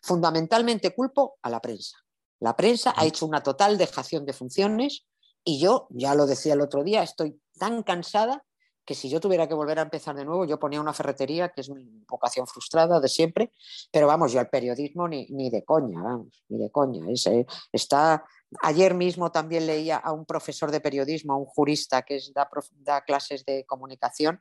fundamentalmente 0.03 0.95
culpo 0.95 1.39
a 1.43 1.51
la 1.51 1.61
prensa. 1.61 1.99
La 2.41 2.57
prensa 2.57 2.95
ha 2.97 3.05
hecho 3.05 3.27
una 3.27 3.43
total 3.43 3.77
dejación 3.77 4.25
de 4.25 4.33
funciones 4.33 5.07
y 5.45 5.61
yo, 5.61 5.87
ya 5.91 6.15
lo 6.15 6.25
decía 6.25 6.55
el 6.55 6.63
otro 6.63 6.83
día, 6.83 7.03
estoy 7.03 7.39
tan 7.59 7.83
cansada 7.83 8.43
que 8.87 8.95
si 8.95 9.09
yo 9.09 9.21
tuviera 9.21 9.47
que 9.47 9.55
volver 9.55 9.79
a 9.79 9.83
empezar 9.83 10.17
de 10.17 10.25
nuevo, 10.25 10.47
yo 10.47 10.59
ponía 10.59 10.81
una 10.81 10.93
ferretería, 10.93 11.51
que 11.51 11.61
es 11.61 11.71
mi 11.71 12.05
vocación 12.09 12.47
frustrada 12.47 12.99
de 12.99 13.09
siempre, 13.09 13.53
pero 13.93 14.07
vamos, 14.07 14.33
yo 14.33 14.41
al 14.41 14.49
periodismo 14.49 15.07
ni, 15.07 15.27
ni 15.29 15.51
de 15.51 15.65
coña, 15.65 16.03
vamos, 16.03 16.43
ni 16.49 16.59
de 16.59 16.71
coña. 16.71 17.05
Eh, 17.09 17.47
está, 17.71 18.25
ayer 18.63 18.95
mismo 18.95 19.31
también 19.33 19.67
leía 19.67 19.97
a 19.97 20.13
un 20.13 20.27
profesor 20.27 20.71
de 20.71 20.81
periodismo, 20.81 21.33
a 21.33 21.37
un 21.37 21.47
jurista 21.47 22.03
que 22.03 22.19
da, 22.35 23.01
clases 23.03 23.45
de 23.45 23.65
comunicación, 23.67 24.41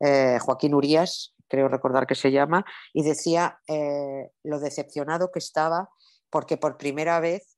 eh, 0.00 0.38
Joaquín 0.40 0.74
Urías, 0.74 1.34
creo 1.48 1.68
recordar 1.68 2.06
que 2.06 2.14
se 2.14 2.30
llama, 2.30 2.64
y 2.92 3.02
decía 3.02 3.60
eh, 3.66 4.30
lo 4.44 4.60
decepcionado 4.60 5.30
que 5.32 5.38
estaba 5.38 5.88
porque 6.30 6.56
por 6.56 6.76
primera 6.76 7.20
vez 7.20 7.56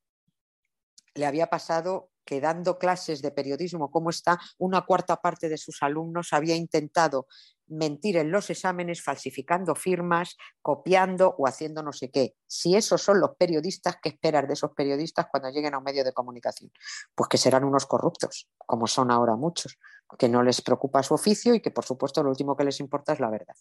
le 1.13 1.25
había 1.25 1.47
pasado 1.47 2.09
que 2.25 2.39
dando 2.39 2.77
clases 2.77 3.21
de 3.21 3.31
periodismo 3.31 3.91
como 3.91 4.09
está, 4.09 4.39
una 4.57 4.85
cuarta 4.85 5.17
parte 5.17 5.49
de 5.49 5.57
sus 5.57 5.81
alumnos 5.81 6.31
había 6.31 6.55
intentado 6.55 7.27
mentir 7.71 8.17
en 8.17 8.31
los 8.31 8.49
exámenes, 8.49 9.01
falsificando 9.01 9.75
firmas, 9.75 10.37
copiando 10.61 11.35
o 11.37 11.47
haciendo 11.47 11.81
no 11.81 11.93
sé 11.93 12.11
qué. 12.11 12.35
Si 12.45 12.75
esos 12.75 13.01
son 13.01 13.19
los 13.19 13.31
periodistas, 13.37 13.97
¿qué 14.01 14.09
esperar 14.09 14.47
de 14.47 14.53
esos 14.53 14.71
periodistas 14.71 15.27
cuando 15.31 15.49
lleguen 15.49 15.73
a 15.73 15.77
un 15.77 15.83
medio 15.83 16.03
de 16.03 16.13
comunicación? 16.13 16.71
Pues 17.15 17.29
que 17.29 17.37
serán 17.37 17.63
unos 17.63 17.85
corruptos, 17.85 18.49
como 18.57 18.87
son 18.87 19.11
ahora 19.11 19.35
muchos, 19.35 19.77
que 20.19 20.29
no 20.29 20.43
les 20.43 20.61
preocupa 20.61 21.01
su 21.03 21.13
oficio 21.13 21.55
y 21.55 21.61
que 21.61 21.71
por 21.71 21.85
supuesto 21.85 22.21
lo 22.21 22.29
último 22.29 22.55
que 22.55 22.65
les 22.65 22.79
importa 22.79 23.13
es 23.13 23.19
la 23.19 23.29
verdad 23.29 23.55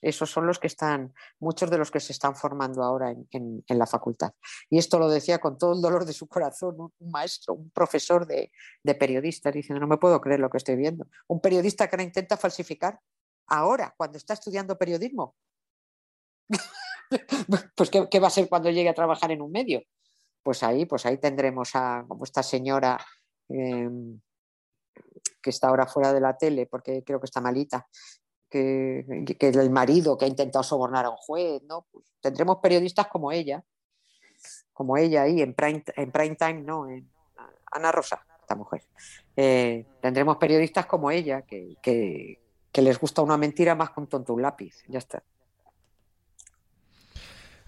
esos 0.00 0.30
son 0.30 0.46
los 0.46 0.58
que 0.58 0.66
están, 0.66 1.14
muchos 1.38 1.70
de 1.70 1.78
los 1.78 1.90
que 1.90 2.00
se 2.00 2.12
están 2.12 2.34
formando 2.34 2.82
ahora 2.82 3.14
en, 3.30 3.64
la 3.68 3.86
facultad. 3.86 4.32
Y 4.70 4.78
esto 4.78 4.98
lo 4.98 5.08
decía 5.08 5.38
con 5.38 5.58
todo 5.58 5.74
el 5.74 5.80
dolor 5.80 6.04
de 6.04 6.12
su 6.12 6.26
corazón 6.26 6.76
un, 6.78 7.10
maestro, 7.10 7.54
un 7.54 7.70
profesor 7.70 8.26
de, 8.26 8.50
periodistas, 8.98 9.52
diciendo, 9.52 9.80
no 9.80 9.86
me 9.86 9.98
puedo 9.98 10.20
creer 10.20 10.40
lo 10.40 10.50
que 10.50 10.58
estoy 10.58 10.76
viendo. 10.76 11.06
Un 11.28 11.40
periodista 11.40 11.88
que 11.88 11.96
ahora 11.96 12.04
intenta 12.04 12.36
falsificar 12.36 12.98
ahora, 13.48 13.94
cuando 13.96 14.18
está 14.18 14.34
estudiando 14.34 14.78
periodismo. 14.78 15.34
pues 17.76 17.90
¿qué, 17.90 18.20
va 18.20 18.28
a 18.28 18.30
ser 18.30 18.48
cuando 18.48 18.70
llegue 18.70 18.88
a 18.88 18.94
trabajar 18.94 19.30
en 19.30 19.42
un 19.42 19.50
medio? 19.50 19.82
Pues 20.42 20.62
ahí, 20.62 20.86
pues 20.86 21.06
ahí 21.06 21.18
tendremos 21.18 21.70
a 21.74 22.04
como 22.08 22.24
esta 22.24 22.42
señora 22.42 22.98
em, 23.48 24.20
que 25.40 25.50
está 25.50 25.68
ahora 25.68 25.86
fuera 25.86 26.12
de 26.12 26.20
la 26.20 26.36
tele 26.36 26.66
porque 26.66 27.02
creo 27.04 27.20
que 27.20 27.26
está 27.26 27.40
malita, 27.40 27.86
que, 28.52 29.24
que, 29.38 29.48
el 29.48 29.70
marido 29.70 30.18
que 30.18 30.26
ha 30.26 30.28
intentado 30.28 30.62
sobornar 30.62 31.06
a 31.06 31.10
un 31.10 31.16
juez, 31.16 31.62
¿no? 31.62 31.86
Pues 31.90 32.04
tendremos 32.20 32.58
periodistas 32.58 33.06
como 33.06 33.32
ella, 33.32 33.64
como 34.74 34.98
ella 34.98 35.22
ahí 35.22 35.40
en 35.40 35.54
prime, 35.54 35.82
en 35.96 36.12
prime 36.12 36.36
time, 36.36 36.60
no, 36.60 36.88
en 36.88 37.10
Ana 37.72 37.90
Rosa, 37.90 38.24
esta 38.40 38.54
mujer. 38.54 38.84
Eh, 39.36 39.86
tendremos 40.02 40.36
periodistas 40.36 40.84
como 40.84 41.10
ella 41.10 41.42
que, 41.42 41.76
que, 41.82 42.82
les 42.82 43.00
gusta 43.00 43.22
una 43.22 43.38
mentira 43.38 43.74
más 43.74 43.90
con 43.90 44.06
tonto 44.06 44.34
un 44.34 44.42
lápiz, 44.42 44.84
ya 44.86 44.98
está. 44.98 45.22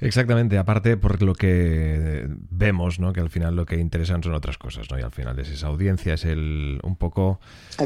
Exactamente, 0.00 0.58
aparte 0.58 0.96
por 0.96 1.22
lo 1.22 1.34
que 1.34 2.26
vemos, 2.50 2.98
¿no? 2.98 3.12
Que 3.12 3.20
al 3.20 3.30
final 3.30 3.56
lo 3.56 3.66
que 3.66 3.78
interesan 3.78 4.22
son 4.22 4.34
otras 4.34 4.58
cosas, 4.58 4.90
¿no? 4.90 4.98
Y 4.98 5.02
al 5.02 5.12
final 5.12 5.38
es 5.38 5.48
esa 5.48 5.68
audiencia, 5.68 6.14
es 6.14 6.24
el 6.24 6.80
un 6.82 6.96
poco 6.96 7.40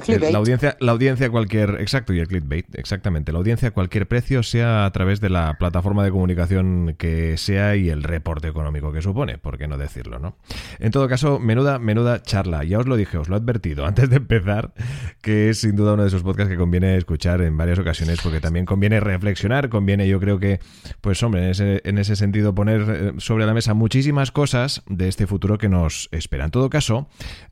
la 0.07 0.39
audiencia, 0.39 0.77
la 0.81 0.93
audiencia 0.93 1.31
cualquier, 1.31 1.81
exacto, 1.81 2.13
y 2.13 2.21
el 2.21 2.29
clickbait, 2.29 2.67
exactamente, 2.75 3.33
la 3.33 3.39
audiencia 3.39 3.69
a 3.69 3.71
cualquier 3.73 4.09
precio, 4.09 4.43
sea 4.43 4.87
a 4.87 4.93
través 4.93 5.21
de 5.21 5.31
la 5.31 5.57
plataforma 5.59 6.05
de 6.05 6.11
comunicación 6.11 6.95
que 6.99 7.37
sea 7.37 7.77
y 7.77 7.91
el 7.91 8.03
reporte 8.03 8.49
económico 8.49 8.93
que 8.93 9.03
supone, 9.03 9.39
por 9.39 9.59
qué 9.59 9.67
no 9.67 9.79
decirlo, 9.79 10.19
¿no? 10.19 10.37
En 10.79 10.91
todo 10.91 11.09
caso, 11.09 11.39
menuda, 11.39 11.79
menuda 11.79 12.23
charla, 12.23 12.65
ya 12.65 12.79
os 12.79 12.87
lo 12.87 12.97
dije, 12.97 13.19
os 13.19 13.29
lo 13.29 13.37
he 13.37 13.39
advertido 13.39 13.87
antes 13.87 14.09
de 14.09 14.17
empezar, 14.17 14.73
que 15.21 15.51
es 15.51 15.61
sin 15.61 15.77
duda 15.77 15.95
uno 15.95 16.03
de 16.03 16.09
esos 16.09 16.23
podcasts 16.23 16.51
que 16.51 16.59
conviene 16.59 16.97
escuchar 16.97 17.43
en 17.43 17.57
varias 17.57 17.79
ocasiones, 17.79 18.21
porque 18.23 18.41
también 18.41 18.65
conviene 18.65 19.01
reflexionar, 19.01 19.69
conviene, 19.69 20.09
yo 20.09 20.21
creo 20.21 20.39
que, 20.39 20.61
pues 21.01 21.23
hombre, 21.23 21.45
en 21.45 21.51
ese, 21.51 21.81
en 21.85 21.98
ese 21.99 22.17
sentido 22.17 22.55
poner 22.55 22.87
eh, 22.89 23.13
sobre 23.19 23.47
la 23.47 23.55
mesa 23.55 23.75
muchísimas 23.75 24.31
cosas 24.31 24.83
de 24.89 25.09
este 25.09 25.27
futuro 25.27 25.59
que 25.59 25.69
nos 25.69 26.09
espera. 26.13 26.45
En 26.45 26.51
todo 26.51 26.71
caso, 26.71 27.09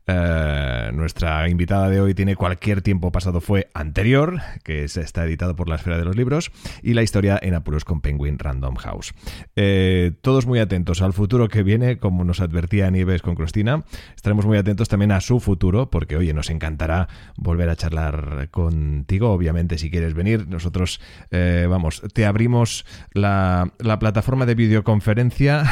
eh, 0.07 0.89
nuestra 0.93 1.49
invitada 1.49 1.89
de 1.89 1.99
hoy 1.99 2.13
tiene 2.13 2.35
cualquier 2.35 2.81
tiempo 2.81 3.11
pasado 3.11 3.41
fue 3.41 3.69
anterior, 3.73 4.39
que 4.63 4.83
está 4.83 5.25
editado 5.25 5.55
por 5.55 5.69
la 5.69 5.75
Esfera 5.75 5.97
de 5.97 6.05
los 6.05 6.15
Libros, 6.15 6.51
y 6.81 6.93
la 6.93 7.03
historia 7.03 7.39
en 7.41 7.53
apuros 7.53 7.85
con 7.85 8.01
Penguin 8.01 8.39
Random 8.39 8.75
House. 8.75 9.13
Eh, 9.55 10.11
todos 10.21 10.45
muy 10.45 10.59
atentos 10.59 11.01
al 11.01 11.13
futuro 11.13 11.47
que 11.49 11.63
viene, 11.63 11.97
como 11.97 12.23
nos 12.23 12.39
advertía 12.39 12.89
Nieves 12.89 13.21
con 13.21 13.35
Cristina. 13.35 13.83
Estaremos 14.15 14.45
muy 14.45 14.57
atentos 14.57 14.87
también 14.87 15.11
a 15.11 15.21
su 15.21 15.39
futuro, 15.39 15.89
porque 15.89 16.15
oye, 16.15 16.33
nos 16.33 16.49
encantará 16.49 17.07
volver 17.35 17.69
a 17.69 17.75
charlar 17.75 18.49
contigo. 18.51 19.31
Obviamente, 19.31 19.77
si 19.77 19.91
quieres 19.91 20.13
venir, 20.13 20.47
nosotros, 20.47 21.01
vamos, 21.31 22.01
te 22.13 22.25
abrimos 22.25 22.85
la, 23.11 23.73
la 23.79 23.99
plataforma 23.99 24.36
de 24.45 24.55
videoconferencia, 24.55 25.63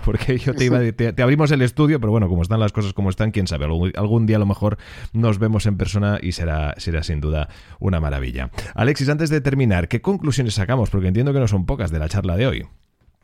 porque 0.04 0.38
yo 0.38 0.54
te 0.54 0.64
iba 0.64 0.78
a 0.78 0.92
te, 0.92 1.12
te, 1.12 1.22
abrimos 1.22 1.50
el 1.50 1.62
estudio, 1.62 2.00
pero 2.00 2.10
bueno, 2.10 2.28
como 2.28 2.42
están 2.42 2.60
las 2.60 2.72
cosas 2.72 2.92
como 2.92 3.10
están, 3.10 3.30
quién 3.30 3.46
sabe, 3.46 3.64
algún, 3.64 4.26
día 4.26 4.36
a 4.36 4.40
lo 4.40 4.46
mejor 4.46 4.78
nos 5.12 5.38
vemos 5.38 5.66
en 5.66 5.76
persona 5.76 6.18
y 6.20 6.32
será, 6.32 6.74
será 6.78 7.02
sin 7.02 7.20
duda 7.20 7.48
una 7.78 8.00
maravilla. 8.00 8.50
Alexis, 8.74 9.08
antes 9.08 9.30
de 9.30 9.40
terminar, 9.40 9.88
¿qué 9.88 10.00
conclusiones 10.00 10.54
sacamos? 10.54 10.90
Porque 10.90 11.08
entiendo 11.08 11.32
que 11.32 11.40
no 11.40 11.48
son 11.48 11.66
pocas 11.66 11.90
de 11.90 11.98
la 11.98 12.08
charla 12.08 12.36
de 12.36 12.46
hoy. 12.46 12.66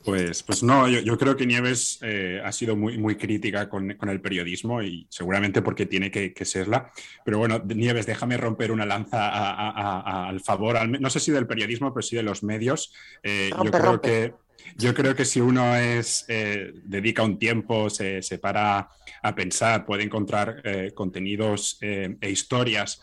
Pues, 0.05 0.43
pues 0.43 0.63
no, 0.63 0.87
yo, 0.87 1.17
creo 1.17 1.35
que 1.35 1.47
Nieves 1.47 1.99
eh, 2.03 2.41
ha 2.45 2.53
sido 2.53 2.77
muy, 2.77 2.99
muy 2.99 3.17
crítica 3.17 3.69
con, 3.69 3.91
el 3.91 4.21
periodismo 4.21 4.83
y 4.83 5.07
seguramente 5.09 5.63
porque 5.63 5.87
tiene 5.87 6.11
que, 6.11 6.45
serla. 6.45 6.91
Pero 7.25 7.39
bueno, 7.39 7.63
Nieves, 7.65 8.07
déjame 8.07 8.37
romper 8.37 8.71
una 8.71 8.85
lanza 8.85 10.29
al 10.29 10.41
favor, 10.41 10.87
no 11.01 11.11
sé 11.11 11.21
si 11.21 11.33
del 11.33 11.47
periodismo, 11.47 11.93
pero 11.95 12.03
sí 12.03 12.17
de 12.17 12.23
los 12.23 12.43
medios. 12.43 12.93
Eh, 13.23 13.51
yo 13.65 13.71
creo 13.71 14.01
que 14.01 14.35
yo 14.77 14.95
creo 14.95 15.15
que 15.15 15.25
si 15.25 15.41
uno 15.41 15.77
es, 15.77 16.25
eh, 16.29 16.73
dedica 16.85 17.23
un 17.23 17.39
tiempo, 17.39 17.89
se, 17.91 18.21
para 18.41 18.89
a 19.23 19.35
pensar, 19.35 19.87
puede 19.87 20.03
encontrar 20.03 20.61
eh, 20.65 20.93
contenidos 20.95 21.79
eh, 21.81 22.17
e 22.21 22.31
historias 22.31 23.01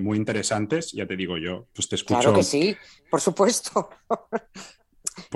muy 0.00 0.18
interesantes. 0.18 0.92
Ya 0.92 1.06
te 1.06 1.16
digo 1.16 1.38
yo, 1.38 1.66
pues 1.74 1.88
te 1.88 1.96
escucho. 1.96 2.20
Claro 2.20 2.36
que 2.36 2.42
sí, 2.42 2.76
por 3.10 3.20
supuesto. 3.20 3.88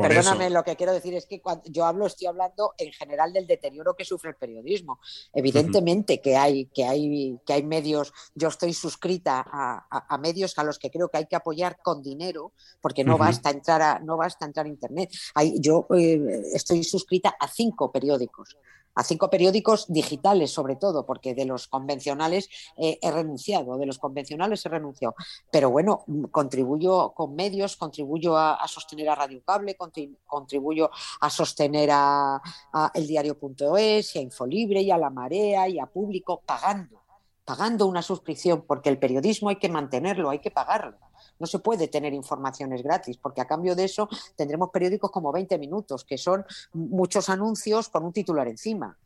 Perdóname, 0.03 0.51
lo 0.51 0.63
que 0.63 0.77
quiero 0.77 0.93
decir 0.93 1.15
es 1.15 1.27
que 1.27 1.41
cuando 1.41 1.65
yo 1.67 1.85
hablo, 1.85 2.07
estoy 2.07 2.27
hablando 2.27 2.75
en 2.79 2.93
general 2.93 3.33
del 3.33 3.47
deterioro 3.47 3.95
que 3.95 4.05
sufre 4.05 4.31
el 4.31 4.37
periodismo. 4.37 5.01
Evidentemente 5.33 6.21
que, 6.21 6.37
hay, 6.37 6.67
que, 6.67 6.85
hay, 6.85 7.39
que 7.47 7.53
hay 7.53 7.63
medios, 7.63 8.13
yo 8.35 8.49
estoy 8.49 8.73
suscrita 8.73 9.45
a, 9.47 10.19
medios 10.19 10.59
a 10.59 10.65
los 10.65 10.79
que 10.79 10.91
creo 10.91 11.09
que 11.09 11.19
hay 11.19 11.27
que 11.27 11.37
apoyar 11.37 11.79
con 11.83 12.03
dinero, 12.03 12.53
porque 12.81 13.05
no, 13.05 13.19
basta, 13.19 13.51
entrar 13.51 13.83
a, 13.83 13.99
no 14.01 14.17
basta 14.17 14.45
entrar 14.45 14.67
a 14.67 14.69
Internet. 14.69 15.11
yo 15.59 15.87
eh, 15.97 16.43
estoy 16.53 16.85
suscrita 16.85 17.37
a 17.39 17.49
cinco 17.49 17.91
periódicos 17.93 18.57
a 18.97 19.05
cinco 19.05 19.31
periódicos 19.31 19.87
digitales, 19.89 20.51
sobre 20.51 20.75
todo, 20.77 21.07
porque 21.07 21.35
de 21.35 21.45
los 21.45 21.69
convencionales 21.69 22.49
eh, 22.77 22.99
he 23.01 23.11
renunciado, 23.11 23.79
de 23.79 23.87
los 23.87 23.99
convencionales 23.99 24.65
he 24.67 24.69
renunciado. 24.69 25.15
Pero 25.51 25.71
bueno, 25.71 26.05
contribuyo 26.33 27.13
con 27.15 27.37
medios, 27.37 27.77
contribuyo 27.77 28.37
a, 28.37 28.67
sostener 28.67 29.09
a 29.11 29.15
Radio 29.15 29.43
Cable, 29.45 29.77
contribuyo 30.27 30.91
a 31.21 31.31
sostener 31.31 31.91
a, 31.93 32.41
a 32.73 32.91
eldiario.es 32.95 34.17
y 34.17 34.19
a 34.19 34.23
Infolibre 34.23 34.81
y 34.81 34.91
a 34.91 34.99
La 34.99 35.11
Marea 35.11 35.69
y 35.69 35.79
a 35.79 35.87
Público, 35.87 36.43
pagando, 36.45 37.06
pagando 37.47 37.87
una 37.87 38.03
suscripción, 38.03 38.65
porque 38.67 38.91
el 38.91 38.99
periodismo 38.99 39.49
hay 39.49 39.57
que 39.57 39.69
mantenerlo, 39.69 40.29
hay 40.29 40.41
que 40.41 40.51
pagarlo. 40.51 40.99
No 41.39 41.47
se 41.47 41.61
puede 41.61 41.87
tener 41.87 42.13
informaciones 42.13 42.83
gratis, 42.83 43.19
porque 43.19 43.41
a 43.41 43.47
cambio 43.47 43.77
de 43.77 43.85
eso 43.85 44.09
tendremos 44.35 44.71
periódicos 44.71 45.13
como 45.13 45.33
20 45.33 45.57
minutos, 45.59 46.05
que 46.05 46.19
son 46.19 46.45
muchos 46.73 47.29
anuncios 47.29 47.89
con 47.89 48.05
un 48.05 48.13
titular 48.13 48.49
encima. 48.49 48.99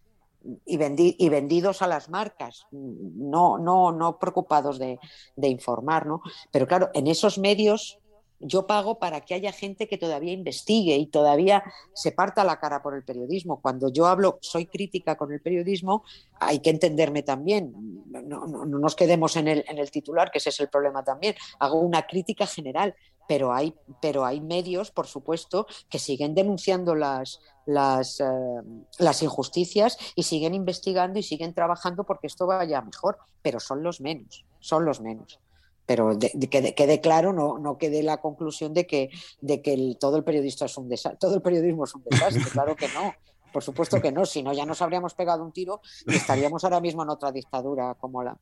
Y, 0.65 0.79
y, 1.23 1.29
vendidos 1.29 1.83
a 1.83 1.87
las 1.87 2.09
marcas, 2.09 2.67
no, 2.71 3.59
no, 3.59 3.93
no 3.93 4.19
preocupados 4.19 4.79
de, 4.79 4.99
informar, 5.43 6.07
¿no? 6.07 6.23
Pero 6.51 6.67
claro, 6.67 6.89
en 6.95 7.09
esos 7.09 7.37
medios 7.37 8.00
yo 8.41 8.67
pago 8.67 8.99
para 8.99 9.21
que 9.21 9.35
haya 9.35 9.53
gente 9.53 9.87
que 9.87 9.99
todavía 9.99 10.33
investigue 10.33 10.97
y 10.97 11.07
todavía 11.07 11.63
se 11.95 12.11
parta 12.11 12.43
la 12.43 12.59
cara 12.59 12.83
por 12.83 12.95
el 12.95 13.05
periodismo. 13.05 13.61
Cuando 13.61 13.93
yo 13.93 14.07
hablo, 14.07 14.39
soy 14.41 14.67
crítica 14.67 15.17
con 15.17 15.33
el 15.33 15.41
periodismo, 15.41 16.05
hay 16.41 16.61
que 16.61 16.71
entenderme 16.71 17.23
también. 17.23 17.75
No, 18.07 18.47
nos 18.65 18.97
quedemos 18.97 19.37
en 19.37 19.49
el, 19.49 19.91
titular, 19.91 20.31
que 20.31 20.39
ese 20.39 20.49
es 20.49 20.61
el 20.61 20.69
problema 20.69 21.05
también. 21.05 21.35
Hago 21.59 21.81
una 21.81 22.07
crítica 22.07 22.47
general, 22.47 22.95
pero 23.29 23.53
hay, 23.53 23.75
pero 24.01 24.25
hay 24.25 24.41
medios, 24.41 24.91
por 24.91 25.07
supuesto, 25.07 25.67
que 25.91 25.99
siguen 25.99 26.35
denunciando 26.35 26.95
las, 26.95 27.41
las, 27.67 28.21
eh, 28.21 28.25
las 28.99 29.23
injusticias 29.23 29.99
y 30.17 30.23
siguen 30.23 30.55
investigando 30.55 31.19
y 31.19 31.23
siguen 31.23 31.53
trabajando 31.53 32.05
porque 32.05 32.27
esto 32.27 32.47
vaya 32.47 32.81
mejor, 32.81 33.19
pero 33.43 33.61
son 33.61 33.83
los 33.83 34.01
menos, 34.01 34.45
son 34.61 34.85
los 34.85 35.01
menos 35.01 35.39
pero 35.87 36.15
de, 36.15 36.31
que 36.49 36.75
quede 36.75 37.01
claro, 37.01 37.33
no, 37.33 37.59
no 37.59 37.79
quede 37.79 38.03
la 38.03 38.19
conclusión 38.19 38.75
de 38.75 38.87
que, 38.87 39.11
de 39.41 39.63
que 39.63 39.97
todo 39.99 40.17
el 40.17 40.25
periodista 40.25 40.67
es 40.67 40.77
un 40.77 40.89
desastre, 40.89 41.19
todo 41.19 41.35
el 41.35 41.43
periodismo 41.43 41.85
es 41.85 41.95
un 41.95 42.05
desastre, 42.05 42.43
claro 42.53 42.77
que 42.77 42.89
no. 42.89 43.15
Por 43.53 43.65
supuesto 43.65 44.01
que 44.01 44.13
no, 44.13 44.25
si 44.27 44.43
no 44.43 44.53
ya 44.53 44.65
nos 44.65 44.81
habríamos 44.81 45.15
pegado 45.15 45.43
un 45.43 45.51
tiro 45.51 45.81
y 46.07 46.15
estaríamos 46.15 46.63
ahora 46.63 46.81
mismo 46.81 47.03
en 47.03 47.11
otra 47.11 47.33
dictadura 47.33 47.97
como 47.99 48.23
la, 48.23 48.37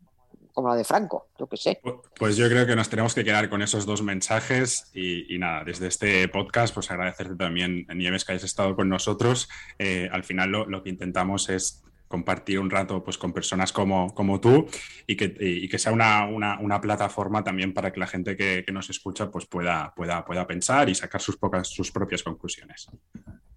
como 0.59 0.71
la 0.71 0.75
de 0.75 0.83
Franco, 0.83 1.29
yo 1.39 1.47
que 1.47 1.57
sé. 1.57 1.81
Pues 2.19 2.37
yo 2.37 2.49
creo 2.49 2.67
que 2.67 2.75
nos 2.75 2.89
tenemos 2.89 3.15
que 3.15 3.23
quedar 3.23 3.49
con 3.49 3.63
esos 3.63 3.87
dos 3.87 4.03
mensajes 4.03 4.91
y, 4.93 5.39
nada, 5.39 5.63
desde 5.65 5.87
este 5.87 6.27
podcast, 6.27 6.75
pues 6.75 6.91
agradecerte 6.91 7.37
también, 7.37 7.87
Nieves, 7.95 8.25
que 8.25 8.33
hayas 8.33 8.43
estado 8.43 8.75
con 8.75 8.89
nosotros. 8.89 9.49
Eh, 9.79 10.09
al 10.11 10.25
final 10.25 10.51
lo, 10.51 10.83
que 10.83 10.91
intentamos 10.91 11.49
es 11.49 11.85
compartir 12.09 12.59
un 12.59 12.71
rato 12.71 13.05
pues, 13.05 13.19
con 13.19 13.33
personas 13.33 13.73
como, 13.73 14.15
como 14.15 14.41
tú 14.41 14.67
y 15.07 15.17
que, 15.17 15.35
y 15.39 15.69
que 15.69 15.79
sea 15.79 15.93
una, 15.93 16.27
una, 16.27 16.59
una, 16.59 16.81
plataforma 16.81 17.45
también 17.45 17.75
para 17.75 17.93
que 17.93 18.01
la 18.01 18.07
gente 18.07 18.37
que, 18.37 18.65
que, 18.67 18.73
nos 18.73 18.91
escucha 18.91 19.31
pues, 19.31 19.47
pueda, 19.47 19.93
pueda, 19.95 20.25
pueda 20.25 20.47
pensar 20.47 20.89
y 20.89 20.95
sacar 20.95 21.21
sus, 21.21 21.37
pocas, 21.37 21.69
sus 21.69 21.93
propias 21.93 22.23
conclusiones. 22.23 22.89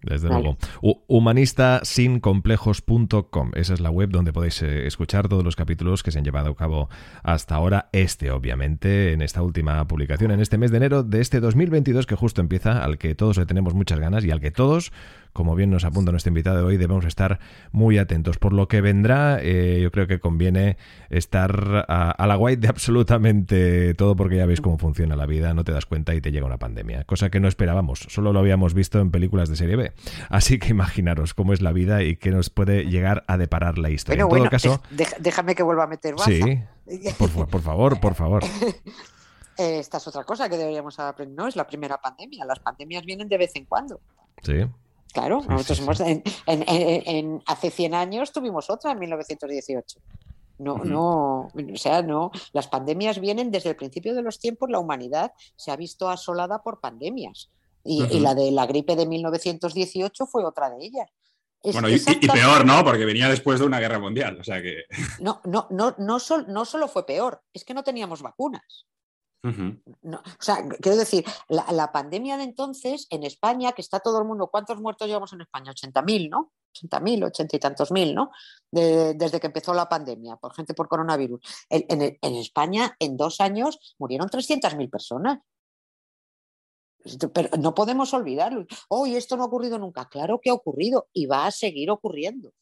Desde 0.02 0.28
luego. 0.28 0.58
Humanistasincomplejos.com. 1.06 3.52
Esa 3.54 3.74
es 3.74 3.80
la 3.80 3.90
web 3.90 4.10
donde 4.10 4.32
podéis 4.32 4.60
eh, 4.62 4.86
escuchar 4.86 5.28
todos 5.28 5.44
los 5.44 5.54
capítulos 5.54 6.02
que 6.02 6.10
se 6.10 6.18
han 6.18 6.24
llevado 6.24 6.50
a 6.50 6.56
cabo 6.56 6.88
hasta 7.22 7.54
ahora. 7.54 7.88
Este, 7.92 8.32
obviamente, 8.32 9.12
en 9.12 9.22
esta 9.22 9.42
última 9.42 9.86
publicación, 9.86 10.32
en 10.32 10.40
este 10.40 10.58
mes 10.58 10.72
de 10.72 10.78
enero 10.78 11.04
de 11.04 11.20
este 11.20 11.38
2022 11.40 12.06
que 12.06 12.16
justo 12.16 12.40
empieza, 12.40 12.82
al 12.82 12.98
que 12.98 13.14
todos 13.14 13.36
le 13.36 13.46
tenemos 13.46 13.74
muchas 13.74 14.00
ganas 14.00 14.24
y 14.24 14.32
al 14.32 14.40
que 14.40 14.50
todos 14.50 14.90
como 15.32 15.54
bien 15.54 15.70
nos 15.70 15.84
apunta 15.84 16.10
nuestro 16.10 16.30
invitado 16.30 16.58
de 16.58 16.64
hoy, 16.64 16.76
debemos 16.76 17.06
estar 17.06 17.40
muy 17.72 17.98
atentos. 17.98 18.38
Por 18.42 18.54
lo 18.54 18.66
que 18.66 18.80
vendrá, 18.80 19.38
eh, 19.40 19.78
yo 19.80 19.92
creo 19.92 20.08
que 20.08 20.18
conviene 20.18 20.76
estar 21.10 21.86
a, 21.88 22.26
la 22.26 22.34
guay 22.34 22.56
de 22.56 22.66
absolutamente 22.66 23.94
todo, 23.94 24.16
porque 24.16 24.36
ya 24.36 24.46
veis 24.46 24.60
cómo 24.60 24.78
funciona 24.78 25.14
la 25.14 25.26
vida, 25.26 25.54
no 25.54 25.62
te 25.62 25.70
das 25.70 25.86
cuenta 25.86 26.12
y 26.12 26.20
te 26.20 26.32
llega 26.32 26.44
una 26.44 26.58
pandemia, 26.58 27.04
cosa 27.04 27.30
que 27.30 27.38
no 27.38 27.46
esperábamos, 27.46 28.00
solo 28.08 28.32
lo 28.32 28.40
habíamos 28.40 28.74
visto 28.74 28.98
en 28.98 29.12
películas 29.12 29.48
de 29.48 29.54
serie 29.54 29.76
B. 29.76 29.92
Así 30.28 30.58
que 30.58 30.70
imaginaros 30.70 31.34
cómo 31.34 31.52
es 31.52 31.62
la 31.62 31.70
vida 31.70 32.02
y 32.02 32.16
qué 32.16 32.32
nos 32.32 32.50
puede 32.50 32.86
llegar 32.86 33.22
a 33.28 33.36
deparar 33.36 33.78
la 33.78 33.90
historia. 33.90 34.24
en 34.24 34.28
todo 34.28 34.50
caso, 34.50 34.82
déjame 35.20 35.54
que 35.54 35.62
vuelva 35.62 35.84
a 35.84 35.86
meter 35.86 36.16
baza. 36.16 36.32
Sí, 36.32 36.64
por, 37.16 37.48
por 37.48 37.62
favor, 37.62 38.00
por 38.00 38.16
favor. 38.16 38.42
Esta 39.56 39.98
es 39.98 40.08
otra 40.08 40.24
cosa 40.24 40.48
que 40.48 40.56
deberíamos 40.56 40.98
aprender, 40.98 41.36
no 41.36 41.46
es 41.46 41.54
la 41.54 41.68
primera 41.68 42.00
pandemia, 42.00 42.44
las 42.44 42.58
pandemias 42.58 43.04
vienen 43.04 43.28
de 43.28 43.38
vez 43.38 43.52
en 43.54 43.66
cuando. 43.66 44.00
Sí. 44.42 44.66
Claro, 45.12 45.42
nosotros 45.46 45.80
hemos, 45.80 46.00
en, 46.46 47.42
hace 47.46 47.70
100 47.70 47.94
años 47.94 48.32
tuvimos 48.32 48.70
otra 48.70 48.92
en 48.92 48.98
1918. 48.98 50.00
No, 50.58 50.78
no, 50.78 51.48
o 51.48 51.76
sea, 51.76 52.02
no, 52.02 52.30
las 52.52 52.68
pandemias 52.68 53.20
vienen 53.20 53.50
desde 53.50 53.70
el 53.70 53.76
principio 53.76 54.14
de 54.14 54.22
los 54.22 54.38
tiempos, 54.38 54.70
la 54.70 54.78
humanidad 54.78 55.32
se 55.56 55.70
ha 55.70 55.76
visto 55.76 56.08
asolada 56.08 56.62
por 56.62 56.80
pandemias. 56.80 57.50
Y, 57.84 58.20
la 58.20 58.34
de 58.34 58.52
la 58.52 58.64
gripe 58.66 58.94
de 58.94 59.06
1918 59.06 60.26
fue 60.26 60.44
otra 60.44 60.70
de 60.70 60.84
ellas. 60.84 61.10
bueno, 61.64 61.88
y, 61.88 61.98
peor, 61.98 62.64
¿no? 62.64 62.84
Porque 62.84 63.04
venía 63.04 63.28
después 63.28 63.58
de 63.58 63.66
una 63.66 63.80
guerra 63.80 63.98
mundial, 63.98 64.38
o 64.40 64.44
sea 64.44 64.62
que... 64.62 64.84
No, 65.18 65.40
no, 65.44 65.66
no, 65.70 65.96
no, 65.98 66.18
no 66.46 66.64
solo 66.64 66.88
fue 66.88 67.04
peor, 67.04 67.42
es 67.52 67.64
que 67.64 67.74
no 67.74 67.82
teníamos 67.82 68.22
vacunas 68.22 68.86
o 69.44 70.20
sea, 70.38 70.68
quiero 70.80 70.96
decir, 70.96 71.24
la, 71.48 71.90
pandemia 71.90 72.36
de 72.36 72.44
entonces 72.44 73.06
en 73.10 73.24
España, 73.24 73.72
que 73.72 73.82
está 73.82 74.00
todo 74.00 74.18
el 74.18 74.24
mundo, 74.24 74.48
¿cuántos 74.48 74.80
muertos 74.80 75.08
llevamos 75.08 75.32
en 75.32 75.40
España? 75.40 75.72
80.000, 75.72 76.30
¿no? 76.30 76.52
80.000, 76.72 77.26
80 77.26 77.56
y 77.56 77.58
tantos 77.58 77.90
mil, 77.90 78.14
¿no? 78.14 78.30
desde 78.70 79.40
que 79.40 79.48
empezó 79.48 79.74
la 79.74 79.88
pandemia, 79.88 80.36
por 80.36 80.54
gente 80.54 80.74
por 80.74 80.88
coronavirus. 80.88 81.40
En, 81.68 82.34
España, 82.36 82.96
en 82.98 83.16
dos 83.16 83.40
años, 83.40 83.94
murieron 83.98 84.28
300.000 84.28 84.90
personas. 84.90 85.40
Pero 87.34 87.50
no 87.58 87.74
podemos 87.74 88.14
olvidarlo. 88.14 88.64
Hoy 88.88 89.16
esto 89.16 89.36
no 89.36 89.42
ha 89.42 89.46
ocurrido 89.46 89.78
nunca. 89.78 90.08
Claro 90.08 90.40
que 90.40 90.50
ha 90.50 90.54
ocurrido 90.54 91.08
y 91.12 91.26
va 91.26 91.46
a 91.46 91.50
seguir 91.50 91.90
ocurriendo. 91.90 92.52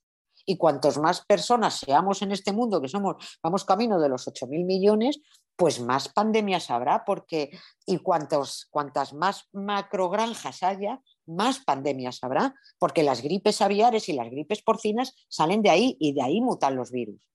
Y 0.46 0.56
cuantos 0.56 0.98
más 0.98 1.24
personas 1.26 1.78
seamos 1.78 2.22
en 2.22 2.32
este 2.32 2.52
mundo, 2.52 2.80
que 2.80 2.88
somos, 2.88 3.16
vamos 3.42 3.64
camino 3.64 4.00
de 4.00 4.08
los 4.08 4.26
8.000 4.26 4.64
millones, 4.64 5.20
pues 5.60 5.78
más 5.78 6.08
pandemias 6.08 6.70
habrá, 6.70 7.04
porque 7.04 7.50
y 7.84 7.98
cuantas 7.98 9.12
más 9.12 9.44
macrogranjas 9.52 10.62
haya, 10.62 11.02
más 11.26 11.58
pandemias 11.58 12.20
habrá, 12.24 12.54
porque 12.78 13.02
las 13.02 13.20
gripes 13.20 13.60
aviares 13.60 14.08
y 14.08 14.14
las 14.14 14.30
gripes 14.30 14.62
porcinas 14.62 15.14
salen 15.28 15.60
de 15.60 15.68
ahí 15.68 15.98
y 16.00 16.14
de 16.14 16.22
ahí 16.22 16.40
mutan 16.40 16.76
los 16.76 16.90
virus. 16.90 17.28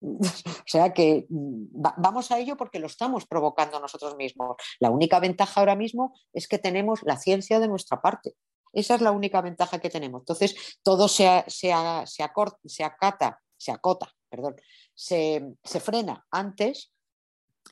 O 0.00 0.66
sea 0.66 0.94
que 0.94 1.26
mm, 1.28 1.66
vamos 1.98 2.30
a 2.30 2.38
ello 2.38 2.56
porque 2.56 2.78
lo 2.78 2.86
estamos 2.86 3.26
provocando 3.26 3.78
nosotros 3.78 4.16
mismos. 4.16 4.56
La 4.80 4.88
única 4.88 5.20
ventaja 5.20 5.60
ahora 5.60 5.76
mismo 5.76 6.14
es 6.32 6.48
que 6.48 6.58
tenemos 6.58 7.00
la 7.02 7.18
ciencia 7.18 7.60
de 7.60 7.68
nuestra 7.68 8.00
parte. 8.00 8.36
Esa 8.72 8.94
es 8.94 9.02
la 9.02 9.12
única 9.12 9.42
ventaja 9.42 9.80
que 9.80 9.90
tenemos. 9.90 10.22
Entonces, 10.22 10.78
todo 10.82 11.08
se, 11.08 11.44
se, 11.46 11.74
se 12.06 12.84
acata, 12.84 13.42
se 13.58 13.70
acota, 13.70 14.10
perdón, 14.30 14.56
se, 14.94 15.56
se 15.62 15.80
frena 15.80 16.26
antes 16.30 16.93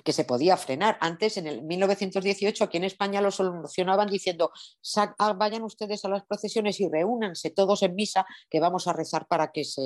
que 0.05 0.13
se 0.13 0.25
podía 0.25 0.57
frenar. 0.57 0.97
Antes, 1.01 1.37
en 1.37 1.47
el 1.47 1.63
1918, 1.63 2.65
aquí 2.65 2.77
en 2.77 2.85
España 2.85 3.21
lo 3.21 3.31
solucionaban 3.31 4.09
diciendo, 4.09 4.51
ah, 4.97 5.33
vayan 5.35 5.63
ustedes 5.63 6.05
a 6.05 6.09
las 6.09 6.25
procesiones 6.25 6.81
y 6.81 6.89
reúnanse 6.89 7.51
todos 7.51 7.83
en 7.83 7.95
misa, 7.95 8.27
que 8.51 8.61
vamos 8.61 8.89
a 8.89 8.93
rezar 8.93 9.27
para 9.27 9.53
que 9.53 9.65
se, 9.65 9.83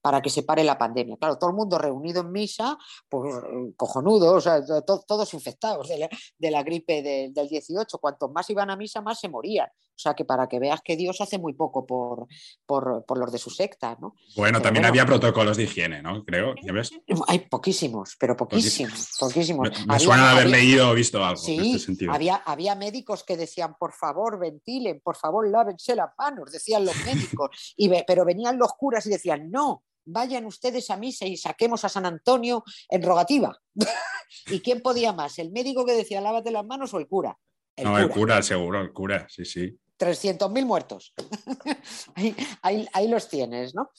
para 0.00 0.20
que 0.22 0.30
se 0.30 0.42
pare 0.42 0.64
la 0.64 0.78
pandemia. 0.78 1.16
Claro, 1.16 1.38
todo 1.38 1.50
el 1.50 1.56
mundo 1.56 1.78
reunido 1.78 2.22
en 2.22 2.32
misa, 2.32 2.76
pues 3.08 3.34
cojonudo, 3.76 4.34
o 4.34 4.40
sea, 4.40 4.60
todos 4.84 5.34
infectados 5.34 5.88
de 5.88 6.50
la, 6.50 6.62
gripe 6.62 7.02
del 7.02 7.48
18. 7.48 7.98
Cuanto 7.98 8.28
más 8.28 8.48
iban 8.50 8.70
a 8.70 8.76
misa, 8.76 9.00
más 9.00 9.20
se 9.20 9.28
morían. 9.28 9.68
O 9.94 9.98
sea, 10.02 10.14
que 10.14 10.24
para 10.24 10.48
que 10.48 10.58
veas 10.58 10.80
que 10.82 10.96
Dios 10.96 11.20
hace 11.20 11.38
muy 11.38 11.52
poco 11.52 11.86
por, 11.86 12.26
por, 12.66 13.18
los 13.18 13.30
de 13.30 13.38
su 13.38 13.50
secta, 13.50 13.96
¿no? 14.00 14.14
Bueno, 14.36 14.60
también 14.60 14.84
había 14.84 15.06
protocolos 15.06 15.56
de 15.56 15.64
higiene, 15.64 16.02
¿no? 16.02 16.24
Creo, 16.24 16.54
Hay 17.28 17.38
poquísimos, 17.40 18.16
pero 18.18 18.36
poquísimos, 18.36 19.10
poquísimos. 19.18 19.68
Me, 19.86 19.98
suena 19.98 20.32
haber 20.32 20.48
leído 20.48 20.90
o 20.90 20.94
visto 20.94 21.22
algo 21.22 21.40
en 21.46 21.60
este 21.60 21.78
sentido. 21.78 22.12
Había, 22.12 22.36
había 22.36 22.74
médicos 22.74 23.22
que 23.22 23.36
decían, 23.36 23.76
por 23.78 23.92
favor, 23.92 24.38
ventilen, 24.38 25.00
por 25.04 25.16
favor, 25.16 25.48
lávense 25.48 25.94
las 25.94 26.10
manos, 26.18 26.50
decían 26.50 26.84
los 26.84 26.96
médicos, 27.04 27.50
y 27.76 27.90
pero 28.06 28.24
venían 28.24 28.58
los 28.58 28.72
curas 28.72 29.06
y 29.06 29.10
decían, 29.10 29.50
no, 29.50 29.84
vayan 30.04 30.46
ustedes 30.46 30.90
a 30.90 30.96
misa 30.96 31.26
y 31.26 31.36
saquemos 31.36 31.84
a 31.84 31.88
San 31.88 32.06
Antonio 32.06 32.64
en 32.88 33.02
rogativa. 33.02 33.56
¿Y 34.46 34.60
quién 34.60 34.80
podía 34.80 35.12
más? 35.12 35.38
¿El 35.38 35.52
médico 35.52 35.84
que 35.84 35.92
decía 35.92 36.20
lávate 36.20 36.50
las 36.50 36.64
manos 36.64 36.92
o 36.94 36.98
el 36.98 37.06
cura? 37.06 37.38
No, 37.78 37.98
el 37.98 38.10
cura, 38.10 38.42
seguro, 38.42 38.80
el 38.80 38.92
cura, 38.92 39.26
sí, 39.28 39.44
sí. 39.44 39.78
300.000 39.98 40.66
muertos. 40.66 41.14
ahí, 42.62 43.08
los 43.08 43.28
tienes, 43.28 43.74
¿no? 43.74 43.90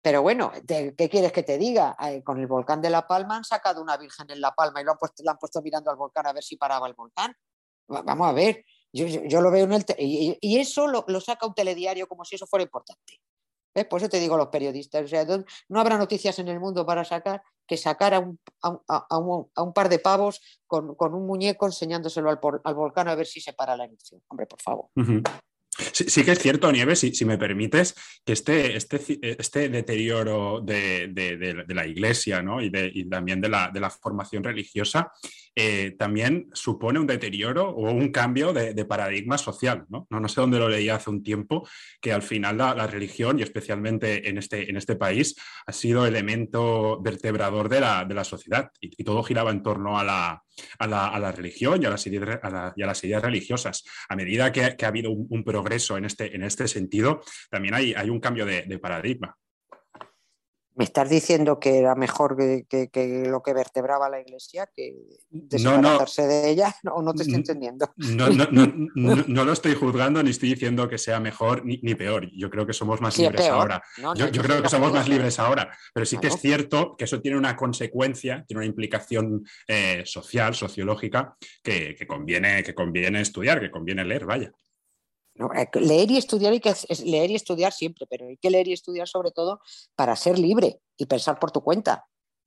Pero 0.00 0.22
bueno, 0.22 0.52
¿qué 0.66 1.08
quieres 1.10 1.32
que 1.32 1.42
te 1.42 1.58
diga? 1.58 1.96
Con 2.24 2.38
el 2.38 2.46
volcán 2.46 2.80
de 2.80 2.90
La 2.90 3.06
Palma 3.06 3.36
han 3.36 3.44
sacado 3.44 3.82
una 3.82 3.96
virgen 3.96 4.30
en 4.30 4.40
La 4.40 4.54
Palma 4.54 4.80
y 4.80 4.84
lo 4.84 4.92
han 4.92 4.98
puesto, 4.98 5.22
la 5.22 5.32
han 5.32 5.38
puesto 5.38 5.62
mirando 5.62 5.90
al 5.90 5.96
volcán 5.96 6.26
a 6.26 6.32
ver 6.32 6.42
si 6.42 6.56
paraba 6.56 6.86
el 6.88 6.94
volcán. 6.94 7.34
Vamos 7.88 8.26
a 8.26 8.32
ver, 8.32 8.64
yo, 8.92 9.40
lo 9.40 9.50
veo 9.50 9.64
en 9.64 9.72
el... 9.72 9.84
y, 9.98 10.58
eso 10.58 10.86
lo, 10.86 11.20
saca 11.20 11.46
un 11.46 11.54
telediario 11.54 12.06
como 12.06 12.24
si 12.24 12.36
eso 12.36 12.46
fuera 12.46 12.62
importante. 12.62 13.20
Por 13.88 14.00
eso 14.00 14.08
te 14.08 14.20
digo 14.20 14.36
los 14.36 14.48
periodistas, 14.48 15.04
o 15.04 15.08
sea, 15.08 15.26
no 15.68 15.80
habrá 15.80 15.98
noticias 15.98 16.38
en 16.38 16.48
el 16.48 16.60
mundo 16.60 16.86
para 16.86 17.04
sacar 17.04 17.42
que 17.66 17.76
sacar 17.76 18.14
a 18.14 18.20
un, 18.20 19.72
par 19.74 19.88
de 19.88 19.98
pavos 19.98 20.40
con, 20.66 20.94
un 20.98 21.26
muñeco 21.26 21.66
enseñándoselo 21.66 22.30
al, 22.30 22.74
volcán 22.74 23.08
a 23.08 23.14
ver 23.14 23.26
si 23.26 23.40
se 23.40 23.52
para 23.52 23.76
la 23.76 23.84
erupción. 23.84 24.22
Hombre, 24.28 24.46
por 24.46 24.60
favor. 24.60 24.86
Sí, 25.76 26.24
que 26.24 26.32
es 26.32 26.38
cierto, 26.38 26.70
Nieves, 26.70 27.00
si, 27.00 27.24
me 27.24 27.36
permites, 27.36 27.94
que 28.24 28.32
este, 28.32 28.76
este, 28.76 29.20
este 29.20 29.68
deterioro 29.68 30.60
de, 30.60 31.64
la 31.68 31.86
iglesia 31.86 32.44
y, 32.60 33.08
también 33.08 33.40
de 33.40 33.48
la, 33.48 33.90
formación 33.90 34.44
religiosa 34.44 35.12
eh, 35.56 35.94
también 35.96 36.48
supone 36.52 36.98
un 36.98 37.06
deterioro 37.06 37.68
o 37.68 37.92
un 37.92 38.10
cambio 38.10 38.52
de, 38.52 38.84
paradigma 38.84 39.38
social. 39.38 39.84
¿no? 39.88 40.28
sé 40.28 40.40
dónde 40.40 40.58
lo 40.58 40.68
leí 40.68 40.88
hace 40.88 41.10
un 41.10 41.22
tiempo, 41.22 41.68
que 42.00 42.12
al 42.12 42.22
final 42.22 42.58
la, 42.58 42.86
religión, 42.86 43.38
y 43.38 43.42
especialmente 43.42 44.28
en 44.28 44.38
este, 44.38 44.68
en 44.68 44.76
este 44.76 44.96
país, 44.96 45.36
ha 45.66 45.72
sido 45.72 46.06
elemento 46.06 47.00
vertebrador 47.00 47.68
de 47.68 47.80
la, 47.80 48.04
de 48.04 48.14
la 48.14 48.24
sociedad 48.24 48.70
y, 48.80 49.04
todo 49.04 49.22
giraba 49.22 49.50
en 49.50 49.62
torno 49.62 49.98
a 49.98 50.04
la, 50.04 50.42
a 50.78 50.86
la, 50.86 51.08
a 51.08 51.18
la 51.18 51.30
religión 51.30 51.82
y 51.82 51.86
a 51.86 51.90
las, 51.90 52.06
ideas, 52.06 52.40
a 52.42 52.72
las 52.74 53.04
ideas 53.04 53.22
religiosas. 53.22 53.84
A 54.08 54.16
medida 54.16 54.50
que, 54.50 54.76
que 54.76 54.84
ha 54.84 54.88
habido 54.88 55.10
un, 55.10 55.44
progreso 55.44 55.98
en 55.98 56.06
este, 56.06 56.34
en 56.34 56.42
este 56.42 56.66
sentido, 56.68 57.22
también 57.50 57.74
hay, 57.74 57.92
hay 57.94 58.08
un 58.08 58.18
cambio 58.18 58.46
de 58.46 58.78
paradigma. 58.78 59.36
¿Me 60.76 60.84
estás 60.84 61.08
diciendo 61.08 61.60
que 61.60 61.78
era 61.78 61.94
mejor 61.94 62.36
que, 62.36 63.26
lo 63.28 63.42
que 63.42 63.52
vertebraba 63.52 64.08
la 64.08 64.20
Iglesia, 64.20 64.68
que 64.74 64.92
no, 65.30 65.98
de 66.16 66.50
ella? 66.50 66.74
¿O 66.92 67.00
no 67.00 67.14
te 67.14 67.22
estoy 67.22 67.36
entendiendo? 67.36 67.94
No, 67.96 69.44
lo 69.44 69.52
estoy 69.52 69.74
juzgando 69.74 70.22
ni 70.22 70.30
estoy 70.30 70.50
diciendo 70.50 70.88
que 70.88 70.98
sea 70.98 71.20
mejor 71.20 71.64
ni, 71.64 71.94
peor. 71.94 72.28
Yo 72.36 72.50
creo 72.50 72.66
que 72.66 72.72
somos 72.72 73.00
más 73.00 73.16
libres 73.18 73.46
ahora. 73.46 73.82
yo, 74.16 74.42
creo 74.42 74.62
que 74.62 74.68
somos 74.68 74.92
más 74.92 75.08
libres 75.08 75.38
ahora. 75.38 75.70
Pero 75.92 76.06
sí 76.06 76.18
que 76.18 76.26
es 76.26 76.40
cierto 76.40 76.96
que 76.96 77.04
eso 77.04 77.20
tiene 77.20 77.38
una 77.38 77.56
consecuencia, 77.56 78.44
tiene 78.46 78.58
una 78.58 78.66
implicación 78.66 79.44
eh, 79.68 80.02
social, 80.04 80.54
sociológica, 80.54 81.36
que, 81.62 81.96
conviene, 82.06 82.64
que 82.64 82.74
conviene 82.74 83.20
estudiar, 83.20 83.60
que 83.60 83.70
conviene 83.70 84.04
leer, 84.04 84.26
vaya. 84.26 84.52
Eh, 85.36 85.68
leer 85.80 86.10
y 86.10 86.16
estudiar 86.16 86.52
hay 86.52 86.60
que 86.60 86.74
leer 87.04 87.30
y 87.30 87.34
estudiar 87.34 87.72
siempre, 87.72 88.06
pero 88.08 88.26
hay 88.26 88.36
que 88.36 88.50
leer 88.50 88.68
y 88.68 88.72
estudiar 88.72 89.08
sobre 89.08 89.32
todo 89.32 89.60
para 89.96 90.14
ser 90.16 90.38
libre 90.38 90.80
y 90.96 91.06
pensar 91.06 91.38
por 91.38 91.50
tu 91.50 91.62
cuenta. 91.62 92.06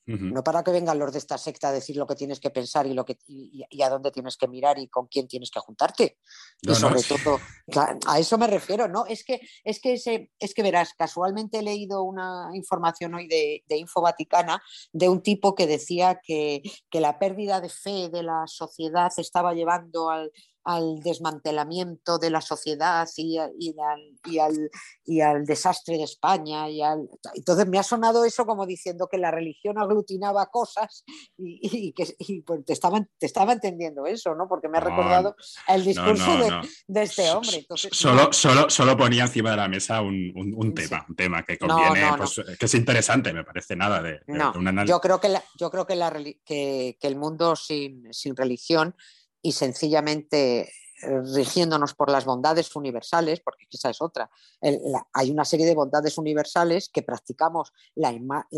No 0.09 0.41
para 0.41 0.63
que 0.63 0.71
vengan 0.71 0.97
los 0.97 1.11
de 1.11 1.17
esta 1.17 1.37
secta 1.37 1.67
a 1.67 1.73
decir 1.73 1.97
lo 1.97 2.07
que 2.07 2.15
tienes 2.15 2.39
que 2.39 2.49
pensar 2.49 2.87
y, 2.87 2.93
lo 2.93 3.03
que, 3.03 3.17
y, 3.27 3.81
a 3.81 3.89
dónde 3.89 4.09
tienes 4.09 4.37
que 4.37 4.47
mirar 4.47 4.79
y 4.79 4.87
con 4.87 5.07
quién 5.07 5.27
tienes 5.27 5.51
que 5.51 5.59
juntarte. 5.59 6.17
y 6.61 6.73
sobre 6.75 7.03
todo, 7.03 7.41
a 8.07 8.17
eso 8.17 8.37
me 8.37 8.47
refiero, 8.47 8.87
¿no? 8.87 9.05
Es 9.05 9.25
que, 9.25 9.41
es 9.65 9.81
que, 9.81 9.95
ese, 9.95 10.31
es 10.39 10.53
que 10.53 10.63
verás, 10.63 10.93
casualmente 10.93 11.59
he 11.59 11.61
leído 11.61 12.03
una 12.03 12.51
información 12.53 13.15
hoy 13.15 13.27
de, 13.27 13.65
de 13.67 13.77
Info 13.79 13.99
Vaticana 13.99 14.63
de 14.93 15.09
un 15.09 15.21
tipo 15.21 15.55
que 15.55 15.67
decía 15.67 16.21
que, 16.23 16.61
que 16.89 17.01
la 17.01 17.19
pérdida 17.19 17.59
de 17.59 17.67
fe 17.67 18.07
de 18.07 18.23
la 18.23 18.47
sociedad 18.47 19.11
estaba 19.17 19.53
llevando 19.53 20.09
al, 20.09 20.31
al 20.67 20.99
desmantelamiento 20.99 22.19
de 22.19 22.29
la 22.29 22.41
sociedad 22.41 23.07
y, 23.15 23.39
al, 23.39 25.45
desastre 25.45 25.95
de 25.95 26.03
España. 26.03 26.69
Y 26.69 26.81
al... 26.81 27.07
Entonces 27.35 27.65
me 27.67 27.79
ha 27.79 27.83
sonado 27.83 28.25
eso 28.25 28.45
como 28.45 28.65
diciendo 28.65 29.07
que 29.09 29.17
la 29.17 29.31
religión 29.31 29.77
aglutinaba 29.77 30.47
cosas 30.47 31.05
y, 31.37 31.93
que 31.93 32.17
pues, 32.45 32.65
te, 32.65 32.73
estaba, 32.73 32.99
te 33.17 33.25
estaba 33.25 33.53
entendiendo 33.53 34.05
eso, 34.07 34.35
¿no? 34.35 34.49
Porque 34.49 34.67
me 34.67 34.79
ha 34.79 34.81
recordado 34.81 35.37
el 35.69 35.85
discurso 35.85 36.37
de, 36.85 37.01
este 37.01 37.31
hombre. 37.31 37.65
solo, 37.73 38.33
solo, 38.33 38.69
solo 38.69 38.97
ponía 38.97 39.23
encima 39.23 39.51
de 39.51 39.57
la 39.57 39.69
mesa 39.69 40.01
un, 40.01 40.73
tema, 40.75 41.05
un 41.07 41.15
tema 41.15 41.43
que 41.43 41.57
conviene, 41.57 42.09
pues, 42.17 42.41
que 42.59 42.65
es 42.65 42.73
interesante, 42.73 43.31
me 43.31 43.45
parece 43.45 43.77
nada 43.77 44.01
de, 44.01 44.19
un 44.27 44.67
análisis. 44.67 44.93
Yo 44.93 44.99
creo 44.99 45.21
que, 45.21 45.33
yo 45.57 45.71
creo 45.71 45.87
que, 45.87 45.95
la, 45.95 46.11
que, 46.11 46.97
que 46.99 47.07
el 47.07 47.15
mundo 47.15 47.55
sin, 47.55 48.11
sin 48.11 48.35
religión 48.35 48.93
y 49.41 49.51
sencillamente 49.51 50.69
eh, 51.03 51.21
rigiéndonos 51.35 51.93
por 51.93 52.09
las 52.09 52.25
bondades 52.25 52.75
universales, 52.75 53.39
porque 53.41 53.67
esa 53.69 53.91
es 53.91 54.01
otra. 54.01 54.31
hay 55.13 55.29
una 55.29 55.45
serie 55.45 55.67
de 55.67 55.75
bondades 55.75 56.17
universales 56.17 56.89
que 56.89 57.03
practicamos 57.03 57.71
la, 57.93 58.11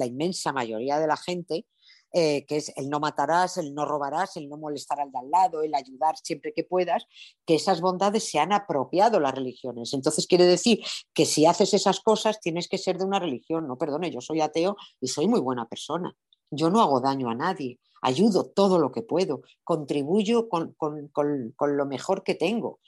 inmensa 0.05 0.53
mayoría 0.53 0.99
de 0.99 1.07
la 1.07 1.17
gente, 1.17 1.65
eh, 2.13 2.45
que 2.45 2.55
es 2.55 2.71
el 2.77 2.89
no 2.89 3.01
matarás, 3.01 3.57
el 3.57 3.73
no 3.73 3.85
robarás, 3.85 4.37
el 4.37 4.47
no 4.47 4.55
molestar 4.55 5.01
al 5.01 5.11
de 5.11 5.19
al 5.19 5.29
lado, 5.29 5.63
el 5.63 5.75
ayudar 5.75 6.15
siempre 6.23 6.53
que 6.55 6.63
puedas, 6.63 7.05
que 7.45 7.55
esas 7.55 7.81
bondades 7.81 8.23
se 8.31 8.39
han 8.39 8.53
apropiado 8.53 9.19
las 9.19 9.35
religiones. 9.35 9.93
Entonces 9.93 10.25
quiere 10.25 10.45
decir 10.45 10.79
que 11.13 11.25
si 11.25 11.45
haces 11.45 11.73
esas 11.73 11.99
cosas 11.99 12.39
tienes 12.39 12.69
que 12.69 12.77
ser 12.77 12.97
de 12.97 13.03
una 13.03 13.19
religión. 13.19 13.67
No, 13.67 13.77
perdone, 13.77 14.11
yo 14.11 14.21
soy 14.21 14.39
ateo 14.39 14.77
y 15.01 15.09
soy 15.09 15.27
muy 15.27 15.41
buena 15.41 15.67
persona. 15.67 16.15
Yo 16.49 16.69
no 16.69 16.81
hago 16.81 17.01
daño 17.01 17.29
a 17.29 17.35
nadie 17.35 17.79
ayudo 18.01 18.45
todo 18.45 18.79
lo 18.79 18.91
que 18.91 19.01
puedo, 19.01 19.41
contribuyo 19.63 20.49
con, 20.49 20.75
lo 20.77 21.85
mejor 21.85 22.23
que 22.23 22.35
tengo. 22.35 22.79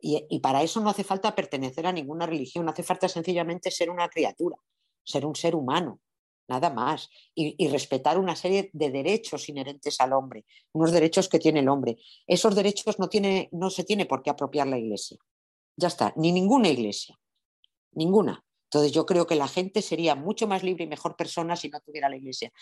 Y, 0.00 0.38
para 0.40 0.62
eso 0.62 0.80
no 0.80 0.90
hace 0.90 1.04
falta 1.04 1.34
pertenecer 1.34 1.86
a 1.86 1.92
ninguna 1.92 2.26
religión, 2.26 2.68
hace 2.68 2.82
falta 2.82 3.08
sencillamente 3.08 3.70
ser 3.70 3.90
una 3.90 4.08
criatura, 4.08 4.56
ser 5.02 5.26
un 5.26 5.34
ser 5.34 5.56
humano, 5.56 6.00
nada 6.48 6.70
más, 6.70 7.10
y, 7.34 7.68
respetar 7.68 8.18
una 8.18 8.36
serie 8.36 8.70
de 8.72 8.90
derechos 8.90 9.48
inherentes 9.48 10.00
al 10.00 10.12
hombre, 10.12 10.44
unos 10.72 10.92
derechos 10.92 11.28
que 11.28 11.38
tiene 11.38 11.60
el 11.60 11.68
hombre. 11.68 11.96
Esos 12.26 12.54
derechos 12.54 12.98
no, 12.98 13.08
tiene, 13.08 13.48
no 13.52 13.70
se 13.70 13.84
tiene 13.84 14.06
por 14.06 14.22
qué 14.22 14.30
apropiar 14.30 14.68
la 14.68 14.78
iglesia. 14.78 15.18
Ya 15.76 15.88
está, 15.88 16.12
ni 16.16 16.32
ninguna 16.32 16.68
iglesia, 16.68 17.18
ninguna. 17.92 18.44
Entonces 18.64 18.92
yo 18.92 19.06
creo 19.06 19.26
que 19.26 19.34
la 19.34 19.48
gente 19.48 19.80
sería 19.80 20.14
mucho 20.14 20.46
más 20.46 20.62
libre 20.62 20.84
y 20.84 20.88
mejor 20.88 21.16
persona 21.16 21.56
si 21.56 21.70
no 21.70 21.80
tuviera 21.80 22.08
la 22.08 22.16
iglesia 22.16 22.52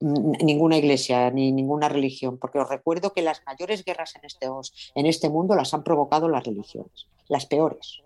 ninguna 0.00 0.78
iglesia 0.78 1.30
ni 1.30 1.52
ninguna 1.52 1.88
religión, 1.88 2.38
porque 2.38 2.58
os 2.58 2.68
recuerdo 2.68 3.12
que 3.12 3.22
las 3.22 3.42
mayores 3.44 3.84
guerras 3.84 4.16
en 4.16 4.24
este, 4.24 4.46
en 4.94 5.06
este 5.06 5.28
mundo 5.28 5.54
las 5.54 5.74
han 5.74 5.84
provocado 5.84 6.28
las 6.28 6.44
religiones, 6.44 7.06
las 7.28 7.46
peores, 7.46 8.02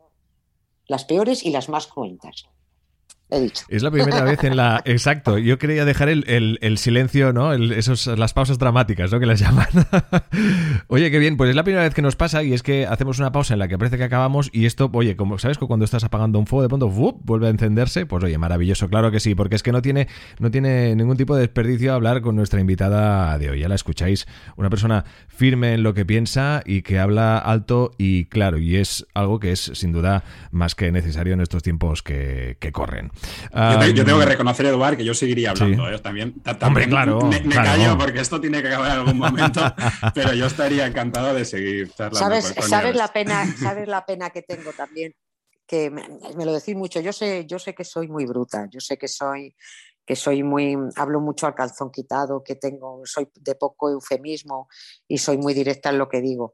las 0.86 1.04
peores 1.04 1.44
y 1.44 1.50
las 1.50 1.68
más 1.68 1.86
cruentas. 1.86 2.48
Es 3.68 3.82
la 3.82 3.90
primera 3.90 4.22
vez 4.22 4.42
en 4.44 4.56
la. 4.56 4.82
Exacto. 4.84 5.38
Yo 5.38 5.58
quería 5.58 5.84
dejar 5.84 6.08
el, 6.08 6.78
silencio, 6.78 7.32
¿no? 7.32 7.52
esos, 7.52 8.06
las 8.06 8.32
pausas 8.32 8.58
dramáticas, 8.58 9.12
¿no? 9.12 9.20
Que 9.20 9.26
las 9.26 9.40
llaman. 9.44 9.66
oye, 10.88 11.10
qué 11.10 11.18
bien. 11.18 11.36
Pues 11.36 11.50
es 11.50 11.56
la 11.56 11.64
primera 11.64 11.82
vez 11.82 11.94
que 11.94 12.02
nos 12.02 12.16
pasa 12.16 12.42
y 12.42 12.52
es 12.52 12.62
que 12.62 12.86
hacemos 12.86 13.18
una 13.18 13.32
pausa 13.32 13.54
en 13.54 13.60
la 13.60 13.68
que 13.68 13.78
parece 13.78 13.96
que 13.96 14.04
acabamos 14.04 14.50
y 14.52 14.66
esto, 14.66 14.90
oye, 14.92 15.16
como 15.16 15.38
sabes 15.38 15.58
que 15.58 15.66
cuando 15.66 15.84
estás 15.84 16.04
apagando 16.04 16.38
un 16.38 16.46
fuego 16.46 16.62
de 16.62 16.68
pronto 16.68 16.88
vuelve 16.88 17.46
a 17.46 17.50
encenderse, 17.50 18.06
pues 18.06 18.22
oye, 18.24 18.38
maravilloso, 18.38 18.88
claro 18.88 19.10
que 19.10 19.20
sí, 19.20 19.34
porque 19.34 19.56
es 19.56 19.62
que 19.62 19.72
no 19.72 19.82
tiene, 19.82 20.08
no 20.38 20.50
tiene 20.50 20.94
ningún 20.94 21.16
tipo 21.16 21.34
de 21.34 21.42
desperdicio 21.42 21.94
hablar 21.94 22.22
con 22.22 22.36
nuestra 22.36 22.60
invitada 22.60 23.38
de 23.38 23.50
hoy. 23.50 23.60
Ya 23.60 23.68
la 23.68 23.74
escucháis, 23.74 24.26
una 24.56 24.70
persona 24.70 25.04
firme 25.28 25.74
en 25.74 25.82
lo 25.82 25.94
que 25.94 26.04
piensa 26.04 26.62
y 26.64 26.82
que 26.82 26.98
habla 26.98 27.38
alto 27.38 27.92
y 27.98 28.26
claro, 28.26 28.58
y 28.58 28.76
es 28.76 29.06
algo 29.14 29.40
que 29.40 29.52
es 29.52 29.70
sin 29.74 29.92
duda 29.92 30.24
más 30.50 30.74
que 30.74 30.92
necesario 30.92 31.34
en 31.34 31.40
estos 31.40 31.62
tiempos 31.62 32.02
que 32.02 32.56
corren 32.72 33.10
yo, 33.94 34.04
tengo 34.04 34.18
que 34.18 34.26
reconocer, 34.26 34.66
Eduard, 34.66 34.96
que 34.96 35.04
yo 35.04 35.14
seguiría 35.14 35.50
hablando. 35.50 35.88
¿eh? 35.90 35.98
También, 35.98 36.34
Hombre, 36.62 36.88
claro. 36.88 37.20
Me, 37.22 37.42
callo 37.42 37.96
porque 37.98 38.20
esto 38.20 38.40
tiene 38.40 38.62
que 38.62 38.68
acabar 38.68 38.92
en 38.92 38.98
algún 38.98 39.18
momento, 39.18 39.60
pero 40.14 40.34
yo 40.34 40.46
estaría 40.46 40.86
encantado 40.86 41.34
de 41.34 41.44
seguir 41.44 41.90
charlando. 41.92 42.18
¿Sabes, 42.18 42.54
¿sabes 42.68 42.96
la, 42.96 43.08
pena, 43.08 43.46
¿sabes 43.56 43.88
la 43.88 44.04
pena 44.04 44.30
que 44.30 44.42
tengo 44.42 44.72
también? 44.72 45.14
Que 45.66 45.90
me, 45.90 46.44
lo 46.44 46.52
decís 46.52 46.76
mucho. 46.76 47.00
Yo 47.00 47.12
sé, 47.12 47.46
yo 47.46 47.58
sé 47.58 47.74
que 47.74 47.84
soy 47.84 48.08
muy 48.08 48.26
bruta, 48.26 48.68
yo 48.70 48.80
sé 48.80 48.98
que 48.98 49.08
soy 49.08 49.54
que 50.06 50.16
soy 50.16 50.42
muy, 50.42 50.76
hablo 50.96 51.18
mucho 51.22 51.46
al 51.46 51.54
calzón 51.54 51.90
quitado, 51.90 52.44
que 52.44 52.56
tengo, 52.56 53.00
soy 53.04 53.26
de 53.36 53.54
poco 53.54 53.88
eufemismo 53.88 54.68
y 55.08 55.16
soy 55.16 55.38
muy 55.38 55.54
directa 55.54 55.88
en 55.88 55.96
lo 55.96 56.10
que 56.10 56.20
digo 56.20 56.52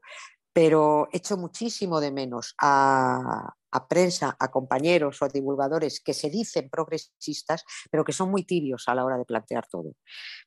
pero 0.53 1.07
echo 1.11 1.37
muchísimo 1.37 1.99
de 1.99 2.11
menos 2.11 2.55
a, 2.59 3.53
prensa, 3.87 4.35
a 4.39 4.51
compañeros 4.51 5.21
o 5.21 5.25
a 5.25 5.29
divulgadores 5.29 6.01
que 6.01 6.13
se 6.13 6.29
dicen 6.29 6.69
progresistas, 6.69 7.63
pero 7.89 8.03
que 8.03 8.13
son 8.13 8.29
muy 8.29 8.43
tibios 8.43 8.87
a 8.87 8.95
la 8.95 9.05
hora 9.05 9.17
de 9.17 9.25
plantear 9.25 9.67
todo. 9.67 9.95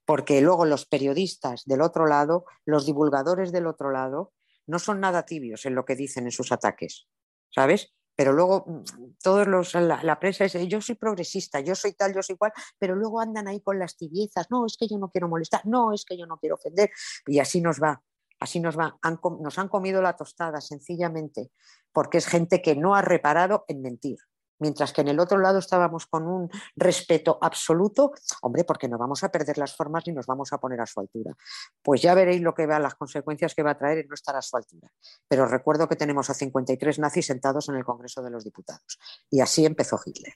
Porque 0.04 0.40
luego 0.40 0.64
los 0.64 0.86
periodistas 0.86 1.64
del 1.64 1.80
otro 1.80 2.06
lado, 2.06 2.44
los 2.64 2.86
divulgadores 2.86 3.52
del 3.52 3.66
otro 3.66 3.90
lado, 3.90 4.32
no 4.66 4.78
son 4.78 5.00
nada 5.00 5.24
tibios 5.24 5.66
en 5.66 5.74
lo 5.74 5.84
que 5.84 5.96
dicen 5.96 6.24
en 6.24 6.32
sus 6.32 6.52
ataques, 6.52 7.06
¿sabes? 7.50 7.94
Pero 8.16 8.32
luego 8.32 8.64
mm, 8.66 9.16
todos 9.22 9.46
los, 9.46 9.74
la, 9.74 10.02
la 10.02 10.18
prensa 10.20 10.44
dice, 10.44 10.66
yo 10.68 10.80
soy 10.80 10.94
progresista, 10.94 11.60
yo 11.60 11.74
soy 11.74 11.94
tal, 11.94 12.14
yo 12.14 12.22
soy 12.22 12.36
cual, 12.36 12.52
pero 12.78 12.94
luego 12.94 13.20
andan 13.20 13.48
ahí 13.48 13.60
con 13.60 13.78
las 13.78 13.96
tibiezas, 13.96 14.50
no, 14.50 14.66
es 14.66 14.76
que 14.76 14.88
yo 14.88 14.98
no 14.98 15.10
quiero 15.10 15.28
molestar, 15.28 15.66
no, 15.66 15.92
es 15.92 16.04
que 16.04 16.16
yo 16.16 16.26
no 16.26 16.38
quiero 16.38 16.54
ofender, 16.56 16.90
y 17.26 17.38
así 17.38 17.60
nos 17.60 17.80
va. 17.82 18.02
Así 18.40 18.60
nos, 18.60 18.76
va, 18.76 18.98
nos 19.40 19.58
han 19.58 19.68
comido 19.68 20.02
la 20.02 20.16
tostada, 20.16 20.60
sencillamente, 20.60 21.50
porque 21.94 22.18
es 22.18 22.26
gente 22.26 22.60
que 22.60 22.76
no 22.76 22.94
ha 22.94 23.00
reparado 23.00 23.64
en 23.68 23.80
mentir. 23.80 24.18
Mientras 24.58 24.92
que 24.92 25.00
en 25.00 25.08
el 25.08 25.18
otro 25.18 25.38
lado 25.38 25.58
estábamos 25.58 26.06
con 26.06 26.26
un 26.26 26.48
respeto 26.76 27.38
absoluto, 27.40 28.12
hombre, 28.42 28.64
porque 28.64 28.88
no 28.88 28.98
vamos 28.98 29.24
a 29.24 29.30
perder 29.30 29.58
las 29.58 29.74
formas 29.74 30.04
ni 30.06 30.12
nos 30.12 30.26
vamos 30.26 30.52
a 30.52 30.58
poner 30.58 30.80
a 30.80 30.86
su 30.86 31.00
altura. 31.00 31.34
Pues 31.82 32.02
ya 32.02 32.14
veréis 32.14 32.40
lo 32.40 32.54
que 32.54 32.66
va, 32.66 32.78
las 32.78 32.94
consecuencias 32.94 33.54
que 33.54 33.62
va 33.62 33.72
a 33.72 33.78
traer 33.78 33.98
en 33.98 34.08
no 34.08 34.14
estar 34.14 34.36
a 34.36 34.42
su 34.42 34.56
altura. 34.56 34.90
Pero 35.28 35.46
recuerdo 35.46 35.88
que 35.88 35.96
tenemos 35.96 36.30
a 36.30 36.34
53 36.34 36.98
nazis 36.98 37.26
sentados 37.26 37.68
en 37.68 37.76
el 37.76 37.84
Congreso 37.84 38.22
de 38.22 38.30
los 38.30 38.44
Diputados. 38.44 38.98
Y 39.30 39.40
así 39.40 39.66
empezó 39.66 39.98
Hitler. 40.04 40.34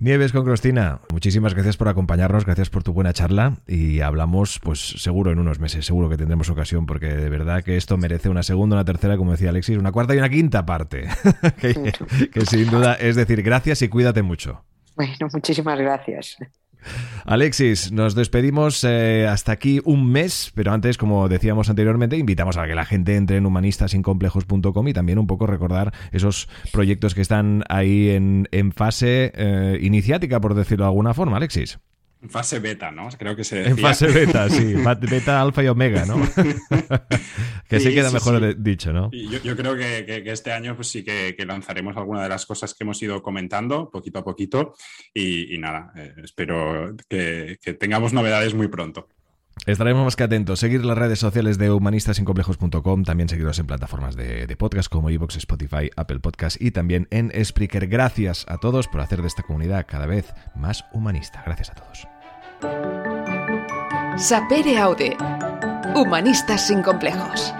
Nieves 0.00 0.32
con 0.32 0.46
Cristina, 0.46 1.00
muchísimas 1.12 1.52
gracias 1.52 1.76
por 1.76 1.86
acompañarnos, 1.88 2.46
gracias 2.46 2.70
por 2.70 2.82
tu 2.82 2.94
buena 2.94 3.12
charla 3.12 3.58
y 3.66 4.00
hablamos 4.00 4.58
pues 4.58 4.80
seguro 4.80 5.30
en 5.30 5.38
unos 5.38 5.60
meses, 5.60 5.84
seguro 5.84 6.08
que 6.08 6.16
tendremos 6.16 6.48
ocasión 6.48 6.86
porque 6.86 7.08
de 7.08 7.28
verdad 7.28 7.62
que 7.62 7.76
esto 7.76 7.98
merece 7.98 8.30
una 8.30 8.42
segunda, 8.42 8.76
una 8.76 8.86
tercera, 8.86 9.18
como 9.18 9.32
decía 9.32 9.50
Alexis, 9.50 9.76
una 9.76 9.92
cuarta 9.92 10.14
y 10.14 10.18
una 10.18 10.30
quinta 10.30 10.64
parte, 10.64 11.06
que, 11.60 12.46
sin 12.46 12.70
duda 12.70 12.94
es 12.94 13.14
decir, 13.14 13.42
gracias 13.42 13.82
y 13.82 13.90
cuídate 13.90 14.22
mucho. 14.22 14.64
Bueno, 14.96 15.28
muchísimas 15.34 15.78
gracias. 15.78 16.38
Alexis, 17.24 17.92
nos 17.92 18.14
despedimos 18.14 18.82
eh, 18.84 19.26
hasta 19.28 19.52
aquí 19.52 19.80
un 19.84 20.10
mes, 20.10 20.52
pero 20.54 20.72
antes, 20.72 20.98
como 20.98 21.28
decíamos 21.28 21.70
anteriormente, 21.70 22.16
invitamos 22.16 22.56
a 22.56 22.66
que 22.66 22.74
la 22.74 22.84
gente 22.84 23.16
entre 23.16 23.36
en 23.36 23.46
humanistasincomplejos.com 23.46 24.88
y 24.88 24.92
también 24.92 25.18
un 25.18 25.26
poco 25.26 25.46
recordar 25.46 25.92
esos 26.12 26.48
proyectos 26.72 27.14
que 27.14 27.20
están 27.20 27.64
ahí 27.68 28.10
en, 28.10 28.72
fase 28.72 29.32
eh, 29.34 29.78
iniciática, 29.80 30.40
por 30.40 30.54
decirlo 30.54 30.84
de 30.84 30.88
alguna 30.88 31.14
forma, 31.14 31.36
Alexis. 31.36 31.78
En 32.22 32.28
fase 32.28 32.58
beta, 32.58 32.90
¿no? 32.90 33.08
Creo 33.18 33.34
que 33.34 33.44
se 33.44 33.56
decía. 33.56 33.70
En 33.70 33.78
fase 33.78 34.08
beta, 34.08 34.48
sí. 34.50 34.74
Beta, 35.10 35.40
alfa 35.40 35.62
y 35.62 35.68
omega, 35.68 36.04
¿no? 36.04 36.16
que 37.68 37.80
se 37.80 37.94
queda 37.94 38.10
mejor 38.10 38.62
dicho, 38.62 38.92
¿no? 38.92 39.10
yo, 39.10 39.56
creo 39.56 39.74
que, 39.74 40.22
este 40.26 40.52
año 40.52 40.76
pues 40.76 40.88
sí 40.88 41.02
que, 41.02 41.34
lanzaremos 41.46 41.96
alguna 41.96 42.22
de 42.22 42.28
las 42.28 42.44
cosas 42.44 42.74
que 42.74 42.84
hemos 42.84 43.02
ido 43.02 43.22
comentando 43.22 43.90
poquito 43.90 44.18
a 44.18 44.24
poquito 44.24 44.74
y, 45.14 45.56
nada, 45.58 45.92
eh, 45.96 46.14
espero 46.22 46.94
que 47.08 47.58
tengamos 47.78 48.12
novedades 48.12 48.54
muy 48.54 48.68
pronto. 48.68 49.08
Estaremos 49.66 50.04
más 50.04 50.16
que 50.16 50.24
atentos. 50.24 50.58
Seguir 50.58 50.84
las 50.84 50.96
redes 50.96 51.18
sociales 51.18 51.58
de 51.58 51.70
humanistasincomplejos.com, 51.70 53.04
también 53.04 53.28
seguiros 53.28 53.58
en 53.58 53.66
plataformas 53.66 54.16
de, 54.16 54.56
podcast 54.56 54.90
como 54.90 55.10
iVoox, 55.10 55.36
Spotify, 55.36 55.90
Apple 55.96 56.20
Podcast 56.20 56.60
y 56.60 56.70
también 56.70 57.06
en 57.10 57.32
Spreaker. 57.44 57.86
Gracias 57.86 58.46
a 58.48 58.58
todos 58.58 58.88
por 58.88 59.00
hacer 59.00 59.20
de 59.20 59.28
esta 59.28 59.42
comunidad 59.42 59.86
cada 59.86 60.06
vez 60.06 60.32
más 60.54 60.84
humanista. 60.92 61.42
Gracias 61.44 61.70
a 61.70 61.74
todos. 61.74 62.08
Sapere 64.16 64.78
Aude. 64.78 65.16
Humanistas 65.94 66.66
sin 66.66 66.82
complejos. 66.82 67.52